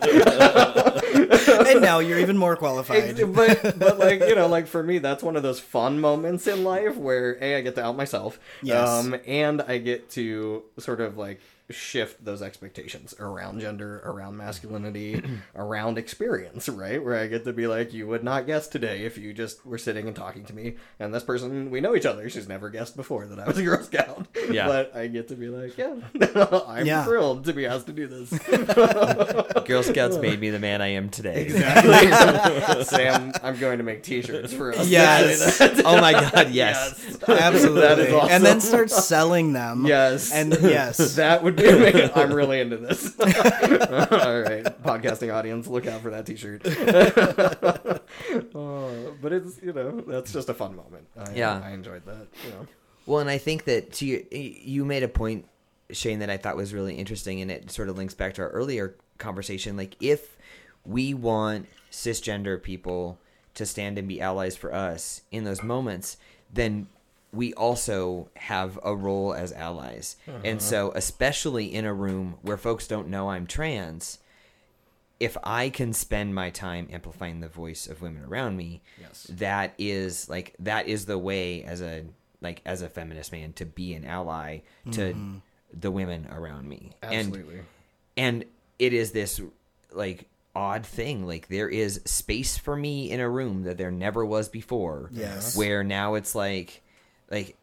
and 1.67 1.81
now 1.81 1.97
you're 1.99 2.19
even 2.19 2.37
more 2.37 2.55
qualified. 2.55 3.19
Ex- 3.19 3.23
but 3.23 3.77
but 3.79 3.97
like 3.99 4.21
you 4.21 4.35
know 4.35 4.47
like 4.47 4.67
for 4.67 4.83
me 4.83 4.99
that's 4.99 5.23
one 5.23 5.35
of 5.35 5.41
those 5.43 5.59
fun 5.59 5.99
moments 5.99 6.45
in 6.47 6.63
life 6.63 6.95
where 6.95 7.37
a 7.41 7.57
I 7.57 7.61
get 7.61 7.75
to 7.75 7.83
out 7.83 7.97
myself 7.97 8.39
Yes. 8.61 8.87
um 8.87 9.15
and 9.25 9.61
I 9.63 9.79
get 9.79 10.09
to 10.11 10.63
sort 10.77 11.01
of 11.01 11.17
like 11.17 11.41
shift 11.69 12.23
those 12.23 12.41
expectations 12.41 13.13
around 13.19 13.59
gender 13.59 14.01
around 14.05 14.37
masculinity 14.37 15.21
around 15.55 15.97
experience 15.97 16.69
right 16.69 17.03
where 17.03 17.15
I 17.17 17.27
get 17.27 17.43
to 17.45 17.53
be 17.53 17.65
like 17.67 17.93
you 17.93 18.07
would 18.07 18.23
not 18.23 18.45
guess 18.45 18.67
today 18.67 19.01
if 19.05 19.17
you 19.17 19.33
just 19.33 19.65
were 19.65 19.77
sitting 19.79 20.05
and 20.07 20.15
talking 20.15 20.45
to 20.45 20.53
me 20.53 20.75
and 20.99 21.13
this 21.13 21.23
person 21.23 21.71
we 21.71 21.81
know 21.81 21.95
each 21.95 22.05
other 22.05 22.29
she's 22.29 22.47
never 22.47 22.69
guessed 22.69 22.95
before 22.95 23.25
that 23.27 23.39
I 23.39 23.45
was 23.47 23.57
a 23.57 23.63
girl 23.63 23.81
scout 23.83 24.27
Yeah. 24.51 24.67
but 24.67 24.95
I 24.95 25.07
get 25.07 25.27
to 25.29 25.35
be 25.35 25.47
like 25.47 25.77
yeah 25.77 25.95
I'm 26.67 26.85
Yeah. 26.85 27.03
thrilled 27.03 27.45
to 27.45 27.53
be 27.53 27.65
asked 27.65 27.87
to 27.87 27.93
do 27.93 28.05
this 28.07 28.29
Girl 29.65 29.81
Scouts 29.81 30.17
made 30.17 30.39
me 30.39 30.51
the 30.51 30.59
man 30.59 30.81
I 30.81 30.89
am 30.89 31.09
today. 31.09 31.43
Exactly. 31.45 32.83
Sam 32.83 33.31
I'm 33.43 33.57
going 33.57 33.79
to 33.79 33.83
make 33.83 34.03
t-shirts 34.03 34.53
for 34.53 34.73
us 34.73 34.87
Yes. 34.87 35.59
oh 35.83 35.99
my 35.99 36.11
god, 36.13 36.51
yes. 36.51 37.17
Absolutely. 37.27 37.81
That 37.81 37.99
is 37.99 38.13
awesome. 38.13 38.29
And 38.31 38.45
then 38.45 38.61
start 38.61 38.91
selling 38.91 39.53
them. 39.53 39.85
Yes. 39.85 40.31
And 40.31 40.53
yes. 40.61 41.15
that 41.15 41.41
would 41.43 41.54
I'm 42.15 42.33
really 42.33 42.59
into 42.59 42.77
this. 42.77 43.19
All 43.19 43.27
right, 43.27 44.63
podcasting 44.83 45.33
audience, 45.33 45.67
look 45.67 45.87
out 45.87 46.01
for 46.01 46.11
that 46.11 46.25
T-shirt. 46.25 46.65
Uh, 48.55 49.11
but 49.21 49.33
it's 49.33 49.61
you 49.61 49.73
know 49.73 50.01
that's 50.01 50.31
just 50.33 50.49
a 50.49 50.53
fun 50.53 50.75
moment. 50.75 51.07
I, 51.17 51.33
Yeah. 51.33 51.61
I 51.63 51.71
enjoyed 51.71 52.05
that. 52.05 52.27
You 52.45 52.49
know. 52.51 52.67
Well, 53.05 53.19
and 53.19 53.29
I 53.29 53.37
think 53.37 53.65
that 53.65 53.93
to 53.93 54.05
you, 54.05 54.25
you 54.31 54.85
made 54.85 55.03
a 55.03 55.07
point, 55.07 55.45
Shane, 55.91 56.19
that 56.19 56.29
I 56.29 56.37
thought 56.37 56.55
was 56.55 56.73
really 56.73 56.95
interesting, 56.95 57.41
and 57.41 57.51
it 57.51 57.71
sort 57.71 57.89
of 57.89 57.97
links 57.97 58.13
back 58.13 58.33
to 58.35 58.41
our 58.43 58.49
earlier 58.49 58.95
conversation. 59.17 59.77
Like, 59.77 59.95
if 60.01 60.37
we 60.85 61.13
want 61.13 61.67
cisgender 61.91 62.61
people 62.61 63.19
to 63.55 63.65
stand 63.65 63.97
and 63.97 64.07
be 64.07 64.21
allies 64.21 64.55
for 64.55 64.73
us 64.73 65.21
in 65.31 65.43
those 65.43 65.63
moments, 65.63 66.17
then 66.51 66.87
we 67.35 67.53
also 67.53 68.29
have 68.35 68.79
a 68.83 68.95
role 68.95 69.33
as 69.33 69.51
allies. 69.51 70.15
And 70.25 70.57
uh-huh. 70.57 70.59
so, 70.59 70.91
especially 70.95 71.73
in 71.73 71.85
a 71.85 71.93
room 71.93 72.37
where 72.41 72.57
folks 72.57 72.87
don't 72.87 73.09
know 73.09 73.29
I'm 73.29 73.45
trans, 73.45 74.19
if 75.19 75.37
I 75.43 75.69
can 75.69 75.93
spend 75.93 76.33
my 76.33 76.49
time 76.49 76.87
amplifying 76.91 77.39
the 77.39 77.47
voice 77.47 77.87
of 77.87 78.01
women 78.01 78.23
around 78.23 78.57
me, 78.57 78.81
Yes. 78.99 79.27
that 79.31 79.73
is 79.77 80.29
like 80.29 80.55
that 80.59 80.87
is 80.87 81.05
the 81.05 81.17
way 81.17 81.63
as 81.63 81.81
a 81.81 82.05
like 82.41 82.61
as 82.65 82.81
a 82.81 82.89
feminist 82.89 83.31
man 83.31 83.53
to 83.53 83.65
be 83.65 83.93
an 83.93 84.05
ally 84.05 84.59
to 84.91 85.13
mm-hmm. 85.13 85.37
the 85.73 85.91
women 85.91 86.27
around 86.31 86.67
me. 86.67 86.91
Absolutely. 87.03 87.59
And 88.17 88.43
and 88.43 88.45
it 88.79 88.93
is 88.93 89.11
this 89.11 89.41
like 89.91 90.27
odd 90.55 90.85
thing 90.85 91.27
like 91.27 91.49
there 91.49 91.67
is 91.67 92.01
space 92.05 92.57
for 92.57 92.77
me 92.77 93.11
in 93.11 93.19
a 93.19 93.29
room 93.29 93.63
that 93.63 93.77
there 93.77 93.91
never 93.91 94.25
was 94.25 94.47
before. 94.47 95.09
Yes. 95.11 95.55
Where 95.55 95.83
now 95.83 96.15
it's 96.15 96.33
like 96.35 96.81
like 97.35 97.57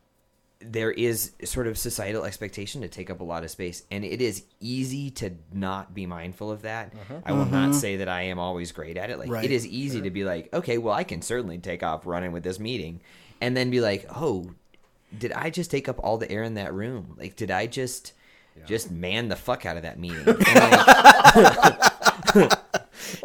there 0.60 0.90
is 0.90 1.32
sort 1.44 1.66
of 1.66 1.76
societal 1.76 2.24
expectation 2.24 2.82
to 2.82 2.88
take 2.88 3.10
up 3.10 3.20
a 3.20 3.24
lot 3.24 3.42
of 3.42 3.50
space 3.50 3.82
and 3.90 4.04
it 4.04 4.20
is 4.20 4.44
easy 4.60 5.10
to 5.10 5.32
not 5.52 5.92
be 5.94 6.06
mindful 6.06 6.50
of 6.50 6.62
that. 6.62 6.94
Mm-hmm. 6.94 7.14
I 7.24 7.32
will 7.32 7.46
not 7.46 7.70
mm-hmm. 7.70 7.72
say 7.72 7.96
that 7.96 8.08
i 8.08 8.22
am 8.22 8.38
always 8.38 8.70
great 8.70 8.96
at 8.96 9.10
it. 9.10 9.18
Like 9.18 9.30
Right. 9.30 9.44
it 9.44 9.50
is 9.50 9.66
easy 9.66 10.02
to 10.02 10.10
be 10.10 10.24
like 10.24 10.52
okay 10.54 10.78
well 10.78 10.94
i 10.94 11.04
can 11.04 11.22
certainly 11.22 11.58
take 11.58 11.82
off 11.82 12.06
running 12.06 12.32
with 12.32 12.44
this 12.44 12.60
meeting 12.60 13.00
and 13.40 13.56
then 13.56 13.70
be 13.70 13.80
like 13.80 14.06
oh 14.14 14.50
did 15.18 15.32
i 15.32 15.50
just 15.50 15.70
take 15.70 15.88
up 15.88 15.98
all 16.02 16.16
the 16.18 16.30
air 16.30 16.42
in 16.42 16.54
that 16.54 16.72
room? 16.72 17.16
Like 17.18 17.34
did 17.36 17.50
i 17.50 17.66
just 17.66 18.12
just 18.66 18.90
man 18.90 19.28
the 19.28 19.36
fuck 19.36 19.66
out 19.66 19.76
of 19.76 19.82
that 19.82 19.98
meeting? 19.98 20.24
Like, 22.34 22.52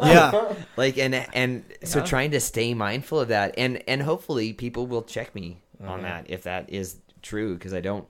yeah. 0.12 0.54
like 0.76 0.98
and 0.98 1.14
and 1.14 1.64
so 1.84 2.04
trying 2.04 2.32
to 2.32 2.40
stay 2.40 2.74
mindful 2.74 3.20
of 3.20 3.28
that 3.28 3.54
and 3.56 3.82
and 3.88 4.02
hopefully 4.02 4.52
people 4.52 4.86
will 4.86 5.02
check 5.02 5.34
me 5.34 5.58
Uh-huh. 5.82 5.92
on 5.92 6.02
that 6.02 6.28
if 6.30 6.42
that 6.44 6.70
is 6.70 6.96
true 7.22 7.54
because 7.54 7.72
i 7.74 7.80
don't 7.80 8.06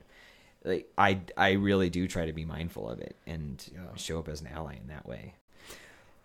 like 0.64 0.88
i 0.98 1.20
i 1.36 1.52
really 1.52 1.90
do 1.90 2.06
try 2.08 2.26
to 2.26 2.32
be 2.32 2.44
mindful 2.44 2.88
of 2.88 3.00
it 3.00 3.16
and 3.26 3.62
Yeah. 3.72 3.80
show 3.96 4.18
up 4.18 4.28
as 4.28 4.40
an 4.40 4.46
ally 4.48 4.74
in 4.76 4.88
that 4.88 5.06
way 5.06 5.34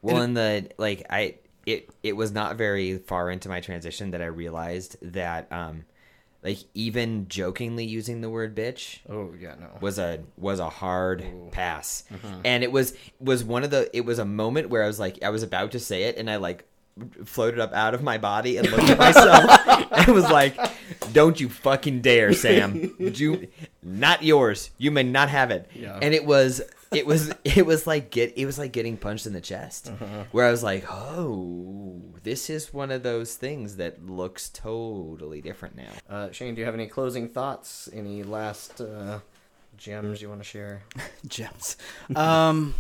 well 0.01 0.21
in 0.21 0.33
the 0.33 0.69
like 0.77 1.05
i 1.09 1.35
it 1.65 1.89
it 2.03 2.13
was 2.15 2.31
not 2.31 2.55
very 2.57 2.97
far 2.97 3.29
into 3.31 3.47
my 3.49 3.59
transition 3.61 4.11
that 4.11 4.21
i 4.21 4.25
realized 4.25 4.97
that 5.01 5.51
um 5.51 5.85
like 6.43 6.57
even 6.73 7.27
jokingly 7.29 7.85
using 7.85 8.19
the 8.19 8.29
word 8.29 8.53
bitch 8.53 8.99
Oh 9.09 9.33
yeah, 9.39 9.55
no. 9.59 9.67
was 9.79 9.97
a 9.97 10.23
was 10.37 10.59
a 10.59 10.69
hard 10.69 11.21
Ooh. 11.21 11.47
pass 11.51 12.03
Mm-hmm. 12.11 12.41
and 12.43 12.63
it 12.63 12.71
was 12.71 12.93
was 13.19 13.43
one 13.45 13.63
of 13.63 13.69
the 13.71 13.89
it 13.95 14.03
was 14.03 14.19
a 14.19 14.25
moment 14.25 14.69
where 14.69 14.83
i 14.83 14.87
was 14.87 14.99
like 14.99 15.23
i 15.23 15.29
was 15.29 15.43
about 15.43 15.71
to 15.71 15.79
say 15.79 16.03
it 16.03 16.17
and 16.17 16.29
i 16.29 16.35
like 16.35 16.65
floated 17.25 17.59
up 17.59 17.73
out 17.73 17.93
of 17.93 18.03
my 18.03 18.17
body 18.17 18.57
and 18.57 18.69
looked 18.69 18.89
at 18.89 18.97
myself 19.07 19.91
and 19.91 20.13
was 20.13 20.29
like 20.29 20.55
don't 21.11 21.39
you 21.39 21.49
fucking 21.49 22.01
dare 22.01 22.33
sam 22.33 22.93
you 22.99 23.47
not 23.81 24.21
yours 24.23 24.69
you 24.77 24.91
may 24.91 25.03
not 25.03 25.29
have 25.29 25.49
it 25.51 25.67
Yeah. 25.73 25.97
and 26.01 26.13
it 26.13 26.23
was 26.25 26.61
it 26.91 27.07
was 27.07 27.33
it 27.43 27.65
was 27.65 27.87
like 27.87 28.11
get 28.11 28.33
it 28.37 28.45
was 28.45 28.59
like 28.59 28.71
getting 28.71 28.97
punched 28.97 29.25
in 29.25 29.33
the 29.33 29.41
chest 29.41 29.89
Uh-huh. 29.89 30.25
where 30.31 30.45
i 30.47 30.51
was 30.51 30.61
like 30.63 30.85
oh 30.91 31.99
this 32.21 32.49
is 32.49 32.71
one 32.73 32.91
of 32.91 33.01
those 33.03 33.35
things 33.35 33.77
that 33.77 34.05
looks 34.05 34.49
totally 34.49 35.41
different 35.41 35.75
now 35.75 35.89
Uh, 36.09 36.31
Shane, 36.31 36.53
do 36.53 36.59
you 36.59 36.65
have 36.65 36.75
any 36.75 36.87
closing 36.87 37.27
thoughts? 37.27 37.89
Any 37.91 38.21
last 38.23 38.79
uh, 38.81 39.19
gems 39.77 40.21
you 40.21 40.29
want 40.29 40.41
to 40.41 40.47
share? 40.47 40.83
gems. 41.27 41.75
Um, 42.15 42.75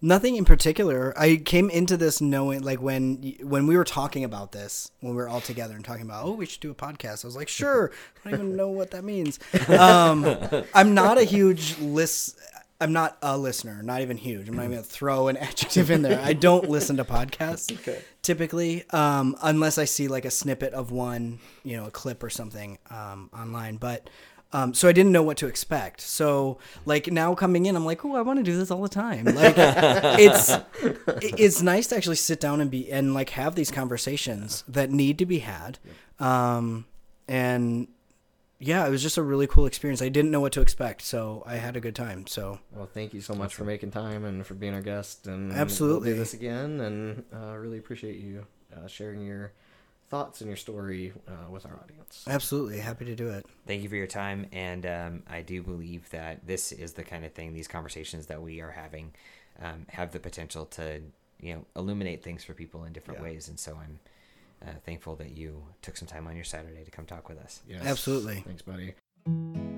nothing 0.00 0.36
in 0.36 0.44
particular. 0.44 1.12
I 1.18 1.36
came 1.36 1.70
into 1.70 1.96
this 1.96 2.20
knowing, 2.20 2.62
like 2.62 2.80
when 2.80 3.34
when 3.42 3.66
we 3.66 3.76
were 3.76 3.84
talking 3.84 4.24
about 4.24 4.52
this, 4.52 4.90
when 5.00 5.14
we 5.14 5.16
were 5.22 5.28
all 5.28 5.40
together 5.40 5.74
and 5.74 5.84
talking 5.84 6.02
about, 6.04 6.24
oh, 6.24 6.32
we 6.32 6.46
should 6.46 6.60
do 6.60 6.70
a 6.70 6.74
podcast. 6.74 7.24
I 7.24 7.28
was 7.28 7.36
like, 7.36 7.48
sure. 7.48 7.90
I 8.24 8.30
don't 8.30 8.40
even 8.40 8.56
know 8.56 8.68
what 8.68 8.90
that 8.92 9.04
means. 9.04 9.38
Um, 9.68 10.36
I'm 10.74 10.94
not 10.94 11.18
a 11.18 11.24
huge 11.24 11.78
list. 11.78 12.38
I'm 12.80 12.92
not 12.92 13.18
a 13.22 13.36
listener. 13.36 13.82
Not 13.82 14.02
even 14.02 14.16
huge. 14.16 14.48
I'm 14.48 14.54
not 14.54 14.62
even 14.62 14.76
gonna 14.76 14.82
throw 14.84 15.26
an 15.28 15.36
adjective 15.48 15.90
in 15.90 16.02
there. 16.02 16.20
I 16.22 16.32
don't 16.32 16.68
listen 16.70 16.96
to 16.98 17.04
podcasts 17.04 17.72
Okay. 17.80 18.00
typically, 18.22 18.88
um, 18.90 19.34
unless 19.42 19.78
I 19.78 19.84
see 19.84 20.06
like 20.06 20.24
a 20.24 20.30
snippet 20.30 20.74
of 20.74 20.92
one, 20.92 21.40
you 21.64 21.76
know, 21.76 21.86
a 21.86 21.90
clip 21.90 22.22
or 22.22 22.30
something 22.30 22.78
um, 22.90 23.30
online. 23.36 23.78
But 23.78 24.08
um, 24.52 24.72
so 24.72 24.88
I 24.88 24.92
didn't 24.92 25.12
know 25.12 25.22
what 25.22 25.36
to 25.38 25.46
expect. 25.46 26.00
So 26.00 26.58
like 26.86 27.08
now 27.08 27.34
coming 27.34 27.66
in, 27.66 27.76
I'm 27.76 27.84
like, 27.84 28.04
oh, 28.04 28.16
I 28.16 28.22
want 28.22 28.38
to 28.38 28.42
do 28.42 28.56
this 28.56 28.70
all 28.70 28.82
the 28.82 28.88
time. 28.88 29.26
Like 29.38 29.54
it's 30.18 30.52
it's 31.22 31.62
nice 31.62 31.86
to 31.88 31.96
actually 31.96 32.16
sit 32.16 32.40
down 32.40 32.60
and 32.60 32.70
be 32.70 32.90
and 32.90 33.14
like 33.14 33.30
have 33.30 33.54
these 33.54 33.70
conversations 33.70 34.64
that 34.66 34.90
need 34.90 35.18
to 35.18 35.26
be 35.26 35.40
had. 35.40 35.78
Um, 36.18 36.86
and 37.28 37.88
yeah, 38.58 38.84
it 38.86 38.90
was 38.90 39.02
just 39.02 39.16
a 39.18 39.22
really 39.22 39.46
cool 39.46 39.66
experience. 39.66 40.02
I 40.02 40.08
didn't 40.08 40.30
know 40.30 40.40
what 40.40 40.52
to 40.54 40.60
expect, 40.60 41.02
so 41.02 41.44
I 41.46 41.56
had 41.56 41.76
a 41.76 41.80
good 41.80 41.94
time. 41.94 42.26
So 42.26 42.58
Well, 42.74 42.86
thank 42.92 43.14
you 43.14 43.20
so 43.20 43.34
much 43.34 43.54
for 43.54 43.64
making 43.64 43.92
time 43.92 44.24
and 44.24 44.44
for 44.44 44.54
being 44.54 44.74
our 44.74 44.82
guest. 44.82 45.26
And 45.26 45.52
Absolutely. 45.52 46.08
we'll 46.08 46.16
do 46.16 46.18
this 46.18 46.34
again. 46.34 46.80
And 46.80 47.24
uh, 47.32 47.56
really 47.56 47.78
appreciate 47.78 48.16
you 48.16 48.46
uh, 48.76 48.88
sharing 48.88 49.24
your 49.24 49.52
thoughts 50.08 50.40
and 50.40 50.48
your 50.48 50.56
story 50.56 51.12
uh, 51.28 51.50
with 51.50 51.66
our 51.66 51.78
audience. 51.82 52.24
absolutely 52.28 52.78
happy 52.78 53.04
to 53.04 53.14
do 53.14 53.28
it. 53.30 53.44
thank 53.66 53.82
you 53.82 53.88
for 53.88 53.96
your 53.96 54.06
time 54.06 54.46
and 54.52 54.86
um, 54.86 55.22
i 55.28 55.40
do 55.42 55.62
believe 55.62 56.08
that 56.10 56.46
this 56.46 56.72
is 56.72 56.92
the 56.94 57.04
kind 57.04 57.24
of 57.24 57.32
thing 57.32 57.52
these 57.54 57.68
conversations 57.68 58.26
that 58.26 58.40
we 58.42 58.60
are 58.60 58.70
having 58.70 59.12
um, 59.62 59.84
have 59.90 60.12
the 60.12 60.20
potential 60.20 60.64
to 60.66 61.00
you 61.40 61.54
know 61.54 61.64
illuminate 61.76 62.22
things 62.22 62.42
for 62.44 62.54
people 62.54 62.84
in 62.84 62.92
different 62.92 63.20
Yeah. 63.20 63.24
ways 63.26 63.48
and 63.48 63.58
so 63.60 63.76
i'm 63.82 63.98
uh, 64.66 64.72
thankful 64.84 65.14
that 65.16 65.36
you 65.36 65.62
took 65.82 65.96
some 65.96 66.08
time 66.08 66.26
on 66.26 66.34
your 66.34 66.44
saturday 66.44 66.82
to 66.84 66.90
come 66.90 67.04
talk 67.06 67.28
with 67.28 67.38
us 67.38 67.60
Yes. 67.68 67.82
Absolutely. 67.84 68.42
Thanks, 68.46 68.62
buddy. 68.62 69.77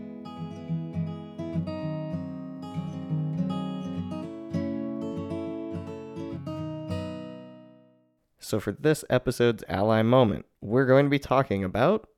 So, 8.51 8.59
for 8.59 8.73
this 8.73 9.05
episode's 9.09 9.63
ally 9.69 10.03
moment, 10.03 10.45
we're 10.61 10.85
going 10.85 11.07
to 11.07 11.11
be 11.11 11.21
talking 11.21 11.63
about 11.63 12.09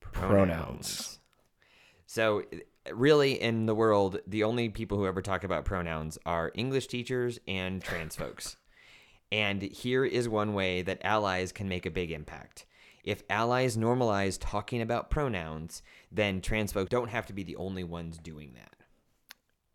pronouns. 0.00 1.18
so 2.06 2.44
really 2.92 3.32
in 3.40 3.66
the 3.66 3.74
world 3.74 4.20
the 4.24 4.44
only 4.44 4.68
people 4.68 4.96
who 4.96 5.06
ever 5.08 5.20
talk 5.20 5.42
about 5.42 5.64
pronouns 5.64 6.18
are 6.24 6.52
english 6.54 6.86
teachers 6.86 7.40
and 7.48 7.82
trans 7.82 8.14
folks 8.14 8.56
and 9.32 9.62
here 9.62 10.04
is 10.04 10.28
one 10.28 10.54
way 10.54 10.82
that 10.82 11.00
allies 11.02 11.50
can 11.50 11.68
make 11.68 11.84
a 11.86 11.90
big 11.90 12.10
impact 12.12 12.64
if 13.02 13.22
allies 13.30 13.76
normalize 13.76 14.38
talking 14.40 14.82
about 14.82 15.10
pronouns 15.10 15.82
then 16.12 16.40
trans 16.40 16.72
folks 16.72 16.90
don't 16.90 17.08
have 17.10 17.26
to 17.26 17.32
be 17.32 17.42
the 17.42 17.56
only 17.56 17.82
ones 17.84 18.18
doing 18.18 18.52
that 18.54 18.76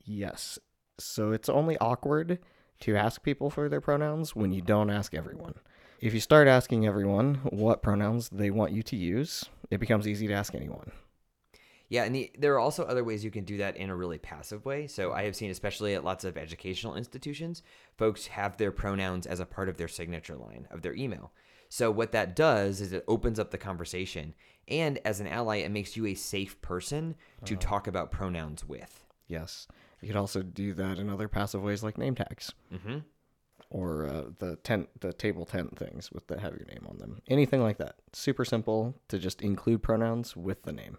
Yes. 0.05 0.57
So, 0.99 1.31
it's 1.33 1.49
only 1.49 1.77
awkward 1.79 2.39
to 2.81 2.95
ask 2.95 3.23
people 3.23 3.49
for 3.49 3.67
their 3.67 3.81
pronouns 3.81 4.35
when 4.35 4.51
you 4.53 4.61
don't 4.61 4.89
ask 4.89 5.13
everyone. 5.13 5.55
If 5.99 6.13
you 6.13 6.19
start 6.19 6.47
asking 6.47 6.85
everyone 6.85 7.35
what 7.45 7.81
pronouns 7.81 8.29
they 8.29 8.51
want 8.51 8.71
you 8.71 8.83
to 8.83 8.95
use, 8.95 9.45
it 9.71 9.79
becomes 9.79 10.07
easy 10.07 10.27
to 10.27 10.33
ask 10.33 10.53
anyone. 10.53 10.91
Yeah, 11.89 12.03
and 12.03 12.13
the, 12.13 12.31
there 12.37 12.53
are 12.53 12.59
also 12.59 12.83
other 12.83 13.03
ways 13.03 13.23
you 13.23 13.31
can 13.31 13.45
do 13.45 13.57
that 13.57 13.77
in 13.77 13.89
a 13.89 13.95
really 13.95 14.19
passive 14.19 14.65
way. 14.65 14.87
So 14.87 15.13
I 15.13 15.23
have 15.23 15.35
seen, 15.35 15.49
especially 15.49 15.95
at 15.95 16.03
lots 16.03 16.23
of 16.23 16.37
educational 16.37 16.95
institutions, 16.95 17.63
folks 17.97 18.27
have 18.27 18.57
their 18.57 18.71
pronouns 18.71 19.25
as 19.25 19.39
a 19.39 19.45
part 19.45 19.69
of 19.69 19.77
their 19.77 19.87
signature 19.87 20.35
line 20.35 20.67
of 20.69 20.81
their 20.81 20.93
email. 20.93 21.31
So 21.69 21.89
what 21.89 22.11
that 22.11 22.35
does 22.35 22.79
is 22.79 22.93
it 22.93 23.03
opens 23.07 23.39
up 23.39 23.51
the 23.51 23.57
conversation, 23.57 24.35
and 24.67 24.99
as 25.03 25.19
an 25.19 25.27
ally, 25.27 25.57
it 25.57 25.71
makes 25.71 25.97
you 25.97 26.05
a 26.05 26.13
safe 26.13 26.61
person 26.61 27.15
to 27.45 27.55
talk 27.55 27.87
about 27.87 28.11
pronouns 28.11 28.65
with. 28.65 29.05
Yes. 29.27 29.67
You 30.01 30.09
could 30.09 30.17
also 30.17 30.43
do 30.43 30.73
that 30.73 30.99
in 30.99 31.09
other 31.09 31.27
passive 31.27 31.63
ways 31.63 31.83
like 31.83 31.97
name 31.97 32.15
tags. 32.15 32.53
Mm-hmm. 32.73 32.99
Or 33.69 34.07
uh, 34.07 34.23
the 34.39 34.55
tent, 34.57 34.89
the 34.99 35.13
table 35.13 35.45
tent 35.45 35.77
things 35.77 36.11
with 36.11 36.27
the 36.27 36.39
have 36.39 36.53
your 36.53 36.65
name 36.67 36.85
on 36.89 36.97
them. 36.97 37.21
Anything 37.27 37.61
like 37.61 37.77
that. 37.77 37.95
Super 38.13 38.45
simple 38.45 38.95
to 39.09 39.19
just 39.19 39.41
include 39.41 39.83
pronouns 39.83 40.35
with 40.35 40.63
the 40.63 40.71
name. 40.71 40.97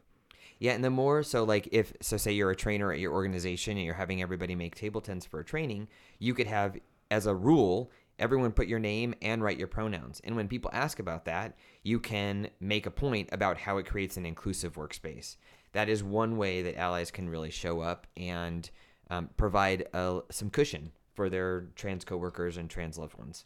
Yeah, 0.58 0.72
and 0.72 0.82
the 0.82 0.90
more 0.90 1.22
so 1.22 1.44
like 1.44 1.68
if 1.70 1.92
so 2.00 2.16
say 2.16 2.32
you're 2.32 2.50
a 2.50 2.56
trainer 2.56 2.92
at 2.92 2.98
your 2.98 3.12
organization 3.12 3.76
and 3.76 3.86
you're 3.86 3.94
having 3.94 4.20
everybody 4.20 4.54
make 4.54 4.74
table 4.74 5.00
tents 5.00 5.24
for 5.24 5.40
a 5.40 5.44
training, 5.44 5.88
you 6.18 6.34
could 6.34 6.48
have 6.48 6.76
as 7.10 7.26
a 7.26 7.34
rule 7.34 7.90
everyone 8.18 8.50
put 8.50 8.66
your 8.66 8.80
name 8.80 9.14
and 9.22 9.42
write 9.42 9.58
your 9.58 9.68
pronouns. 9.68 10.20
And 10.24 10.34
when 10.34 10.48
people 10.48 10.70
ask 10.74 10.98
about 10.98 11.24
that, 11.26 11.56
you 11.84 12.00
can 12.00 12.48
make 12.60 12.84
a 12.84 12.90
point 12.90 13.28
about 13.30 13.58
how 13.58 13.78
it 13.78 13.86
creates 13.86 14.16
an 14.16 14.26
inclusive 14.26 14.74
workspace. 14.74 15.36
that 15.72 15.88
is 15.88 16.02
one 16.02 16.36
way 16.36 16.62
that 16.62 16.76
allies 16.76 17.10
can 17.10 17.28
really 17.28 17.50
show 17.50 17.80
up 17.80 18.06
and 18.16 18.70
um, 19.10 19.30
provide 19.36 19.86
uh, 19.94 20.20
some 20.30 20.50
cushion 20.50 20.90
for 21.18 21.28
their 21.28 21.62
trans 21.74 22.04
coworkers 22.04 22.56
and 22.56 22.70
trans 22.70 22.96
loved 22.96 23.18
ones. 23.18 23.44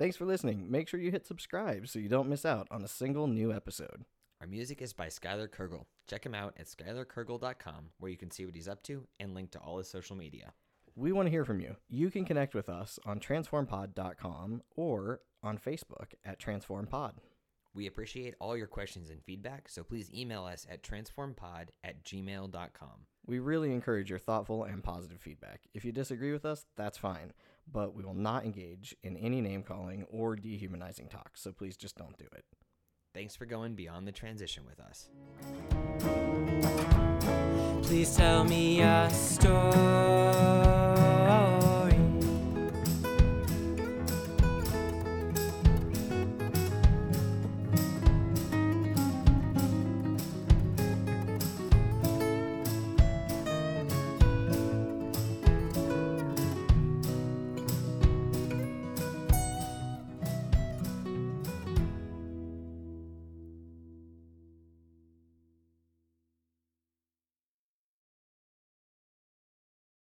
Thanks 0.00 0.16
for 0.16 0.24
listening. 0.24 0.68
Make 0.68 0.88
sure 0.88 0.98
you 0.98 1.12
hit 1.12 1.28
subscribe 1.28 1.86
so 1.86 2.00
you 2.00 2.08
don't 2.08 2.28
miss 2.28 2.44
out 2.44 2.66
on 2.72 2.82
a 2.82 2.88
single 2.88 3.28
new 3.28 3.52
episode. 3.52 4.04
Our 4.40 4.48
music 4.48 4.82
is 4.82 4.92
by 4.92 5.06
Skylar 5.06 5.48
Kurgel. 5.48 5.84
Check 6.08 6.26
him 6.26 6.34
out 6.34 6.54
at 6.58 6.66
skylarkurgel.com 6.66 7.90
where 7.98 8.10
you 8.10 8.16
can 8.16 8.32
see 8.32 8.44
what 8.44 8.56
he's 8.56 8.66
up 8.66 8.82
to 8.82 9.06
and 9.20 9.32
link 9.32 9.52
to 9.52 9.60
all 9.60 9.78
his 9.78 9.88
social 9.88 10.16
media. 10.16 10.54
We 10.96 11.12
want 11.12 11.26
to 11.26 11.30
hear 11.30 11.44
from 11.44 11.60
you. 11.60 11.76
You 11.88 12.10
can 12.10 12.24
connect 12.24 12.52
with 12.52 12.68
us 12.68 12.98
on 13.06 13.20
transformpod.com 13.20 14.62
or 14.74 15.20
on 15.44 15.56
Facebook 15.56 16.14
at 16.24 16.40
transformpod. 16.40 17.12
We 17.74 17.86
appreciate 17.86 18.34
all 18.40 18.56
your 18.56 18.66
questions 18.66 19.10
and 19.10 19.22
feedback, 19.22 19.68
so 19.68 19.82
please 19.82 20.10
email 20.12 20.44
us 20.44 20.66
at 20.70 20.82
transformpod 20.82 21.68
at 21.84 22.04
gmail.com. 22.04 23.06
We 23.26 23.38
really 23.38 23.72
encourage 23.72 24.10
your 24.10 24.18
thoughtful 24.18 24.64
and 24.64 24.82
positive 24.82 25.20
feedback. 25.20 25.60
If 25.74 25.84
you 25.84 25.92
disagree 25.92 26.32
with 26.32 26.44
us, 26.44 26.64
that's 26.76 26.98
fine, 26.98 27.32
but 27.70 27.94
we 27.94 28.04
will 28.04 28.14
not 28.14 28.44
engage 28.44 28.96
in 29.02 29.16
any 29.16 29.40
name 29.40 29.62
calling 29.62 30.04
or 30.10 30.34
dehumanizing 30.34 31.08
talk, 31.08 31.32
so 31.34 31.52
please 31.52 31.76
just 31.76 31.96
don't 31.96 32.16
do 32.16 32.26
it. 32.32 32.44
Thanks 33.14 33.36
for 33.36 33.46
going 33.46 33.74
beyond 33.74 34.06
the 34.06 34.12
transition 34.12 34.64
with 34.66 34.80
us. 34.80 35.08
Please 37.82 38.16
tell 38.16 38.44
me 38.44 38.80
a 38.80 39.10
story. 39.10 40.77